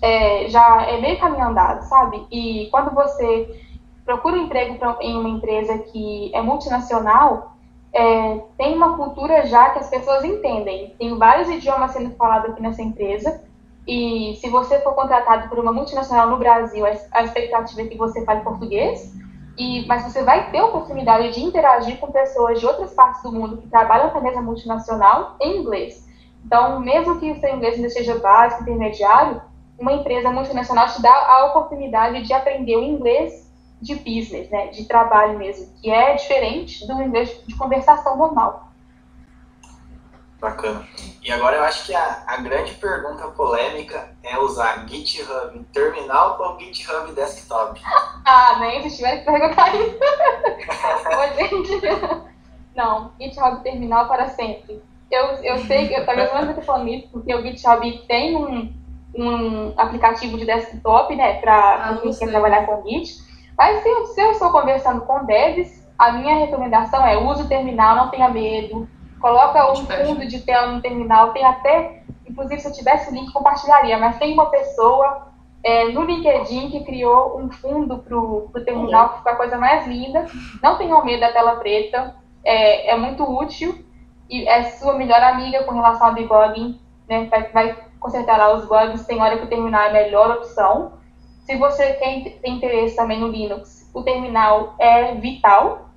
é, 0.00 0.48
já 0.48 0.82
é 0.82 1.00
meio 1.00 1.18
caminho 1.18 1.48
andado, 1.48 1.82
sabe? 1.82 2.24
E 2.30 2.68
quando 2.70 2.94
você 2.94 3.60
procura 4.04 4.36
um 4.36 4.44
emprego 4.44 4.78
em 5.00 5.16
uma 5.16 5.30
empresa 5.30 5.76
que 5.78 6.30
é 6.32 6.40
multinacional, 6.40 7.56
é, 7.92 8.40
tem 8.56 8.76
uma 8.76 8.96
cultura 8.96 9.44
já 9.46 9.70
que 9.70 9.80
as 9.80 9.90
pessoas 9.90 10.22
entendem. 10.22 10.94
Tem 10.96 11.18
vários 11.18 11.48
idiomas 11.48 11.90
sendo 11.90 12.14
falados 12.14 12.50
aqui 12.50 12.62
nessa 12.62 12.80
empresa. 12.80 13.42
E 13.84 14.36
se 14.40 14.48
você 14.48 14.78
for 14.82 14.94
contratado 14.94 15.48
por 15.48 15.58
uma 15.58 15.72
multinacional 15.72 16.30
no 16.30 16.36
Brasil, 16.36 16.86
a 16.86 17.24
expectativa 17.24 17.82
é 17.82 17.86
que 17.86 17.98
você 17.98 18.24
fale 18.24 18.42
português. 18.42 19.12
E, 19.58 19.84
mas 19.86 20.04
você 20.04 20.22
vai 20.22 20.50
ter 20.50 20.58
a 20.58 20.66
oportunidade 20.66 21.34
de 21.34 21.42
interagir 21.42 21.98
com 21.98 22.12
pessoas 22.12 22.60
de 22.60 22.66
outras 22.66 22.94
partes 22.94 23.22
do 23.22 23.32
mundo 23.32 23.56
que 23.56 23.68
trabalham 23.68 24.10
com 24.10 24.18
a 24.18 24.22
mesma 24.22 24.40
multinacional 24.40 25.36
em 25.40 25.58
inglês. 25.58 26.06
Então, 26.44 26.78
mesmo 26.80 27.18
que 27.18 27.32
o 27.32 27.40
seu 27.40 27.56
inglês 27.56 27.74
ainda 27.74 27.90
seja 27.90 28.18
básico, 28.18 28.62
intermediário, 28.62 29.42
uma 29.78 29.92
empresa 29.92 30.30
multinacional 30.30 30.86
te 30.88 31.02
dá 31.02 31.12
a 31.12 31.46
oportunidade 31.46 32.22
de 32.22 32.32
aprender 32.32 32.76
o 32.76 32.82
inglês 32.82 33.48
de 33.80 33.94
business, 33.96 34.48
né, 34.50 34.68
de 34.68 34.84
trabalho 34.86 35.38
mesmo, 35.38 35.72
que 35.80 35.90
é 35.90 36.14
diferente 36.14 36.86
do 36.86 37.00
inglês 37.02 37.42
de 37.46 37.56
conversação 37.56 38.16
normal. 38.16 38.67
Bacana. 40.40 40.86
E 41.22 41.32
agora 41.32 41.56
eu 41.56 41.64
acho 41.64 41.84
que 41.86 41.94
a, 41.94 42.22
a 42.26 42.36
grande 42.36 42.74
pergunta 42.74 43.26
polêmica 43.28 44.10
é 44.22 44.38
usar 44.38 44.86
GitHub 44.88 45.58
terminal 45.72 46.36
ou 46.40 46.58
GitHub 46.60 47.12
desktop? 47.12 47.80
Ah, 48.30 48.58
nem 48.60 48.82
se 48.90 48.94
tiver 48.98 49.20
que 49.20 49.24
perguntar 49.24 49.74
isso. 49.74 49.96
Gente, 51.38 51.80
não, 52.76 53.10
GitHub 53.18 53.62
terminal 53.62 54.06
para 54.06 54.28
sempre. 54.28 54.82
Eu, 55.10 55.24
eu 55.42 55.58
sei 55.60 55.88
que 55.88 55.94
eu 55.94 56.04
talvez 56.04 56.30
não 56.34 56.40
esteja 56.42 56.60
falando 56.62 56.88
isso, 56.88 57.08
porque 57.10 57.34
o 57.34 57.40
GitHub 57.42 57.98
tem 58.06 58.36
um, 58.36 58.70
um 59.16 59.72
aplicativo 59.78 60.36
de 60.36 60.44
desktop, 60.44 61.16
né, 61.16 61.40
para 61.40 61.54
Ah, 61.86 61.98
quem 62.02 62.12
quer 62.12 62.28
trabalhar 62.28 62.66
com 62.66 62.82
Git. 62.86 63.16
Mas 63.56 63.82
se, 63.82 63.88
eu- 63.88 64.06
se 64.08 64.20
eu 64.20 64.32
estou 64.32 64.52
conversando 64.52 65.00
com 65.06 65.24
devs, 65.24 65.88
a 65.98 66.12
minha 66.12 66.34
recomendação 66.36 67.06
é 67.06 67.16
use 67.16 67.42
o 67.44 67.48
terminal, 67.48 67.96
não 67.96 68.10
tenha 68.10 68.28
medo. 68.28 68.86
Coloca 69.20 69.72
um 69.72 69.86
fundo 69.86 70.26
de 70.26 70.40
tela 70.40 70.72
no 70.72 70.80
terminal, 70.80 71.32
tem 71.32 71.44
até, 71.44 72.02
inclusive 72.28 72.60
se 72.60 72.68
eu 72.68 72.72
tivesse 72.72 73.10
o 73.10 73.14
link, 73.14 73.32
compartilharia, 73.32 73.98
mas 73.98 74.18
tem 74.18 74.32
uma 74.32 74.46
pessoa 74.46 75.28
é, 75.62 75.88
no 75.88 76.04
LinkedIn 76.04 76.70
que 76.70 76.84
criou 76.84 77.38
um 77.40 77.50
fundo 77.50 77.98
para 77.98 78.16
o 78.16 78.50
terminal, 78.64 79.10
que 79.10 79.16
ficou 79.18 79.32
a 79.32 79.36
coisa 79.36 79.58
mais 79.58 79.86
linda. 79.86 80.26
Não 80.62 80.78
tenham 80.78 81.04
medo 81.04 81.20
da 81.20 81.32
tela 81.32 81.56
preta, 81.56 82.14
é, 82.44 82.90
é 82.90 82.96
muito 82.96 83.24
útil 83.24 83.84
e 84.30 84.46
é 84.46 84.64
sua 84.70 84.94
melhor 84.94 85.22
amiga 85.22 85.64
com 85.64 85.74
relação 85.74 86.08
ao 86.08 86.14
debugging, 86.14 86.80
né? 87.08 87.26
Vai, 87.26 87.50
vai 87.50 87.76
consertar 87.98 88.38
lá 88.38 88.54
os 88.54 88.66
bugs, 88.66 89.06
tem 89.06 89.20
hora 89.20 89.36
que 89.36 89.44
o 89.44 89.48
terminal 89.48 89.82
é 89.82 89.88
a 89.88 89.92
melhor 89.92 90.30
opção. 90.30 90.92
Se 91.44 91.56
você 91.56 91.94
tem, 91.94 92.24
tem 92.24 92.56
interesse 92.56 92.94
também 92.94 93.18
no 93.18 93.28
Linux, 93.28 93.90
o 93.92 94.02
terminal 94.02 94.74
é 94.78 95.14
vital. 95.14 95.88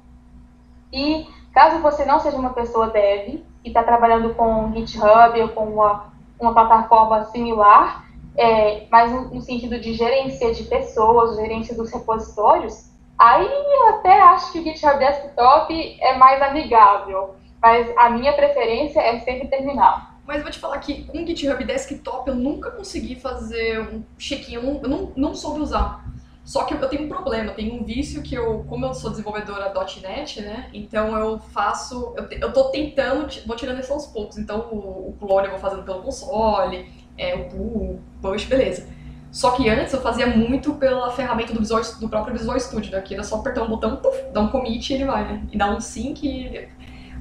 E 0.92 1.28
caso 1.54 1.80
você 1.82 2.06
não 2.06 2.20
seja 2.20 2.38
uma 2.38 2.52
pessoa 2.52 2.90
dev 2.90 3.42
e 3.64 3.68
está 3.68 3.84
trabalhando 3.84 4.34
com 4.34 4.74
GitHub 4.74 5.42
ou 5.42 5.50
com 5.50 5.66
uma, 5.66 6.12
uma 6.40 6.54
plataforma 6.54 7.26
similar, 7.26 8.06
é, 8.38 8.88
mas 8.90 9.12
no, 9.12 9.36
no 9.36 9.42
sentido 9.42 9.80
de 9.80 9.94
gerência 9.94 10.54
de 10.54 10.64
pessoas, 10.64 11.36
gerência 11.36 11.76
dos 11.76 11.92
repositórios, 11.92 12.90
aí 13.18 13.46
eu 13.46 13.90
até 13.90 14.22
acho 14.22 14.52
que 14.52 14.60
o 14.60 14.64
GitHub 14.64 14.98
Desktop 14.98 15.98
é 16.02 16.18
mais 16.18 16.42
amigável. 16.42 17.36
Mas 17.62 17.96
a 17.96 18.10
minha 18.10 18.34
preferência 18.34 19.00
é 19.00 19.20
sempre 19.20 19.48
terminal. 19.48 20.02
Mas 20.26 20.42
vou 20.42 20.52
te 20.52 20.60
falar 20.60 20.80
que 20.80 21.04
com 21.04 21.22
o 21.22 21.28
GitHub 21.28 21.64
Desktop 21.64 22.28
eu 22.28 22.36
nunca 22.36 22.72
consegui 22.72 23.16
fazer 23.16 23.80
um 23.80 24.04
check-in, 24.18 24.56
eu, 24.56 24.64
não, 24.64 24.74
não, 24.82 25.12
não 25.16 25.36
soube 25.36 25.60
usar. 25.60 26.04
Só 26.44 26.64
que 26.64 26.74
eu, 26.74 26.90
tenho 26.90 27.04
um 27.06 27.08
problema, 27.08 27.52
tenho 27.52 27.76
um 27.76 27.84
vício 27.86 28.22
que 28.24 28.34
eu, 28.34 28.66
como 28.68 28.86
eu 28.86 28.94
sou 28.94 29.12
desenvolvedora 29.12 29.72
.NET, 30.02 30.42
né, 30.42 30.70
então 30.74 31.16
eu 31.16 31.40
faço, 31.40 32.14
eu, 32.18 32.28
te- 32.28 32.40
eu 32.42 32.52
tô 32.52 32.66
tentando, 32.66 33.28
vou 33.46 33.56
tirando 33.56 33.80
isso 33.80 33.94
aos 33.94 34.08
poucos, 34.08 34.38
então 34.38 34.68
o, 34.72 35.10
o 35.10 35.16
clone 35.20 35.46
eu 35.46 35.52
vou 35.52 35.60
fazendo 35.60 35.84
pelo 35.84 36.02
console, 36.02 36.92
é, 37.18 37.36
o 37.36 37.48
pull, 37.48 38.00
push, 38.22 38.46
beleza. 38.46 38.88
Só 39.32 39.52
que 39.52 39.70
antes 39.70 39.94
eu 39.94 40.02
fazia 40.02 40.28
muito 40.28 40.74
pela 40.74 41.12
ferramenta 41.12 41.54
do, 41.54 41.60
Visual, 41.60 41.82
do 42.00 42.10
próprio 42.10 42.36
Visual 42.36 42.60
Studio, 42.60 42.92
né, 42.92 43.02
que 43.02 43.14
era 43.14 43.24
só 43.24 43.36
apertar 43.38 43.62
um 43.62 43.70
botão, 43.70 43.98
puf, 43.98 44.20
dar 44.34 44.42
um 44.42 44.48
commit 44.50 44.90
e 44.90 44.96
ele 44.96 45.06
vai, 45.06 45.24
né, 45.24 45.44
e 45.52 45.58
dar 45.58 45.70
um 45.76 45.80
sync, 45.80 46.28
e... 46.28 46.68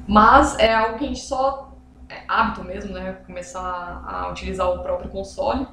mas 0.08 0.58
é 0.58 0.74
algo 0.74 0.98
que 0.98 1.04
a 1.04 1.08
gente 1.08 1.20
só 1.20 1.70
é 2.08 2.22
hábito 2.26 2.64
mesmo, 2.64 2.92
né? 2.92 3.18
Começar 3.24 4.02
a 4.04 4.28
utilizar 4.30 4.68
o 4.68 4.82
próprio 4.82 5.08
console. 5.10 5.66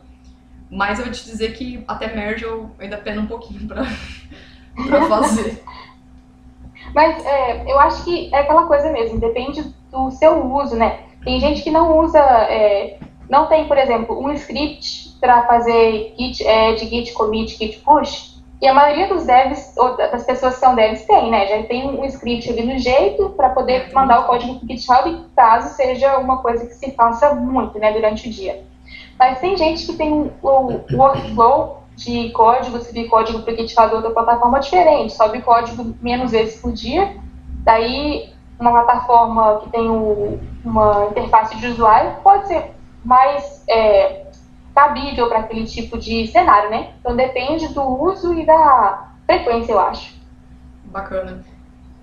Mas 0.70 1.00
eu 1.00 1.06
vou 1.06 1.14
te 1.14 1.24
dizer 1.24 1.54
que 1.54 1.84
até 1.88 2.14
merge 2.14 2.44
eu 2.44 2.70
ainda 2.80 2.98
peno 2.98 3.22
um 3.22 3.28
pouquinho 3.28 3.68
pra, 3.68 3.84
pra 4.88 5.06
fazer. 5.08 5.64
Mas 6.94 7.26
é, 7.26 7.72
eu 7.72 7.80
acho 7.80 8.04
que 8.04 8.34
é 8.34 8.40
aquela 8.40 8.66
coisa 8.66 8.92
mesmo, 8.92 9.20
depende 9.20 9.64
do 9.92 10.12
seu 10.12 10.46
uso, 10.54 10.76
né? 10.76 11.00
Tem 11.24 11.40
gente 11.40 11.62
que 11.62 11.72
não 11.72 12.00
usa, 12.00 12.20
é, 12.20 12.98
não 13.30 13.48
tem, 13.48 13.68
por 13.68 13.78
exemplo, 13.78 14.20
um 14.20 14.32
script 14.34 15.18
para 15.20 15.46
fazer 15.48 16.14
git 16.18 16.48
add, 16.48 16.86
git 16.86 17.14
commit, 17.14 17.58
git 17.58 17.80
push, 17.80 18.38
e 18.60 18.68
a 18.68 18.74
maioria 18.74 19.08
dos 19.08 19.26
devs, 19.26 19.76
ou 19.78 19.96
das 19.96 20.24
pessoas 20.24 20.56
que 20.56 20.60
são 20.60 20.76
devs, 20.76 21.06
tem, 21.06 21.30
né? 21.30 21.46
Já 21.48 21.64
tem 21.64 21.88
um 21.88 22.04
script 22.06 22.50
ali 22.50 22.64
no 22.64 22.78
jeito 22.80 23.30
para 23.32 23.52
poder 23.52 23.94
mandar 23.94 24.22
o 24.22 24.24
código 24.24 24.56
para 24.56 24.66
o 24.66 24.68
GitHub, 24.68 25.26
caso 25.36 25.76
seja 25.76 26.18
uma 26.18 26.42
coisa 26.42 26.66
que 26.66 26.74
se 26.74 26.92
faça 26.92 27.36
muito, 27.36 27.78
né, 27.78 27.92
durante 27.94 28.28
o 28.28 28.32
dia. 28.32 28.64
Mas 29.18 29.40
tem 29.40 29.58
gente 29.58 29.86
que 29.86 29.94
tem 29.94 30.32
o 30.42 30.82
workflow 30.94 31.84
de 31.96 32.30
código, 32.32 32.80
subir 32.80 33.08
código 33.10 33.40
para 33.42 33.54
o 33.54 33.56
ou 33.92 33.96
outra 33.98 34.12
plataforma 34.12 34.60
diferente, 34.60 35.14
sobe 35.14 35.42
código 35.42 35.96
menos 36.00 36.32
vezes 36.32 36.62
por 36.62 36.72
dia, 36.72 37.16
daí 37.64 38.32
uma 38.60 38.72
plataforma 38.72 39.60
que 39.64 39.70
tem 39.70 39.90
o- 39.90 40.40
uma 40.64 41.08
interface 41.10 41.56
de 41.58 41.68
usuário 41.68 42.12
pode 42.24 42.48
ser 42.48 42.72
mais 43.04 43.64
é, 43.70 44.28
cabível 44.76 45.28
para 45.28 45.40
aquele 45.40 45.66
tipo 45.66 45.98
de 45.98 46.28
cenário, 46.28 46.70
né? 46.70 46.92
Então 47.00 47.16
depende 47.16 47.68
do 47.74 47.84
uso 47.84 48.34
e 48.34 48.46
da 48.46 49.10
frequência, 49.26 49.72
eu 49.72 49.80
acho. 49.80 50.16
Bacana. 50.84 51.44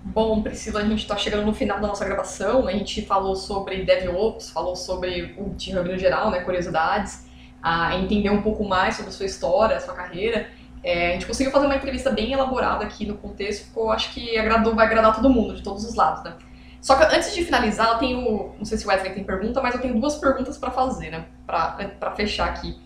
Bom, 0.04 0.42
Priscila, 0.42 0.80
a 0.80 0.84
gente 0.84 1.06
tá 1.06 1.16
chegando 1.16 1.46
no 1.46 1.54
final 1.54 1.80
da 1.80 1.88
nossa 1.88 2.04
gravação. 2.04 2.68
A 2.68 2.72
gente 2.72 3.04
falou 3.06 3.34
sobre 3.34 3.84
DevOps, 3.84 4.50
falou 4.50 4.76
sobre 4.76 5.34
o 5.38 5.54
GitHub 5.58 5.88
no 5.88 5.98
geral, 5.98 6.30
né? 6.30 6.40
Curiosidades, 6.40 7.26
a 7.62 7.96
entender 7.96 8.30
um 8.30 8.42
pouco 8.42 8.62
mais 8.64 8.96
sobre 8.96 9.10
a 9.10 9.12
sua 9.12 9.26
história, 9.26 9.76
a 9.76 9.80
sua 9.80 9.94
carreira. 9.94 10.48
É, 10.82 11.08
a 11.08 11.12
gente 11.12 11.26
conseguiu 11.26 11.50
fazer 11.50 11.64
uma 11.64 11.76
entrevista 11.76 12.10
bem 12.10 12.32
elaborada 12.32 12.84
aqui 12.84 13.06
no 13.06 13.16
contexto, 13.16 13.64
ficou, 13.64 13.90
acho 13.90 14.12
que 14.12 14.36
agradou, 14.36 14.74
vai 14.74 14.84
agradar 14.84 15.16
todo 15.16 15.30
mundo, 15.30 15.56
de 15.56 15.62
todos 15.62 15.82
os 15.82 15.94
lados, 15.94 16.22
né? 16.22 16.34
Só 16.82 16.94
que 16.96 17.04
antes 17.04 17.34
de 17.34 17.42
finalizar, 17.42 17.92
eu 17.92 17.98
tenho. 17.98 18.54
Não 18.58 18.64
sei 18.66 18.76
se 18.76 18.84
o 18.84 18.88
Wesley 18.90 19.14
tem 19.14 19.24
pergunta, 19.24 19.62
mas 19.62 19.74
eu 19.74 19.80
tenho 19.80 19.98
duas 19.98 20.16
perguntas 20.16 20.58
pra 20.58 20.70
fazer, 20.70 21.10
né? 21.10 21.24
Pra 21.46 22.12
fechar 22.14 22.46
aqui. 22.46 22.78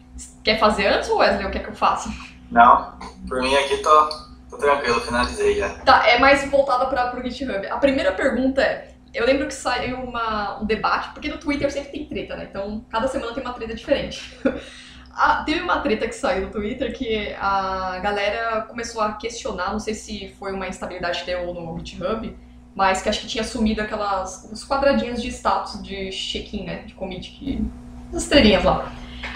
Quer 0.44 0.60
fazer 0.60 0.86
antes 0.86 1.08
ou 1.10 1.18
Wesley? 1.18 1.46
O 1.46 1.50
que 1.50 1.58
é 1.58 1.60
que 1.60 1.68
eu 1.68 1.74
faço? 1.74 2.08
Não, 2.48 2.92
por 3.26 3.42
mim 3.42 3.54
aqui 3.56 3.78
tô, 3.78 4.08
tô 4.48 4.56
tranquilo, 4.56 5.00
finalizei 5.00 5.56
já. 5.56 5.70
Tá, 5.80 6.06
é 6.08 6.18
mais 6.18 6.48
voltada 6.50 6.86
para 6.86 7.18
o 7.18 7.30
GitHub. 7.30 7.66
A 7.66 7.76
primeira 7.78 8.12
pergunta 8.12 8.62
é: 8.62 8.94
eu 9.14 9.26
lembro 9.26 9.46
que 9.46 9.54
saiu 9.54 9.98
uma, 9.98 10.60
um 10.60 10.66
debate, 10.66 11.10
porque 11.10 11.28
no 11.28 11.38
Twitter 11.38 11.70
sempre 11.72 11.90
tem 11.90 12.06
treta, 12.06 12.36
né? 12.36 12.46
Então, 12.48 12.84
cada 12.90 13.08
semana 13.08 13.32
tem 13.32 13.42
uma 13.42 13.52
treta 13.52 13.74
diferente. 13.74 14.38
Ah, 15.20 15.42
teve 15.44 15.60
uma 15.60 15.80
treta 15.80 16.06
que 16.06 16.14
saiu 16.14 16.46
no 16.46 16.52
Twitter 16.52 16.96
que 16.96 17.34
a 17.40 17.98
galera 17.98 18.60
começou 18.68 19.02
a 19.02 19.14
questionar, 19.14 19.72
não 19.72 19.80
sei 19.80 19.92
se 19.92 20.32
foi 20.38 20.52
uma 20.52 20.68
instabilidade 20.68 21.18
que 21.18 21.26
deu 21.26 21.52
no 21.52 21.76
GitHub, 21.84 22.38
mas 22.72 23.02
que 23.02 23.08
acho 23.08 23.22
que 23.22 23.26
tinha 23.26 23.42
sumido 23.42 23.82
aquelas 23.82 24.48
os 24.52 24.64
quadradinhos 24.64 25.20
de 25.20 25.26
status 25.32 25.82
de 25.82 26.10
check-in, 26.10 26.62
né? 26.62 26.82
De 26.86 26.94
commit, 26.94 27.32
que, 27.32 27.68
as 28.14 28.22
estrelinhas 28.22 28.62
lá. 28.62 28.92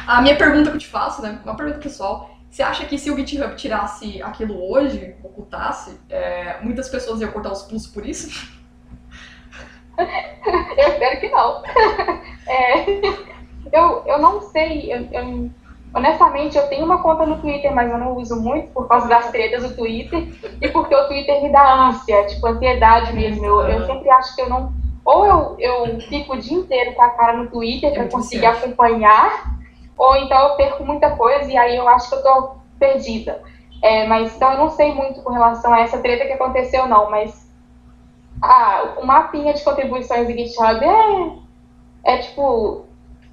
A 0.07 0.23
minha 0.23 0.37
pergunta 0.37 0.71
que 0.71 0.77
eu 0.77 0.81
te 0.81 0.87
faço, 0.87 1.21
né? 1.21 1.41
Uma 1.43 1.57
pergunta 1.57 1.81
pessoal. 1.81 2.32
Você 2.53 2.63
acha 2.63 2.85
que 2.85 2.99
se 2.99 3.11
o 3.11 3.17
GitHub 3.17 3.55
tirasse 3.57 4.23
aquilo 4.23 4.71
hoje, 4.71 5.17
ocultasse, 5.25 5.99
é, 6.11 6.59
muitas 6.61 6.87
pessoas 6.87 7.19
iam 7.23 7.33
cortar 7.33 7.51
os 7.51 7.63
pulsos 7.63 7.91
por 7.91 8.05
isso? 8.05 8.29
Eu 9.97 10.89
espero 10.89 11.21
que 11.21 11.29
não. 11.31 11.63
É, 12.45 12.85
eu, 13.73 14.03
eu 14.05 14.19
não 14.19 14.41
sei, 14.43 14.93
eu- 14.93 15.07
eu- 15.13 15.51
honestamente, 15.95 16.59
eu 16.59 16.67
tenho 16.69 16.85
uma 16.85 17.01
conta 17.01 17.25
no 17.25 17.39
Twitter, 17.41 17.73
mas 17.73 17.89
eu 17.91 17.97
não 17.97 18.17
uso 18.17 18.35
muito 18.43 18.69
por 18.73 18.89
causa 18.89 19.07
das 19.09 19.31
tretas 19.31 19.63
do 19.63 19.75
Twitter 19.77 20.29
e 20.61 20.69
porque 20.69 20.93
o 20.95 21.07
Twitter 21.07 21.41
me 21.41 21.51
dá 21.53 21.87
ânsia, 21.89 22.27
tipo, 22.27 22.47
ansiedade 22.49 23.13
mesmo. 23.15 23.47
Eu, 23.47 23.61
eu 23.69 23.87
sempre 23.87 24.11
acho 24.11 24.35
que 24.35 24.43
eu 24.43 24.51
não. 24.51 24.75
Ou 25.05 25.25
eu, 25.25 25.57
eu 25.61 26.01
fico 26.01 26.35
o 26.35 26.39
dia 26.41 26.59
inteiro 26.59 26.93
com 26.95 27.03
a 27.03 27.11
cara 27.11 27.35
no 27.35 27.49
Twitter 27.49 27.91
É 27.91 27.93
para 27.93 28.03
muito 28.03 28.13
conseguir 28.13 28.45
acompanhar, 28.47 29.57
ou 29.97 30.17
então 30.17 30.49
eu 30.49 30.57
perco 30.57 30.85
muita 30.85 31.17
coisa 31.17 31.51
e 31.51 31.57
aí 31.57 31.77
eu 31.77 31.89
acho 31.89 32.09
que 32.09 32.15
eu 32.17 32.23
tô 32.23 32.57
perdida. 32.79 33.43
É, 33.83 34.07
mas 34.07 34.35
então 34.37 34.53
eu 34.53 34.59
não 34.59 34.71
sei 34.71 34.93
muito 34.95 35.23
com 35.23 35.33
relação 35.33 35.73
a 35.73 35.81
essa 35.81 35.99
treta 35.99 36.25
que 36.25 36.33
aconteceu, 36.33 36.87
não, 36.87 37.11
mas 37.11 37.51
ah, 38.43 38.95
o 38.99 39.07
mapinha 39.07 39.55
de 39.55 39.63
contribuições 39.63 40.27
do 40.27 40.33
GitHub 40.33 40.85
é, 40.85 42.15
é 42.15 42.19
tipo. 42.19 42.87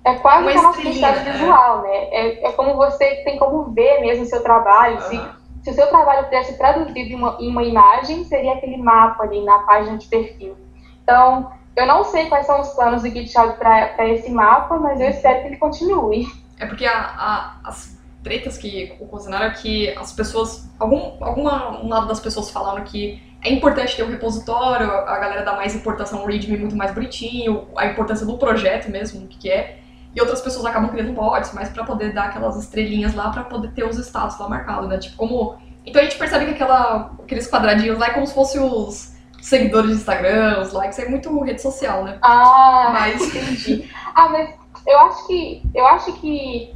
É 0.03 0.13
quase 0.15 0.43
Uma 0.43 0.51
que 0.51 0.57
a 0.57 0.61
nossa 0.61 0.77
estrelinha, 0.77 1.09
identidade 1.09 1.25
né? 1.25 1.37
visual, 1.37 1.81
né? 1.81 1.95
É, 2.11 2.47
é 2.47 2.51
como 2.53 2.75
você 2.75 3.15
tem 3.23 3.37
como 3.37 3.63
ver 3.71 3.99
mesmo 3.99 4.23
o 4.23 4.27
seu 4.27 4.41
trabalho. 4.41 5.01
Se, 5.01 5.17
Aham. 5.17 5.35
se 5.61 5.69
o 5.71 5.73
seu 5.73 5.87
trabalho 5.87 6.23
pudesse 6.23 6.57
traduzido 6.57 6.97
em 6.97 7.15
uma, 7.15 7.37
em 7.39 7.49
uma 7.49 7.63
imagem, 7.63 8.23
seria 8.23 8.53
aquele 8.53 8.77
mapa 8.77 9.23
ali 9.23 9.43
na 9.43 9.59
página 9.59 9.97
de 9.97 10.07
perfil. 10.07 10.55
Então, 11.03 11.51
eu 11.75 11.85
não 11.85 12.03
sei 12.03 12.27
quais 12.27 12.45
são 12.45 12.61
os 12.61 12.69
planos 12.69 13.01
do 13.01 13.09
GitHub 13.09 13.57
para 13.57 14.07
esse 14.07 14.31
mapa, 14.31 14.77
mas 14.77 15.01
eu 15.01 15.09
espero 15.09 15.41
que 15.41 15.47
ele 15.47 15.57
continue. 15.57 16.27
É 16.59 16.65
porque 16.65 16.85
a- 16.85 16.93
a- 17.17 17.55
as 17.63 17.97
tretas 18.23 18.57
que 18.57 18.95
ocasionaram 18.99 19.45
é 19.47 19.49
que 19.51 19.89
as 19.97 20.11
pessoas. 20.13 20.69
Algum, 20.77 21.23
alguma, 21.23 21.81
um 21.81 21.87
lado 21.87 22.07
das 22.07 22.19
pessoas 22.19 22.51
falaram 22.51 22.83
que 22.83 23.21
é 23.41 23.49
importante 23.51 23.95
ter 23.95 24.03
um 24.03 24.09
repositório, 24.09 24.91
a 24.91 25.17
galera 25.17 25.43
dá 25.43 25.55
mais 25.55 25.73
importância 25.73 26.17
a 26.17 26.21
um 26.21 26.25
README 26.25 26.57
muito 26.57 26.75
mais 26.75 26.93
bonitinho, 26.93 27.67
a 27.77 27.85
importância 27.85 28.25
do 28.25 28.37
projeto 28.37 28.89
mesmo, 28.91 29.23
o 29.23 29.27
que, 29.27 29.49
é. 29.49 29.79
E 30.13 30.19
outras 30.19 30.41
pessoas 30.41 30.65
acabam 30.65 30.89
criando 30.89 31.13
bots, 31.13 31.53
mas 31.53 31.69
pra 31.69 31.85
poder 31.85 32.13
dar 32.13 32.25
aquelas 32.25 32.57
estrelinhas 32.57 33.13
lá, 33.15 33.29
pra 33.29 33.43
poder 33.45 33.71
ter 33.71 33.85
os 33.85 33.97
status 33.97 34.37
lá 34.39 34.49
marcados, 34.49 34.89
né? 34.89 34.97
Tipo, 34.97 35.15
como 35.17 35.57
Então 35.85 36.01
a 36.01 36.05
gente 36.05 36.17
percebe 36.17 36.45
que 36.45 36.51
aquela, 36.51 37.11
aqueles 37.23 37.49
quadradinhos 37.49 37.97
lá 37.97 38.07
é 38.07 38.09
como 38.09 38.27
se 38.27 38.33
fossem 38.33 38.59
os 38.61 39.13
seguidores 39.41 39.91
de 39.91 39.95
Instagram, 39.95 40.59
os 40.61 40.73
likes, 40.73 40.99
é 40.99 41.07
muito 41.07 41.39
rede 41.41 41.61
social, 41.61 42.03
né? 42.03 42.17
Ah, 42.21 42.89
Mas- 42.91 43.21
entendi. 43.23 43.89
Ah, 44.13 44.27
mas 44.29 44.49
eu 44.89 44.99
acho 44.99 45.27
que 45.27 45.61
eu 45.73 45.85
acho 45.85 46.13
que 46.13 46.73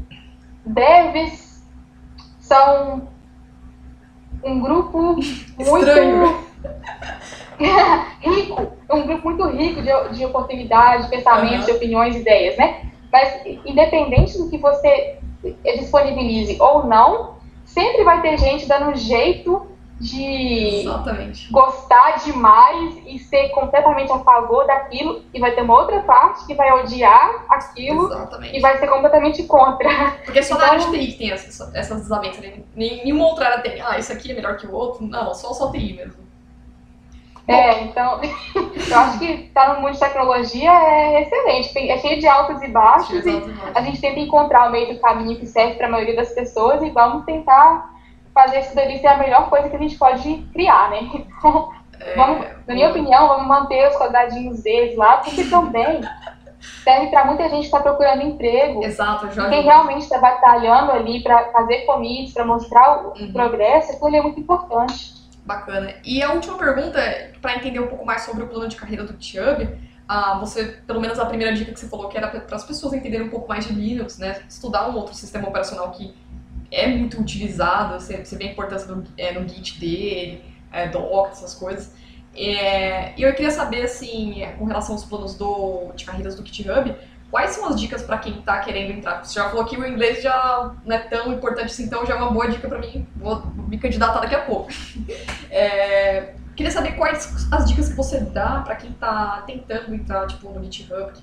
devs 0.65 1.65
são 2.39 3.07
um 4.43 4.59
grupo 4.59 5.15
muito 5.57 5.85
rico, 8.21 8.71
um 8.91 9.07
grupo 9.07 9.29
muito 9.29 9.47
rico 9.47 9.81
de, 9.81 10.17
de 10.17 10.25
oportunidades, 10.25 11.07
pensamentos, 11.07 11.59
Aham. 11.59 11.65
de 11.65 11.71
opiniões, 11.71 12.15
ideias, 12.15 12.55
né? 12.57 12.91
Mas 13.11 13.41
independente 13.65 14.37
do 14.37 14.49
que 14.49 14.57
você 14.57 15.17
disponibilize 15.63 16.57
ou 16.61 16.85
não, 16.85 17.35
sempre 17.65 18.03
vai 18.03 18.21
ter 18.21 18.37
gente 18.37 18.67
dando 18.67 18.91
um 18.91 18.95
jeito 18.95 19.72
de 19.99 20.81
Exatamente. 20.81 21.51
gostar 21.51 22.17
demais 22.23 22.97
e 23.05 23.19
ser 23.19 23.49
completamente 23.49 24.11
a 24.11 24.19
favor 24.19 24.65
daquilo, 24.67 25.21
e 25.33 25.39
vai 25.39 25.51
ter 25.51 25.61
uma 25.61 25.79
outra 25.79 26.01
parte 26.01 26.45
que 26.45 26.53
vai 26.55 26.71
odiar 26.73 27.45
aquilo 27.49 28.07
Exatamente. 28.07 28.57
e 28.57 28.59
vai 28.59 28.77
ser 28.79 28.87
completamente 28.87 29.43
contra. 29.43 29.89
Porque 30.25 30.43
só 30.43 30.55
na 30.57 30.63
Então- 30.65 30.73
área 30.75 30.85
de 30.85 30.91
TI 30.91 31.07
que 31.13 31.17
tem 31.17 31.31
essas, 31.31 31.73
essas 31.75 32.01
desavenças. 32.01 32.41
né? 32.41 32.53
Nenhuma 32.75 33.27
outra 33.27 33.47
área 33.47 33.59
tem. 33.61 33.81
Ah, 33.81 33.97
esse 33.97 34.11
aqui 34.11 34.31
é 34.31 34.35
melhor 34.35 34.57
que 34.57 34.67
o 34.67 34.73
outro. 34.73 35.05
Não, 35.05 35.33
só 35.33 35.53
só 35.53 35.71
TI 35.71 35.93
mesmo. 35.93 36.23
É, 37.45 37.83
então, 37.83 38.21
eu 38.55 38.99
acho 38.99 39.19
que 39.19 39.25
estar 39.25 39.73
no 39.75 39.81
mundo 39.81 39.91
de 39.93 39.99
tecnologia 39.99 40.71
é 40.71 41.21
excelente, 41.23 41.77
é 41.91 41.97
cheio 41.97 42.17
de 42.19 42.25
altos 42.25 42.61
e 42.61 42.69
baixos, 42.69 43.25
e 43.25 43.43
a 43.75 43.81
gente 43.81 43.99
tenta 43.99 44.17
encontrar 44.19 44.69
o 44.69 44.71
meio 44.71 44.93
do 44.93 44.99
caminho 45.01 45.37
que 45.37 45.45
serve 45.45 45.75
para 45.75 45.87
a 45.87 45.89
maioria 45.89 46.15
das 46.15 46.29
pessoas 46.33 46.81
e 46.81 46.89
vamos 46.89 47.25
tentar 47.25 47.92
fazer 48.33 48.59
isso 48.61 48.75
dali 48.75 48.99
ser 48.99 49.07
a 49.07 49.17
melhor 49.17 49.49
coisa 49.49 49.69
que 49.69 49.75
a 49.75 49.79
gente 49.79 49.97
pode 49.97 50.37
criar, 50.53 50.89
né? 50.89 50.99
Então, 51.03 51.71
É, 51.99 52.15
vamos, 52.15 52.45
na 52.67 52.73
minha 52.73 52.89
opinião, 52.89 53.27
vamos 53.29 53.47
manter 53.47 53.87
os 53.87 53.95
quadradinhos 53.95 54.61
deles 54.63 54.97
lá, 54.97 55.17
porque 55.17 55.43
também 55.45 56.01
serve 56.83 57.07
para 57.07 57.25
muita 57.25 57.43
gente 57.43 57.59
que 57.59 57.65
está 57.65 57.79
procurando 57.79 58.23
emprego. 58.23 58.83
Exato, 58.83 59.31
já 59.31 59.47
Quem 59.49 59.61
realmente 59.61 60.03
está 60.03 60.17
batalhando 60.17 60.91
ali 60.91 61.21
para 61.23 61.45
fazer 61.51 61.85
commits, 61.85 62.33
para 62.33 62.45
mostrar 62.45 63.05
o 63.05 63.13
Uhum. 63.21 63.31
progresso, 63.31 63.91
aquilo 63.91 64.07
ali 64.07 64.17
é 64.17 64.21
muito 64.21 64.39
importante. 64.39 65.13
Bacana. 65.45 65.93
E 66.03 66.21
a 66.23 66.31
última 66.31 66.57
pergunta, 66.57 66.99
para 67.41 67.55
entender 67.55 67.79
um 67.79 67.87
pouco 67.87 68.05
mais 68.05 68.21
sobre 68.23 68.43
o 68.43 68.47
plano 68.47 68.67
de 68.67 68.75
carreira 68.75 69.03
do 69.03 69.13
GitHub, 69.21 69.67
ah, 70.07 70.37
você, 70.39 70.65
pelo 70.87 70.99
menos 70.99 71.19
a 71.19 71.25
primeira 71.25 71.53
dica 71.53 71.71
que 71.71 71.79
você 71.79 71.87
falou 71.87 72.07
que 72.09 72.17
era 72.17 72.27
para 72.27 72.55
as 72.55 72.63
pessoas 72.65 72.93
entenderem 72.93 73.27
um 73.27 73.29
pouco 73.29 73.47
mais 73.47 73.65
de 73.65 73.73
Linux, 73.73 74.17
né? 74.17 74.41
Estudar 74.49 74.89
um 74.89 74.95
outro 74.95 75.13
sistema 75.13 75.47
operacional 75.47 75.91
que 75.91 76.13
é 76.73 76.87
muito 76.87 77.21
utilizado, 77.21 77.93
você, 77.93 78.17
você 78.17 78.35
vê 78.35 78.45
a 78.45 78.51
importância 78.51 78.87
do, 78.87 79.03
é, 79.17 79.31
no 79.31 79.47
Git 79.47 79.79
dele, 79.79 80.43
é, 80.71 80.89
essas 81.31 81.53
coisas. 81.53 81.93
É, 82.35 83.13
E 83.15 83.21
eu 83.21 83.33
queria 83.33 83.51
saber, 83.51 83.83
assim, 83.83 84.43
com 84.57 84.65
relação 84.65 84.95
aos 84.95 85.05
planos 85.05 85.35
do, 85.35 85.91
de 85.95 86.03
carreiras 86.03 86.35
do 86.35 86.45
GitHub, 86.45 86.95
quais 87.29 87.51
são 87.51 87.67
as 87.67 87.79
dicas 87.79 88.01
para 88.01 88.17
quem 88.17 88.39
está 88.39 88.59
querendo 88.59 88.91
entrar? 88.91 89.23
Você 89.23 89.35
já 89.35 89.49
falou 89.49 89.65
que 89.65 89.77
o 89.77 89.87
inglês 89.87 90.21
já 90.21 90.71
não 90.83 90.95
é 90.95 90.99
tão 90.99 91.31
importante 91.31 91.65
assim, 91.65 91.83
então 91.83 92.05
já 92.05 92.15
é 92.15 92.17
uma 92.17 92.31
boa 92.31 92.47
dica 92.47 92.67
para 92.67 92.79
mim. 92.79 93.07
Vou 93.15 93.43
me 93.67 93.77
candidatar 93.77 94.19
daqui 94.19 94.35
a 94.35 94.41
pouco. 94.41 94.71
É, 95.55 96.33
queria 96.55 96.71
saber 96.71 96.93
quais 96.93 97.47
as 97.51 97.69
dicas 97.69 97.89
que 97.89 97.95
você 97.95 98.19
dá 98.19 98.61
para 98.65 98.75
quem 98.75 98.89
está 98.89 99.43
tentando 99.45 99.93
entrar 99.93 100.25
tipo, 100.25 100.49
no 100.49 100.63
GitHub 100.63 101.13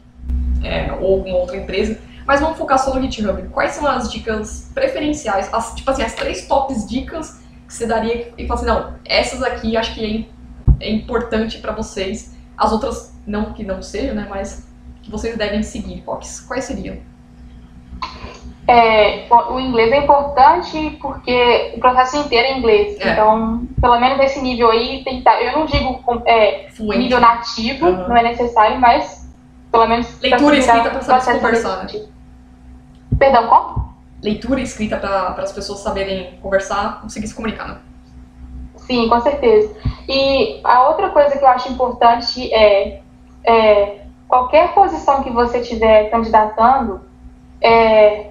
é, 0.62 0.92
ou 0.92 1.14
alguma 1.16 1.36
outra 1.36 1.56
empresa. 1.56 1.98
Mas 2.30 2.40
vamos 2.40 2.58
focar 2.58 2.78
só 2.78 2.94
no 2.94 3.02
GitHub. 3.02 3.48
Quais 3.48 3.72
são 3.72 3.84
as 3.84 4.08
dicas 4.08 4.70
preferenciais, 4.72 5.52
as, 5.52 5.74
tipo 5.74 5.90
assim, 5.90 6.04
as 6.04 6.14
três 6.14 6.46
tops 6.46 6.88
dicas 6.88 7.42
que 7.66 7.74
você 7.74 7.88
daria 7.88 8.32
e 8.38 8.46
fala 8.46 8.60
assim, 8.60 8.68
não, 8.68 8.94
essas 9.04 9.42
aqui 9.42 9.76
acho 9.76 9.92
que 9.94 10.28
é, 10.80 10.86
é 10.86 10.92
importante 10.92 11.58
para 11.58 11.72
vocês. 11.72 12.36
As 12.56 12.70
outras 12.70 13.20
não 13.26 13.52
que 13.52 13.64
não 13.64 13.82
sejam, 13.82 14.14
né, 14.14 14.28
mas 14.30 14.64
que 15.02 15.10
vocês 15.10 15.36
devem 15.36 15.60
seguir. 15.64 16.02
Quais, 16.02 16.38
quais 16.42 16.66
seriam? 16.66 16.98
É, 18.68 19.26
o 19.28 19.58
inglês 19.58 19.90
é 19.90 19.96
importante 19.96 20.98
porque 21.02 21.72
o 21.74 21.80
processo 21.80 22.16
inteiro 22.16 22.46
é 22.46 22.58
inglês. 22.58 23.00
É. 23.00 23.10
Então, 23.10 23.66
pelo 23.80 23.98
menos 23.98 24.18
nesse 24.18 24.40
nível 24.40 24.70
aí, 24.70 25.02
tem 25.02 25.14
que 25.14 25.28
estar. 25.28 25.42
Eu 25.42 25.58
não 25.58 25.66
digo 25.66 26.00
é, 26.26 26.68
nível 26.96 27.18
nativo, 27.18 27.88
Aham. 27.88 28.06
não 28.06 28.16
é 28.16 28.22
necessário, 28.22 28.78
mas 28.78 29.28
pelo 29.72 29.88
menos. 29.88 30.20
Leitura 30.20 30.54
e 30.54 30.60
escrita 30.60 30.90
pra 30.90 31.02
saber 31.02 31.40
conversar, 31.40 31.82
né? 31.92 32.19
Perdão, 33.20 33.48
como? 33.48 33.90
Leitura 34.22 34.62
escrita 34.62 34.96
para 34.96 35.42
as 35.42 35.52
pessoas 35.52 35.80
saberem 35.80 36.38
conversar, 36.40 37.02
conseguir 37.02 37.28
se 37.28 37.34
comunicar, 37.34 37.68
né? 37.68 37.78
Sim, 38.76 39.10
com 39.10 39.20
certeza. 39.20 39.76
E 40.08 40.58
a 40.64 40.88
outra 40.88 41.10
coisa 41.10 41.36
que 41.36 41.44
eu 41.44 41.48
acho 41.48 41.70
importante 41.70 42.50
é, 42.52 43.02
é 43.44 44.00
qualquer 44.26 44.72
posição 44.72 45.22
que 45.22 45.28
você 45.28 45.58
estiver 45.58 46.10
candidatando, 46.10 47.02
é, 47.60 48.30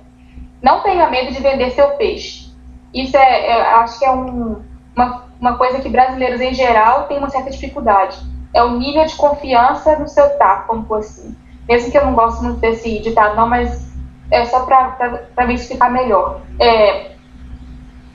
não 0.60 0.82
tenha 0.82 1.08
medo 1.08 1.32
de 1.32 1.40
vender 1.40 1.70
seu 1.70 1.92
peixe. 1.92 2.52
Isso 2.92 3.16
é, 3.16 3.46
é, 3.46 3.62
acho 3.76 4.00
que 4.00 4.06
é 4.06 4.12
um, 4.12 4.64
uma, 4.96 5.26
uma 5.40 5.56
coisa 5.56 5.80
que 5.80 5.88
brasileiros 5.88 6.42
em 6.42 6.56
geral 6.56 7.04
têm 7.04 7.20
uma 7.20 7.30
certa 7.30 7.52
dificuldade. 7.52 8.18
É 8.56 8.64
o 8.64 8.72
nível 8.72 9.06
de 9.06 9.16
confiança 9.16 10.00
no 10.00 10.08
seu 10.08 10.28
taco, 10.40 10.68
como 10.68 10.96
assim. 10.96 11.36
Mesmo 11.68 11.92
que 11.92 11.98
eu 11.98 12.06
não 12.06 12.16
gosto 12.16 12.44
muito 12.44 12.60
desse 12.60 12.98
ditado, 13.00 13.36
não, 13.36 13.48
mas 13.48 13.89
é 14.32 14.46
só 14.46 14.62
para 14.62 15.48
me 15.48 15.56
explicar 15.56 15.92
melhor. 15.92 16.42
É, 16.60 17.12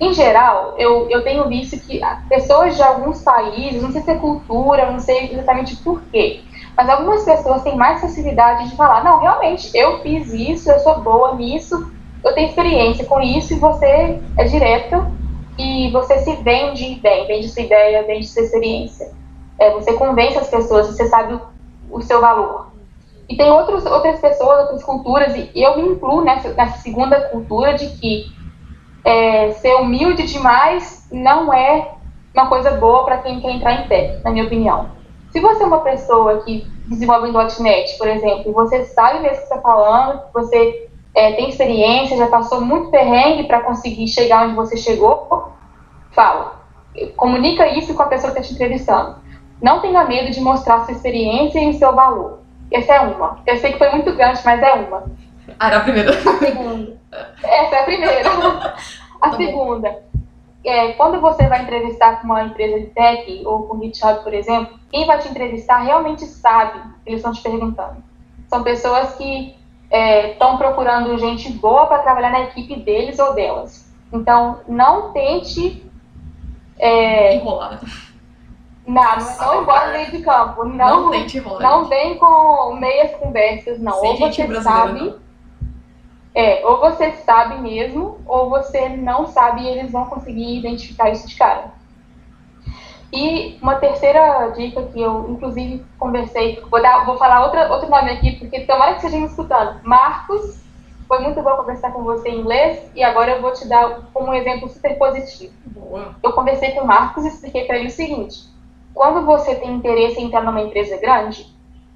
em 0.01 0.12
geral, 0.12 0.75
eu, 0.77 1.09
eu 1.09 1.23
tenho 1.23 1.49
visto 1.49 1.79
que 1.79 2.01
pessoas 2.29 2.77
de 2.77 2.83
alguns 2.83 3.23
países, 3.23 3.81
não 3.81 3.93
sei 3.93 4.03
se 4.03 4.11
é 4.11 4.17
cultura, 4.17 4.91
não 4.91 4.99
sei 4.99 5.33
exatamente 5.33 5.77
por 5.77 6.03
quê, 6.12 6.41
mas 6.77 6.89
algumas 6.89 7.25
pessoas 7.25 7.62
têm 7.62 7.77
mais 7.77 8.01
facilidade 8.01 8.69
de 8.69 8.77
falar: 8.77 9.05
não, 9.05 9.21
realmente, 9.21 9.71
eu 9.75 10.01
fiz 10.01 10.33
isso, 10.33 10.71
eu 10.71 10.79
sou 10.81 11.01
boa 11.01 11.35
nisso, 11.37 11.93
eu 12.25 12.35
tenho 12.35 12.49
experiência 12.49 13.05
com 13.07 13.21
isso, 13.21 13.55
e 13.55 13.59
você 13.59 14.21
é 14.37 14.45
direto 14.45 15.07
e 15.57 15.91
você 15.93 16.19
se 16.19 16.35
vende 16.37 16.97
bem, 16.97 17.27
vende 17.27 17.49
sua 17.49 17.62
ideia, 17.62 18.03
vende 18.05 18.27
sua 18.27 18.43
experiência. 18.43 19.12
É, 19.59 19.71
você 19.71 19.93
convence 19.93 20.37
as 20.37 20.49
pessoas, 20.49 20.89
você 20.89 21.07
sabe 21.07 21.35
o, 21.35 21.41
o 21.91 22.03
seu 22.03 22.21
valor. 22.21 22.74
E 23.29 23.37
tem 23.37 23.51
outros, 23.51 23.87
outras 23.87 24.20
pessoas, 24.20 24.61
outras 24.61 24.85
culturas, 24.85 25.35
e 25.35 25.51
eu 25.55 25.77
me 25.77 25.89
incluo 25.89 26.22
nessa, 26.22 26.51
nessa 26.51 26.79
segunda 26.79 27.20
cultura 27.29 27.75
de 27.75 27.89
que 27.99 28.27
é, 29.05 29.53
ser 29.53 29.75
humilde 29.77 30.27
demais 30.27 31.09
não 31.11 31.53
é 31.53 31.93
uma 32.35 32.49
coisa 32.49 32.72
boa 32.72 33.05
para 33.05 33.18
quem 33.18 33.41
quer 33.41 33.53
entrar 33.53 33.72
em 33.85 33.89
tech, 33.89 34.22
na 34.25 34.31
minha 34.31 34.45
opinião. 34.45 34.91
Se 35.31 35.41
você 35.41 35.62
é 35.62 35.66
uma 35.66 35.81
pessoa 35.81 36.43
que 36.43 36.66
desenvolve 36.87 37.29
em 37.29 37.62
.NET, 37.62 37.99
por 37.99 38.09
exemplo, 38.09 38.51
e 38.51 38.53
você 38.53 38.85
sabe 38.85 39.20
mesmo 39.20 39.37
o 39.37 39.39
que 39.39 39.43
está 39.45 39.61
falando, 39.61 40.22
você 40.33 40.89
é, 41.14 41.33
tem 41.33 41.49
experiência, 41.49 42.16
já 42.16 42.27
passou 42.27 42.61
muito 42.61 42.91
perrengue 42.91 43.45
para 43.45 43.61
conseguir 43.61 44.07
chegar 44.09 44.47
onde 44.47 44.55
você 44.55 44.77
chegou, 44.77 45.53
fala. 46.12 46.62
Comunica 47.16 47.66
isso 47.68 47.95
com 47.95 48.03
a 48.03 48.07
pessoa 48.07 48.33
que 48.33 48.39
está 48.39 48.49
te 48.49 48.55
entrevistando. 48.55 49.16
Não 49.61 49.81
tenha 49.81 50.05
medo 50.05 50.31
de 50.31 50.41
mostrar 50.41 50.85
sua 50.85 50.93
experiência 50.93 51.59
e 51.59 51.70
o 51.70 51.75
seu 51.75 51.95
valor. 51.95 52.44
Essa 52.75 52.95
é 52.95 53.01
uma. 53.01 53.39
Eu 53.47 53.57
sei 53.59 53.72
que 53.72 53.79
foi 53.79 53.89
muito 53.91 54.12
grande, 54.14 54.41
mas 54.45 54.61
é 54.61 54.72
uma. 54.72 55.05
Ah, 55.61 55.68
era 55.68 55.77
a 55.77 55.81
primeira. 55.81 56.11
A 56.11 56.39
segunda. 56.39 57.01
Essa 57.43 57.77
é 57.77 57.81
a 57.81 57.85
primeira. 57.85 58.31
A 59.22 59.29
bom. 59.29 59.37
segunda. 59.37 60.03
É, 60.64 60.93
quando 60.95 61.20
você 61.20 61.47
vai 61.47 61.62
entrevistar 61.62 62.20
com 62.20 62.27
uma 62.27 62.43
empresa 62.43 62.81
de 62.81 62.87
tech 62.87 63.43
ou 63.47 63.62
com 63.64 63.77
o 63.77 63.83
GitHub, 63.83 64.25
por 64.25 64.35
exemplo, 64.35 64.79
quem 64.91 65.07
vai 65.07 65.18
te 65.18 65.29
entrevistar 65.29 65.79
realmente 65.79 66.25
sabe 66.25 66.79
o 66.79 66.83
que 66.83 67.11
eles 67.11 67.18
estão 67.20 67.33
te 67.33 67.43
perguntando. 67.43 68.03
São 68.49 68.62
pessoas 68.62 69.14
que 69.14 69.55
estão 70.33 70.57
procurando 70.57 71.16
gente 71.18 71.53
boa 71.53 71.87
para 71.87 72.03
trabalhar 72.03 72.31
na 72.31 72.41
equipe 72.41 72.77
deles 72.81 73.18
ou 73.20 73.35
delas. 73.35 73.89
Então, 74.12 74.61
não 74.66 75.12
tente. 75.12 75.85
É, 76.77 77.37
Enrolar? 77.37 77.81
Não, 78.87 79.03
não, 79.16 79.47
não 79.47 79.62
embora 79.62 79.93
meio 79.93 80.11
de 80.11 80.18
campo. 80.20 80.64
Não, 80.64 81.05
Não, 81.05 81.11
tente 81.11 81.41
não 81.41 81.85
vem 81.87 82.16
com 82.18 82.76
meias 82.76 83.16
conversas, 83.16 83.78
não. 83.80 83.95
Sem 84.01 84.11
ou 84.11 84.16
você 84.18 84.62
sabe. 84.62 85.01
não. 85.01 85.24
É, 86.35 86.66
ou 86.66 86.80
você 86.80 87.12
sabe 87.12 87.61
mesmo, 87.61 88.18
ou 88.26 88.51
você 88.51 88.89
não 88.89 89.26
sabe 89.26 89.62
e 89.62 89.68
eles 89.68 89.93
vão 89.93 90.07
conseguir 90.07 90.59
identificar 90.59 91.11
isso 91.11 91.28
de 91.28 91.37
cara. 91.37 91.72
E 93.12 93.57
uma 93.62 93.76
terceira 93.76 94.49
dica 94.57 94.82
que 94.82 95.01
eu, 95.01 95.30
inclusive, 95.30 95.85
conversei, 95.97 96.61
vou, 96.68 96.82
dar, 96.82 97.07
vou 97.07 97.16
falar 97.16 97.45
outra, 97.45 97.72
outro 97.72 97.89
nome 97.89 98.11
aqui, 98.11 98.32
porque 98.32 98.62
tomara 98.62 98.95
que 98.95 99.03
vocês 99.03 99.12
me 99.12 99.26
escutando. 99.26 99.78
Marcos, 99.85 100.61
foi 101.07 101.20
muito 101.20 101.41
bom 101.41 101.57
conversar 101.57 101.93
com 101.93 102.03
você 102.03 102.28
em 102.28 102.41
inglês, 102.41 102.91
e 102.97 103.05
agora 103.05 103.30
eu 103.32 103.41
vou 103.41 103.53
te 103.53 103.68
dar 103.68 104.01
como 104.12 104.30
um 104.30 104.35
exemplo 104.35 104.68
super 104.68 104.99
positivo 104.99 105.53
Boa. 105.66 106.16
eu 106.20 106.32
conversei 106.32 106.72
com 106.72 106.80
o 106.80 106.87
Marcos 106.87 107.24
e 107.24 107.28
expliquei 107.28 107.64
para 107.66 107.78
ele 107.78 107.87
o 107.87 107.93
seguinte: 107.93 108.53
quando 108.95 109.27
você 109.27 109.57
tem 109.57 109.75
interesse 109.75 110.21
em 110.21 110.27
entrar 110.27 110.43
numa 110.43 110.63
empresa 110.63 110.97
grande, 110.99 111.47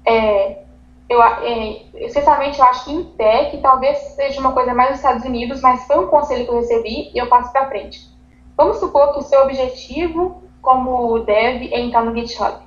é, 0.05 0.63
eu, 1.09 1.23
é, 1.23 1.81
eu 1.93 2.63
acho 2.63 2.85
que 2.85 2.93
em 2.93 3.03
tech 3.03 3.57
talvez 3.59 3.97
seja 4.15 4.39
uma 4.39 4.51
coisa 4.51 4.73
mais 4.73 4.89
dos 4.89 4.99
Estados 4.99 5.25
Unidos, 5.25 5.61
mas 5.61 5.87
foi 5.87 5.97
um 5.97 6.07
conselho 6.07 6.45
que 6.45 6.51
eu 6.51 6.57
recebi 6.57 7.09
e 7.13 7.17
eu 7.17 7.27
passo 7.27 7.51
para 7.51 7.67
frente. 7.67 8.07
vamos 8.55 8.77
supor 8.77 9.13
que 9.13 9.19
o 9.19 9.23
seu 9.23 9.41
objetivo 9.43 10.43
como 10.61 11.19
dev 11.19 11.71
é 11.71 11.79
entrar 11.79 12.03
no 12.03 12.13
GitHub. 12.13 12.59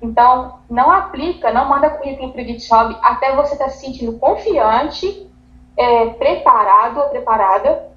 Então, 0.00 0.58
não 0.70 0.90
aplica, 0.90 1.52
não 1.52 1.68
manda 1.68 1.90
currículo 1.90 2.32
para 2.32 2.42
o 2.42 2.44
GitHub 2.44 2.96
até 3.02 3.34
você 3.34 3.52
estar 3.52 3.66
tá 3.66 3.70
se 3.70 3.84
sentindo 3.84 4.18
confiante, 4.18 5.28
é, 5.76 6.06
preparado 6.06 6.98
ou 7.00 7.08
preparada 7.08 7.88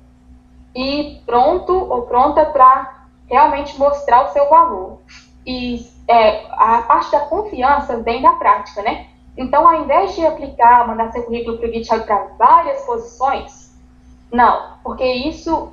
e 0.75 1.21
pronto 1.25 1.73
ou 1.73 2.03
pronta 2.03 2.45
para 2.45 3.05
realmente 3.27 3.77
mostrar 3.79 4.25
o 4.25 4.29
seu 4.29 4.49
valor. 4.49 4.99
E 5.45 5.85
é, 6.07 6.45
a 6.51 6.81
parte 6.83 7.11
da 7.11 7.21
confiança 7.21 8.01
vem 8.01 8.21
da 8.21 8.31
prática, 8.33 8.81
né? 8.81 9.07
Então, 9.37 9.67
ao 9.67 9.83
invés 9.83 10.13
de 10.13 10.25
aplicar, 10.25 10.87
mandar 10.87 11.11
seu 11.11 11.23
currículo 11.23 11.57
para 11.57 11.69
o 11.69 11.73
GitHub 11.73 12.05
para 12.05 12.27
várias 12.37 12.81
posições, 12.85 13.71
não, 14.31 14.77
porque 14.83 15.05
isso 15.05 15.71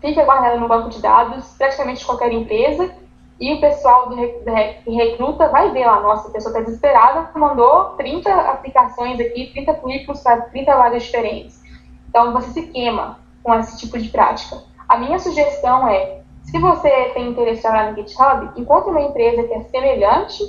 fica 0.00 0.24
guardado 0.24 0.60
no 0.60 0.68
banco 0.68 0.88
de 0.88 1.00
dados 1.00 1.54
praticamente 1.56 2.00
de 2.00 2.06
qualquer 2.06 2.32
empresa 2.32 2.94
e 3.40 3.54
o 3.54 3.60
pessoal 3.60 4.08
do, 4.08 4.16
que 4.16 4.90
recruta 4.90 5.48
vai 5.48 5.70
ver 5.70 5.86
lá, 5.86 6.00
nossa, 6.00 6.28
a 6.28 6.32
pessoa 6.32 6.52
está 6.52 6.64
desesperada, 6.64 7.30
mandou 7.38 7.90
30 7.96 8.32
aplicações 8.32 9.20
aqui, 9.20 9.50
30 9.52 9.74
currículos 9.74 10.20
para 10.22 10.40
30 10.42 10.76
vagas 10.76 11.04
diferentes. 11.04 11.62
Então, 12.08 12.32
você 12.32 12.50
se 12.50 12.62
queima 12.68 13.18
com 13.42 13.54
esse 13.54 13.78
tipo 13.78 13.98
de 13.98 14.08
prática. 14.08 14.60
A 14.88 14.96
minha 14.96 15.18
sugestão 15.18 15.86
é, 15.86 16.17
se 16.50 16.58
você 16.58 16.90
tem 17.12 17.28
interesse 17.28 17.58
em 17.58 17.62
trabalhar 17.62 17.92
no 17.92 17.96
GitHub, 17.96 18.60
encontre 18.60 18.90
uma 18.90 19.02
empresa 19.02 19.42
que 19.42 19.52
é 19.52 19.62
semelhante 19.64 20.42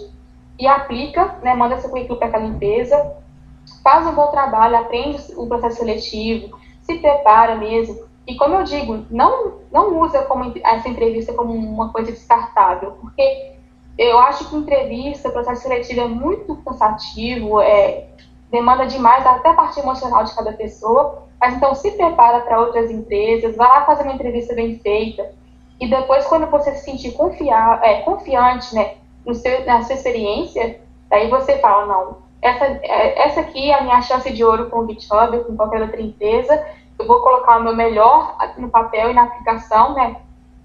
e 0.58 0.66
aplica, 0.66 1.36
né, 1.44 1.54
manda 1.54 1.78
seu 1.78 1.90
currículo 1.90 2.18
para 2.18 2.30
aquela 2.30 2.46
empresa, 2.46 3.18
faz 3.84 4.08
um 4.08 4.14
bom 4.14 4.28
trabalho, 4.28 4.78
aprende 4.78 5.22
o 5.36 5.46
processo 5.46 5.78
seletivo, 5.78 6.58
se 6.82 7.00
prepara 7.00 7.56
mesmo, 7.56 8.08
e 8.26 8.36
como 8.36 8.56
eu 8.56 8.64
digo, 8.64 9.06
não, 9.10 9.60
não 9.72 10.00
usa 10.00 10.22
como 10.24 10.54
essa 10.64 10.88
entrevista 10.88 11.34
como 11.34 11.54
uma 11.54 11.92
coisa 11.92 12.12
descartável, 12.12 12.92
porque 13.02 13.56
eu 13.98 14.18
acho 14.20 14.50
que 14.50 14.56
entrevista, 14.56 15.30
processo 15.30 15.64
seletivo 15.64 16.00
é 16.00 16.08
muito 16.08 16.56
cansativo, 16.58 17.60
é, 17.60 18.08
demanda 18.50 18.86
demais 18.86 19.26
até 19.26 19.50
a 19.50 19.54
parte 19.54 19.80
emocional 19.82 20.24
de 20.24 20.34
cada 20.34 20.54
pessoa. 20.54 21.28
Mas 21.42 21.56
então 21.56 21.74
se 21.76 21.92
prepara 21.92 22.42
para 22.42 22.60
outras 22.60 22.92
empresas, 22.92 23.56
vai 23.56 23.68
lá 23.68 23.86
fazer 23.86 24.04
uma 24.04 24.14
entrevista 24.14 24.54
bem 24.54 24.78
feita. 24.80 25.34
E 25.80 25.88
depois, 25.88 26.26
quando 26.26 26.48
você 26.48 26.76
se 26.76 26.84
sentir 26.84 27.14
confiar, 27.14 27.82
é, 27.84 28.02
confiante 28.02 28.76
né, 28.76 28.96
no 29.26 29.34
seu, 29.34 29.66
na 29.66 29.82
sua 29.84 29.96
experiência, 29.96 30.82
daí 31.10 31.30
você 31.30 31.58
fala, 31.60 31.86
não, 31.86 32.18
essa, 32.42 32.66
é, 32.66 33.28
essa 33.28 33.42
aqui 33.42 33.72
é 33.72 33.80
a 33.80 33.84
minha 33.84 34.02
chance 34.02 34.32
de 34.32 34.44
ouro 34.44 34.70
com 34.70 34.80
o 34.80 34.88
GitHub, 34.88 35.40
com 35.46 35.56
qualquer 35.56 35.82
outra 35.82 36.02
empresa, 36.02 36.66
eu 36.98 37.08
vou 37.08 37.22
colocar 37.22 37.58
o 37.58 37.64
meu 37.64 37.76
melhor 37.76 38.38
no 38.58 38.70
papel 38.70 39.12
e 39.12 39.14
na 39.14 39.24
aplicação, 39.24 39.94
né, 39.94 40.18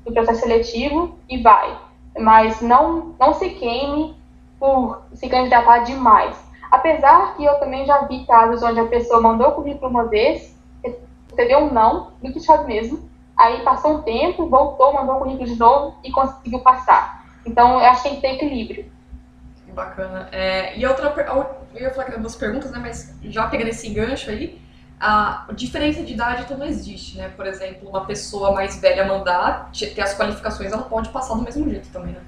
no 0.04 0.12
processo 0.12 0.40
seletivo 0.40 1.16
e 1.28 1.40
vai. 1.40 1.78
Mas 2.18 2.60
não, 2.60 3.14
não 3.18 3.34
se 3.34 3.50
queime 3.50 4.16
por 4.58 5.02
se 5.14 5.28
candidatar 5.28 5.78
demais. 5.78 6.36
Apesar 6.70 7.36
que 7.36 7.44
eu 7.44 7.54
também 7.60 7.86
já 7.86 8.02
vi 8.02 8.24
casos 8.26 8.62
onde 8.62 8.80
a 8.80 8.86
pessoa 8.86 9.20
mandou 9.20 9.48
o 9.48 9.52
currículo 9.52 9.90
uma 9.90 10.04
vez, 10.04 10.56
recebeu 11.30 11.60
um 11.60 11.72
não, 11.72 12.12
no 12.20 12.32
GitHub 12.32 12.64
mesmo, 12.66 13.08
aí 13.36 13.62
passou 13.62 13.98
um 13.98 14.02
tempo, 14.02 14.48
voltou, 14.48 14.92
mandou 14.92 15.16
o 15.16 15.18
currículo 15.18 15.46
de 15.46 15.56
novo 15.56 15.96
e 16.04 16.10
conseguiu 16.10 16.60
passar. 16.60 17.24
Então, 17.44 17.80
eu 17.80 17.86
acho 17.86 18.02
que 18.02 18.08
tem 18.08 18.16
que 18.16 18.22
ter 18.22 18.34
equilíbrio. 18.34 18.92
Bacana. 19.68 20.28
É, 20.30 20.78
e 20.78 20.86
outra, 20.86 21.12
eu 21.74 21.82
ia 21.82 21.90
falar 21.90 22.04
que 22.04 22.18
duas 22.18 22.36
perguntas, 22.36 22.70
né, 22.70 22.78
mas 22.80 23.18
já 23.24 23.46
pegando 23.48 23.68
esse 23.68 23.88
gancho 23.90 24.30
aí, 24.30 24.62
a 25.00 25.46
diferença 25.52 26.02
de 26.02 26.14
idade 26.14 26.42
então 26.42 26.56
não 26.56 26.66
existe, 26.66 27.18
né? 27.18 27.28
Por 27.36 27.46
exemplo, 27.46 27.88
uma 27.88 28.06
pessoa 28.06 28.52
mais 28.52 28.80
velha 28.80 29.04
mandar, 29.04 29.70
ter 29.72 30.00
as 30.00 30.16
qualificações, 30.16 30.72
ela 30.72 30.82
pode 30.82 31.10
passar 31.10 31.34
do 31.34 31.42
mesmo 31.42 31.68
jeito 31.68 31.88
também, 31.92 32.12
né? 32.12 32.20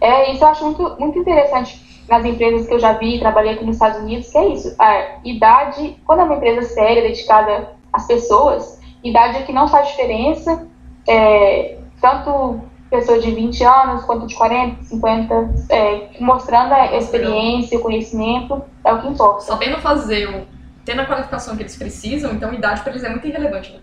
É, 0.00 0.32
isso 0.32 0.42
eu 0.42 0.48
acho 0.48 0.64
muito, 0.64 0.96
muito 0.98 1.18
interessante 1.18 2.04
nas 2.08 2.24
empresas 2.24 2.66
que 2.66 2.72
eu 2.72 2.80
já 2.80 2.94
vi, 2.94 3.20
trabalhei 3.20 3.52
aqui 3.52 3.64
nos 3.64 3.76
Estados 3.76 4.00
Unidos, 4.00 4.30
que 4.30 4.38
é 4.38 4.48
isso. 4.48 4.74
A 4.78 5.18
idade, 5.24 6.00
quando 6.06 6.20
é 6.20 6.24
uma 6.24 6.36
empresa 6.36 6.68
séria, 6.68 7.02
dedicada 7.02 7.68
às 7.92 8.06
pessoas, 8.06 8.79
idade 9.02 9.38
é 9.38 9.42
que 9.42 9.52
não 9.52 9.68
faz 9.68 9.88
diferença, 9.88 10.66
é, 11.08 11.78
tanto 12.00 12.60
pessoa 12.90 13.20
de 13.20 13.30
20 13.30 13.62
anos 13.62 14.04
quanto 14.04 14.26
de 14.26 14.34
40, 14.34 14.82
50, 14.82 15.54
é, 15.70 16.08
mostrando 16.18 16.72
a 16.72 16.96
experiência, 16.96 17.78
o 17.78 17.82
conhecimento, 17.82 18.62
é 18.84 18.92
o 18.92 19.00
que 19.00 19.08
importa. 19.08 19.42
Sabendo 19.42 19.78
fazer 19.78 20.28
o 20.28 20.60
tendo 20.84 21.02
a 21.02 21.06
qualificação 21.06 21.56
que 21.56 21.62
eles 21.62 21.76
precisam, 21.76 22.32
então 22.32 22.50
a 22.50 22.54
idade 22.54 22.80
para 22.80 22.90
eles 22.90 23.04
é 23.04 23.08
muito 23.08 23.26
irrelevante, 23.26 23.72
né? 23.72 23.80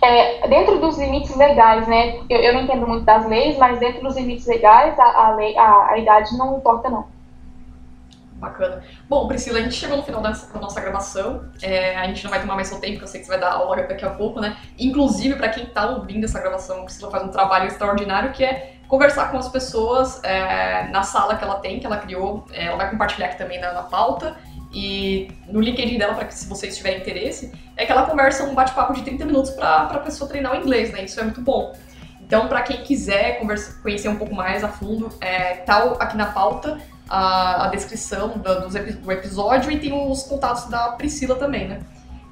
É, 0.00 0.46
dentro 0.46 0.78
dos 0.78 0.96
limites 0.98 1.34
legais, 1.36 1.86
né? 1.88 2.20
Eu, 2.28 2.38
eu, 2.38 2.54
não 2.54 2.62
entendo 2.62 2.86
muito 2.86 3.04
das 3.04 3.26
leis, 3.28 3.58
mas 3.58 3.80
dentro 3.80 4.02
dos 4.02 4.16
limites 4.16 4.46
legais, 4.46 4.96
a, 4.98 5.26
a, 5.26 5.34
lei, 5.34 5.56
a, 5.56 5.88
a 5.90 5.98
idade 5.98 6.36
não 6.36 6.58
importa, 6.58 6.88
não. 6.88 7.06
Bacana. 8.38 8.82
Bom, 9.08 9.26
Priscila, 9.26 9.58
a 9.58 9.62
gente 9.62 9.74
chegou 9.74 9.96
no 9.96 10.02
final 10.04 10.20
da, 10.20 10.30
nossa 10.60 10.80
gravação. 10.80 11.44
É, 11.60 11.96
a 11.96 12.06
gente 12.06 12.22
não 12.22 12.30
vai 12.30 12.40
tomar 12.40 12.54
mais 12.54 12.68
seu 12.68 12.78
tempo, 12.78 12.94
porque 12.94 13.04
eu 13.04 13.08
sei 13.08 13.20
que 13.20 13.26
você 13.26 13.32
vai 13.32 13.40
dar 13.40 13.52
aula 13.52 13.76
daqui 13.76 14.04
a 14.04 14.10
pouco, 14.10 14.40
né? 14.40 14.56
Inclusive, 14.78 15.34
para 15.34 15.48
quem 15.48 15.64
está 15.64 15.86
ouvindo 15.90 16.24
essa 16.24 16.40
gravação, 16.40 16.80
a 16.80 16.84
Priscila 16.84 17.10
faz 17.10 17.24
um 17.24 17.28
trabalho 17.28 17.66
extraordinário 17.66 18.32
que 18.32 18.44
é 18.44 18.74
conversar 18.86 19.32
com 19.32 19.38
as 19.38 19.48
pessoas 19.48 20.22
é, 20.22 20.86
na 20.88 21.02
sala 21.02 21.36
que 21.36 21.42
ela 21.42 21.56
tem, 21.56 21.80
que 21.80 21.86
ela 21.86 21.98
criou. 21.98 22.46
É, 22.52 22.66
ela 22.66 22.76
vai 22.76 22.90
compartilhar 22.90 23.26
aqui 23.26 23.38
também 23.38 23.60
na, 23.60 23.72
na 23.72 23.82
pauta 23.82 24.36
e 24.72 25.28
no 25.48 25.60
LinkedIn 25.60 25.98
dela, 25.98 26.14
para 26.14 26.26
que 26.26 26.34
se 26.34 26.46
vocês 26.48 26.76
tiverem 26.76 27.00
interesse, 27.00 27.52
é 27.76 27.84
que 27.84 27.90
ela 27.90 28.06
conversa 28.06 28.44
um 28.44 28.54
bate-papo 28.54 28.92
de 28.92 29.02
30 29.02 29.24
minutos 29.24 29.50
para 29.50 29.82
a 29.82 29.98
pessoa 29.98 30.28
treinar 30.28 30.52
o 30.52 30.56
inglês, 30.56 30.92
né? 30.92 31.04
Isso 31.04 31.18
é 31.18 31.24
muito 31.24 31.40
bom. 31.40 31.74
Então, 32.20 32.46
para 32.46 32.62
quem 32.62 32.82
quiser 32.82 33.40
conversa, 33.40 33.80
conhecer 33.82 34.08
um 34.08 34.16
pouco 34.16 34.34
mais 34.34 34.62
a 34.62 34.68
fundo, 34.68 35.08
é, 35.20 35.54
tá 35.54 35.96
aqui 35.98 36.16
na 36.16 36.26
pauta 36.26 36.78
a, 37.08 37.66
a 37.66 37.68
descrição 37.68 38.28
do, 38.28 38.68
do, 38.68 39.12
episódio 39.12 39.70
e 39.70 39.78
tem 39.78 39.92
os 39.92 40.22
contatos 40.24 40.66
da 40.68 40.92
Priscila 40.92 41.36
também, 41.36 41.68
né? 41.68 41.80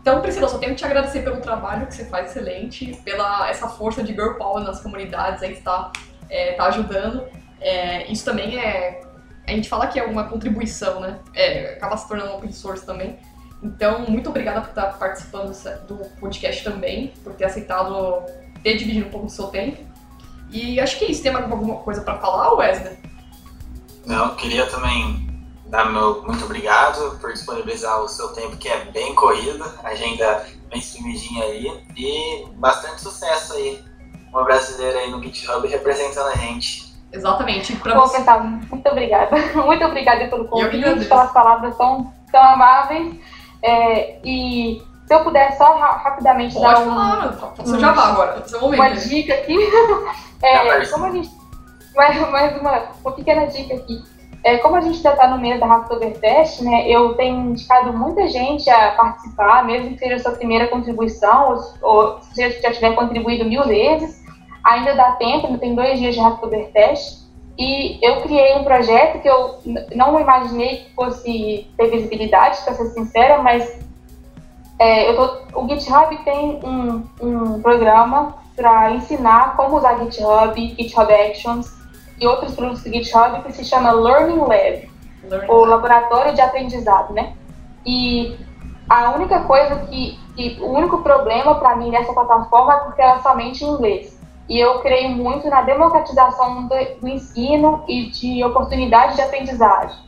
Então, 0.00 0.20
Priscila, 0.20 0.48
só 0.48 0.58
tenho 0.58 0.72
que 0.72 0.78
te 0.78 0.84
agradecer 0.84 1.22
pelo 1.22 1.40
trabalho 1.40 1.86
que 1.86 1.94
você 1.94 2.04
faz 2.04 2.30
excelente, 2.30 2.94
pela 3.04 3.48
essa 3.48 3.68
força 3.68 4.02
de 4.02 4.12
girl 4.12 4.34
power 4.34 4.62
nas 4.62 4.80
comunidades 4.80 5.42
aí 5.42 5.52
que 5.52 5.58
está 5.58 5.90
é, 6.30 6.52
tá 6.52 6.66
ajudando. 6.66 7.24
É, 7.60 8.10
isso 8.10 8.24
também 8.24 8.58
é 8.58 9.02
a 9.46 9.52
gente 9.52 9.68
fala 9.68 9.86
que 9.86 9.98
é 9.98 10.04
uma 10.04 10.24
contribuição, 10.24 11.00
né? 11.00 11.20
É, 11.32 11.74
acaba 11.74 11.96
se 11.96 12.08
tornando 12.08 12.34
open 12.34 12.52
source 12.52 12.84
também. 12.84 13.16
Então, 13.62 14.00
muito 14.08 14.28
obrigada 14.28 14.60
por 14.60 14.70
estar 14.70 14.98
participando 14.98 15.52
do 15.86 15.96
podcast 16.18 16.64
também, 16.64 17.12
por 17.22 17.32
ter 17.34 17.44
aceitado 17.44 18.24
ter 18.62 18.76
dividido 18.76 19.06
um 19.06 19.10
pouco 19.10 19.26
do 19.26 19.32
seu 19.32 19.46
tempo. 19.46 19.82
E 20.50 20.80
acho 20.80 20.98
que 20.98 21.04
é 21.04 21.10
isso. 21.10 21.22
Tem 21.22 21.32
alguma 21.32 21.76
coisa 21.76 22.02
para 22.02 22.18
falar, 22.18 22.54
Wesley? 22.54 22.98
Não, 24.06 24.34
queria 24.36 24.66
também 24.66 25.26
dar 25.66 25.86
meu 25.86 26.22
muito 26.22 26.44
obrigado 26.44 27.18
por 27.20 27.32
disponibilizar 27.32 28.00
o 28.00 28.08
seu 28.08 28.28
tempo, 28.28 28.56
que 28.56 28.68
é 28.68 28.84
bem 28.86 29.14
corrido, 29.14 29.64
agenda 29.82 30.46
bem 30.70 30.80
sumidinha 30.80 31.44
aí, 31.44 31.84
e 31.96 32.46
bastante 32.54 33.00
sucesso 33.00 33.54
aí. 33.54 33.84
Uma 34.30 34.44
brasileira 34.44 34.98
aí 34.98 35.10
no 35.10 35.22
GitHub 35.22 35.66
representando 35.66 36.28
a 36.28 36.36
gente. 36.36 36.94
Exatamente. 37.12 37.74
Pra 37.76 37.94
Bom, 37.94 38.06
você... 38.06 38.18
Muito 38.70 38.88
obrigada. 38.88 39.34
Muito 39.64 39.84
obrigada 39.84 40.28
pelo 40.28 40.46
convite, 40.46 41.04
pelas 41.06 41.32
palavras 41.32 41.76
tão, 41.76 42.12
tão 42.30 42.42
amáveis. 42.42 43.16
É, 43.62 44.20
e 44.24 44.82
se 45.06 45.14
eu 45.14 45.24
puder 45.24 45.56
só 45.56 45.78
rapidamente 45.78 46.54
Pode 46.54 46.66
dar 46.66 46.80
um, 46.80 46.94
falar, 46.94 47.54
você 47.56 47.78
já 47.78 47.92
vai 47.92 48.10
agora, 48.10 48.46
seu 48.46 48.60
momento. 48.60 48.80
Uma 48.80 48.90
dica 48.90 49.34
aqui. 49.34 49.56
é, 50.42 50.86
como 50.86 51.06
a 51.06 51.10
gente, 51.12 51.30
mais, 51.96 52.30
mais 52.30 52.60
uma, 52.60 52.82
uma 53.02 53.12
pequena 53.12 53.46
dica 53.46 53.74
aqui. 53.74 54.04
É, 54.44 54.58
como 54.58 54.76
a 54.76 54.80
gente 54.80 54.98
já 54.98 55.12
está 55.12 55.26
no 55.26 55.38
meio 55.38 55.58
da 55.58 55.66
Hacktoberfest, 55.66 56.62
né, 56.62 56.88
eu 56.88 57.14
tenho 57.14 57.50
indicado 57.50 57.92
muita 57.92 58.28
gente 58.28 58.70
a 58.70 58.92
participar, 58.92 59.64
mesmo 59.64 59.90
que 59.90 59.98
seja 59.98 60.20
sua 60.20 60.32
primeira 60.32 60.68
contribuição, 60.68 61.56
ou, 61.82 61.90
ou 61.90 62.22
se 62.22 62.34
você 62.34 62.60
já 62.60 62.70
tiver 62.70 62.94
contribuído 62.94 63.44
mil 63.44 63.64
vezes, 63.64 64.22
ainda 64.62 64.94
dá 64.94 65.12
tempo, 65.12 65.46
ainda 65.46 65.58
tem 65.58 65.74
dois 65.74 65.98
dias 65.98 66.14
de 66.14 66.20
Hacktoberfest. 66.20 67.26
E 67.58 67.98
eu 68.06 68.20
criei 68.20 68.54
um 68.54 68.64
projeto 68.64 69.20
que 69.20 69.28
eu 69.28 69.58
não 69.94 70.20
imaginei 70.20 70.76
que 70.76 70.94
fosse 70.94 71.66
ter 71.76 71.90
visibilidade, 71.90 72.62
para 72.62 72.74
ser 72.74 72.86
sincera, 72.90 73.42
mas 73.42 73.80
é, 74.78 75.12
tô, 75.14 75.60
o 75.60 75.68
GitHub 75.68 76.16
tem 76.18 76.60
um, 76.62 77.02
um 77.20 77.62
programa 77.62 78.34
para 78.54 78.92
ensinar 78.92 79.56
como 79.56 79.76
usar 79.76 79.98
GitHub, 79.98 80.74
GitHub 80.78 81.12
Actions 81.12 81.75
e 82.20 82.26
outros 82.26 82.54
produtos 82.54 82.82
do 82.82 82.90
GitHub 82.90 83.42
que 83.42 83.52
se 83.52 83.64
chama 83.64 83.92
Learning 83.92 84.38
Lab, 84.38 84.90
Learning 85.24 85.50
ou 85.50 85.64
Laboratório 85.64 86.34
de 86.34 86.40
Aprendizado, 86.40 87.12
né? 87.12 87.34
E 87.84 88.36
a 88.88 89.10
única 89.12 89.40
coisa 89.40 89.76
que, 89.86 90.18
que 90.34 90.58
o 90.60 90.70
único 90.70 90.98
problema 90.98 91.56
para 91.56 91.76
mim 91.76 91.90
nessa 91.90 92.12
plataforma 92.12 92.74
é 92.74 92.78
porque 92.78 93.02
ela 93.02 93.16
é 93.16 93.22
somente 93.22 93.64
em 93.64 93.68
inglês 93.68 94.16
e 94.48 94.58
eu 94.58 94.78
creio 94.80 95.10
muito 95.10 95.48
na 95.48 95.62
democratização 95.62 96.68
do, 96.68 96.74
do 97.00 97.08
ensino 97.08 97.82
e 97.88 98.06
de 98.10 98.44
oportunidades 98.44 99.16
de 99.16 99.22
aprendizagem. 99.22 99.98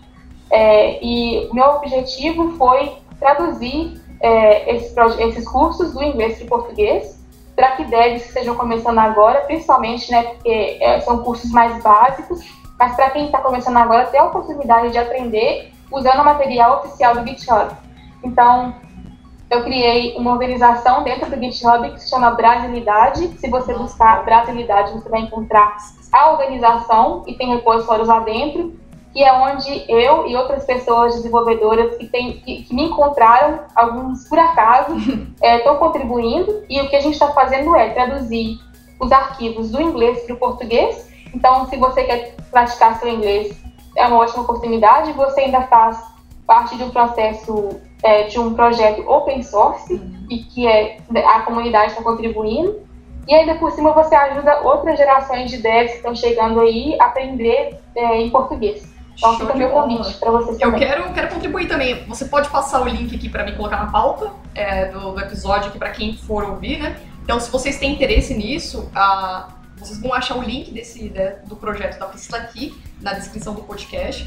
É, 0.50 1.04
e 1.04 1.48
meu 1.52 1.66
objetivo 1.72 2.52
foi 2.52 2.96
traduzir 3.18 4.00
é, 4.20 4.76
esses, 4.76 4.96
esses 5.18 5.48
cursos 5.48 5.92
do 5.92 6.02
inglês 6.02 6.38
para 6.38 6.44
o 6.44 6.48
português 6.48 7.17
para 7.58 7.72
que 7.72 7.84
devs 7.86 8.24
estejam 8.24 8.54
começando 8.54 8.98
agora, 8.98 9.40
principalmente, 9.40 10.08
né, 10.12 10.22
porque 10.22 10.78
é, 10.80 11.00
são 11.00 11.24
cursos 11.24 11.50
mais 11.50 11.82
básicos, 11.82 12.38
mas 12.78 12.94
para 12.94 13.10
quem 13.10 13.26
está 13.26 13.38
começando 13.38 13.78
agora, 13.78 14.06
ter 14.06 14.18
a 14.18 14.26
oportunidade 14.26 14.92
de 14.92 14.98
aprender 14.98 15.72
usando 15.90 16.20
o 16.20 16.24
material 16.24 16.84
oficial 16.84 17.16
do 17.16 17.26
GitHub. 17.26 17.74
Então, 18.22 18.76
eu 19.50 19.64
criei 19.64 20.16
uma 20.16 20.30
organização 20.30 21.02
dentro 21.02 21.28
do 21.28 21.42
GitHub 21.42 21.90
que 21.90 22.00
se 22.00 22.08
chama 22.08 22.30
Brasilidade. 22.30 23.26
Se 23.40 23.50
você 23.50 23.74
buscar 23.74 24.24
Brasilidade, 24.24 24.92
você 24.92 25.08
vai 25.08 25.22
encontrar 25.22 25.78
a 26.12 26.30
organização 26.30 27.24
e 27.26 27.34
tem 27.34 27.52
repositórios 27.56 28.06
lá 28.06 28.20
dentro, 28.20 28.78
que 29.12 29.22
é 29.22 29.32
onde 29.32 29.84
eu 29.88 30.26
e 30.26 30.36
outras 30.36 30.64
pessoas 30.64 31.14
desenvolvedoras 31.16 31.96
que, 31.96 32.06
tem, 32.06 32.40
que, 32.40 32.62
que 32.62 32.74
me 32.74 32.84
encontraram, 32.84 33.60
alguns 33.74 34.28
por 34.28 34.38
acaso, 34.38 34.96
estão 35.42 35.74
é, 35.76 35.78
contribuindo. 35.78 36.64
E 36.68 36.80
o 36.80 36.88
que 36.88 36.96
a 36.96 37.00
gente 37.00 37.14
está 37.14 37.28
fazendo 37.32 37.74
é 37.74 37.90
traduzir 37.90 38.58
os 39.00 39.10
arquivos 39.12 39.70
do 39.70 39.80
inglês 39.80 40.22
para 40.24 40.34
o 40.34 40.38
português. 40.38 41.08
Então, 41.34 41.66
se 41.66 41.76
você 41.76 42.04
quer 42.04 42.34
praticar 42.50 42.98
seu 42.98 43.08
inglês, 43.08 43.56
é 43.96 44.06
uma 44.06 44.18
ótima 44.18 44.42
oportunidade. 44.42 45.12
Você 45.12 45.42
ainda 45.42 45.62
faz 45.62 46.02
parte 46.46 46.76
de 46.76 46.82
um 46.82 46.90
processo 46.90 47.80
é, 48.02 48.24
de 48.24 48.38
um 48.38 48.54
projeto 48.54 49.08
open 49.08 49.42
source 49.42 49.92
uhum. 49.92 50.26
e 50.30 50.38
que 50.38 50.66
é 50.66 50.98
a 51.26 51.40
comunidade 51.40 51.92
está 51.92 52.02
contribuindo. 52.02 52.86
E 53.26 53.34
ainda 53.34 53.56
por 53.56 53.70
cima 53.72 53.92
você 53.92 54.14
ajuda 54.14 54.62
outras 54.62 54.96
gerações 54.96 55.50
de 55.50 55.58
devs 55.58 55.90
que 55.90 55.96
estão 55.98 56.14
chegando 56.14 56.60
aí 56.60 56.98
a 56.98 57.06
aprender 57.06 57.78
é, 57.94 58.20
em 58.22 58.30
português. 58.30 58.97
Então 59.18 59.36
Show 59.36 59.46
fica 59.46 59.58
meu 59.58 59.70
convite 59.70 60.14
para 60.14 60.30
vocês 60.30 60.60
Eu 60.60 60.74
quero, 60.74 61.12
quero 61.12 61.28
contribuir 61.28 61.68
também. 61.68 62.04
Você 62.04 62.24
pode 62.24 62.48
passar 62.48 62.80
o 62.80 62.88
link 62.88 63.14
aqui 63.14 63.28
para 63.28 63.44
mim 63.44 63.54
colocar 63.54 63.84
na 63.84 63.90
pauta 63.90 64.30
é, 64.54 64.86
do, 64.86 65.12
do, 65.12 65.20
episódio 65.20 65.68
aqui 65.68 65.78
para 65.78 65.90
quem 65.90 66.16
for 66.16 66.44
ouvir, 66.44 66.78
né? 66.78 66.96
Então, 67.22 67.38
se 67.38 67.50
vocês 67.50 67.78
têm 67.78 67.92
interesse 67.92 68.32
nisso, 68.32 68.90
ah, 68.94 69.48
vocês 69.76 70.00
vão 70.00 70.14
achar 70.14 70.38
o 70.38 70.42
link 70.42 70.70
desse, 70.70 71.10
né, 71.10 71.40
do 71.46 71.56
projeto 71.56 71.98
da 71.98 72.06
Priscila 72.06 72.38
aqui 72.38 72.80
na 73.02 73.12
descrição 73.12 73.54
do 73.54 73.62
podcast 73.62 74.26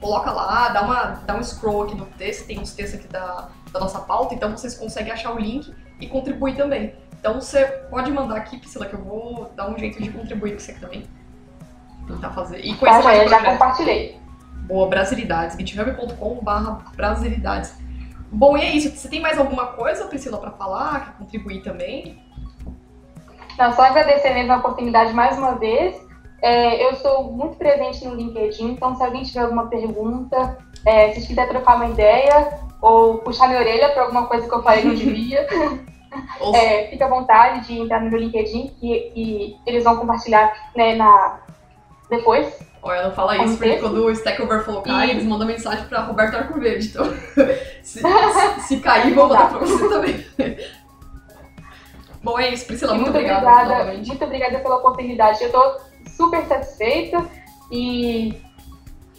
coloca 0.00 0.30
lá, 0.30 0.68
dá, 0.68 0.82
uma, 0.82 1.04
dá 1.26 1.34
um 1.36 1.42
scroll 1.42 1.82
aqui 1.82 1.94
no 1.94 2.06
texto, 2.06 2.46
tem 2.46 2.58
uns 2.58 2.72
textos 2.72 3.00
aqui 3.00 3.08
da, 3.08 3.48
da 3.72 3.80
nossa 3.80 4.00
pauta, 4.00 4.34
então 4.34 4.50
vocês 4.56 4.76
conseguem 4.76 5.12
achar 5.12 5.34
o 5.34 5.38
link 5.38 5.72
e 6.00 6.06
contribuir 6.06 6.56
também. 6.56 6.94
Então 7.18 7.40
você 7.40 7.64
pode 7.90 8.10
mandar 8.12 8.36
aqui, 8.36 8.58
Priscila, 8.58 8.86
que 8.86 8.94
eu 8.94 9.02
vou 9.02 9.50
dar 9.56 9.68
um 9.68 9.76
jeito 9.76 10.00
de 10.00 10.10
contribuir 10.10 10.52
com 10.52 10.60
você 10.60 10.70
aqui 10.70 10.80
também. 10.80 11.06
Tentar 12.06 12.30
fazer. 12.30 12.60
E 12.60 12.74
conhecer 12.76 12.98
tá, 12.98 13.04
mais 13.04 13.30
já 13.30 13.44
compartilhei. 13.44 14.18
Boa, 14.68 14.86
Brasilidades, 14.86 15.56
github.com.br 15.56 16.94
Brasilidades. 16.94 17.74
Bom, 18.30 18.56
e 18.56 18.60
é 18.60 18.70
isso. 18.70 18.94
Você 18.94 19.08
tem 19.08 19.20
mais 19.20 19.38
alguma 19.38 19.68
coisa, 19.68 20.04
Priscila, 20.04 20.38
para 20.38 20.52
falar? 20.52 21.06
Quer 21.06 21.12
contribuir 21.18 21.62
também? 21.62 22.22
Não, 23.58 23.72
só 23.72 23.82
agradecer 23.82 24.32
mesmo 24.34 24.52
a 24.52 24.58
oportunidade 24.58 25.12
mais 25.12 25.36
uma 25.36 25.56
vez 25.56 26.08
é, 26.40 26.84
eu 26.84 26.94
sou 26.96 27.32
muito 27.32 27.56
presente 27.56 28.06
no 28.06 28.14
LinkedIn, 28.14 28.72
então 28.72 28.94
se 28.94 29.02
alguém 29.02 29.24
tiver 29.24 29.40
alguma 29.40 29.66
pergunta, 29.66 30.58
é, 30.86 31.12
se 31.12 31.26
quiser 31.26 31.48
trocar 31.48 31.76
uma 31.76 31.88
ideia 31.88 32.60
ou 32.80 33.18
puxar 33.18 33.48
minha 33.48 33.60
orelha 33.60 33.88
para 33.90 34.04
alguma 34.04 34.26
coisa 34.26 34.48
que 34.48 34.54
eu 34.54 34.62
falei 34.62 34.82
que 34.82 34.88
não 34.88 34.94
devia, 34.94 35.46
é, 36.54 36.86
fica 36.86 37.06
à 37.06 37.08
vontade 37.08 37.66
de 37.66 37.80
entrar 37.80 38.00
no 38.00 38.10
meu 38.10 38.20
LinkedIn 38.20 38.68
que, 38.78 39.00
que 39.12 39.56
eles 39.66 39.82
vão 39.82 39.96
compartilhar 39.96 40.70
né, 40.76 40.94
na, 40.94 41.40
depois. 42.08 42.67
Olha, 42.82 43.04
não 43.04 43.12
fala 43.12 43.36
isso, 43.44 43.56
porque 43.56 43.76
quando 43.78 44.04
o 44.04 44.10
Stack 44.10 44.40
Overflow 44.40 44.82
cai, 44.82 45.08
e... 45.08 45.10
eles 45.10 45.24
mandam 45.24 45.46
mensagem 45.46 45.84
para 45.86 46.02
Roberto 46.02 46.36
Arcoverde. 46.36 46.88
Então, 46.88 47.04
se, 47.82 48.00
se, 48.66 48.80
cair, 48.80 49.14
vou 49.14 49.28
mandar 49.28 49.50
para 49.50 49.58
você 49.58 49.88
também. 49.88 50.24
Bom, 52.22 52.38
é 52.38 52.50
isso, 52.50 52.66
Priscila, 52.66 52.94
muito, 52.94 53.12
muito 53.12 53.16
obrigada. 53.16 53.46
obrigada 53.46 53.92
muito 53.94 54.24
obrigada 54.24 54.58
pela 54.58 54.76
oportunidade. 54.76 55.42
Eu 55.42 55.50
tô 55.50 55.80
super 56.08 56.44
satisfeita 56.46 57.24
e. 57.70 58.34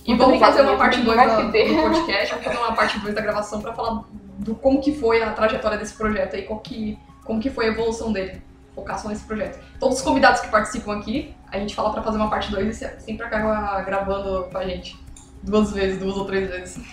E 0.05 0.15
vamos 0.15 0.39
fazer 0.39 0.61
uma 0.61 0.75
parte 0.75 1.01
2 1.01 1.17
do 1.17 1.81
podcast, 1.83 2.29
vamos 2.29 2.45
fazer 2.45 2.57
uma 2.57 2.73
parte 2.73 2.99
2 2.99 3.13
da 3.13 3.21
gravação 3.21 3.61
para 3.61 3.73
falar 3.73 4.03
do 4.39 4.55
como 4.55 4.81
que 4.81 4.93
foi 4.93 5.21
a 5.21 5.31
trajetória 5.31 5.77
desse 5.77 5.93
projeto 5.93 6.35
aí, 6.35 6.43
qual 6.43 6.59
que, 6.59 6.97
como 7.25 7.39
que 7.39 7.49
foi 7.49 7.65
a 7.65 7.67
evolução 7.69 8.11
dele. 8.11 8.41
Focar 8.73 8.97
só 8.97 9.09
nesse 9.09 9.25
projeto. 9.25 9.59
Todos 9.79 9.97
os 9.97 10.03
convidados 10.03 10.39
que 10.41 10.47
participam 10.47 10.97
aqui, 10.97 11.35
a 11.51 11.57
gente 11.59 11.75
fala 11.75 11.91
para 11.91 12.03
fazer 12.03 12.17
uma 12.17 12.29
parte 12.29 12.51
2 12.51 12.81
e 12.81 13.01
sempre 13.01 13.25
acaba 13.25 13.81
gravando 13.81 14.47
com 14.51 14.57
a 14.57 14.65
gente. 14.65 14.97
Duas 15.43 15.71
vezes, 15.71 15.99
duas 15.99 16.17
ou 16.17 16.25
três 16.25 16.49
vezes. 16.49 16.83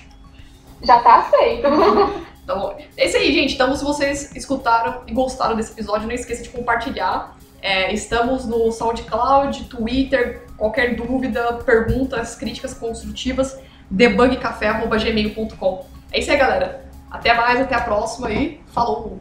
Já 0.82 1.00
tá 1.00 1.20
aceito. 1.20 1.66
Então, 2.46 2.76
é 2.96 3.06
isso 3.08 3.16
aí, 3.16 3.32
gente. 3.32 3.54
Então, 3.54 3.74
se 3.74 3.82
vocês 3.82 4.30
escutaram 4.36 5.02
e 5.08 5.12
gostaram 5.12 5.56
desse 5.56 5.72
episódio, 5.72 6.06
não 6.06 6.14
esqueça 6.14 6.44
de 6.44 6.48
compartilhar 6.48 7.36
é, 7.66 7.92
estamos 7.92 8.46
no 8.46 8.70
SoundCloud, 8.70 9.64
Twitter, 9.64 10.46
qualquer 10.56 10.94
dúvida, 10.94 11.54
perguntas, 11.64 12.36
críticas 12.36 12.72
construtivas, 12.74 13.60
debugcafé.gmail.com. 13.90 15.86
É 16.12 16.20
isso 16.20 16.30
aí, 16.30 16.36
galera. 16.36 16.88
Até 17.10 17.34
mais, 17.34 17.60
até 17.60 17.74
a 17.74 17.80
próxima 17.80 18.30
e 18.30 18.60
falou! 18.68 19.20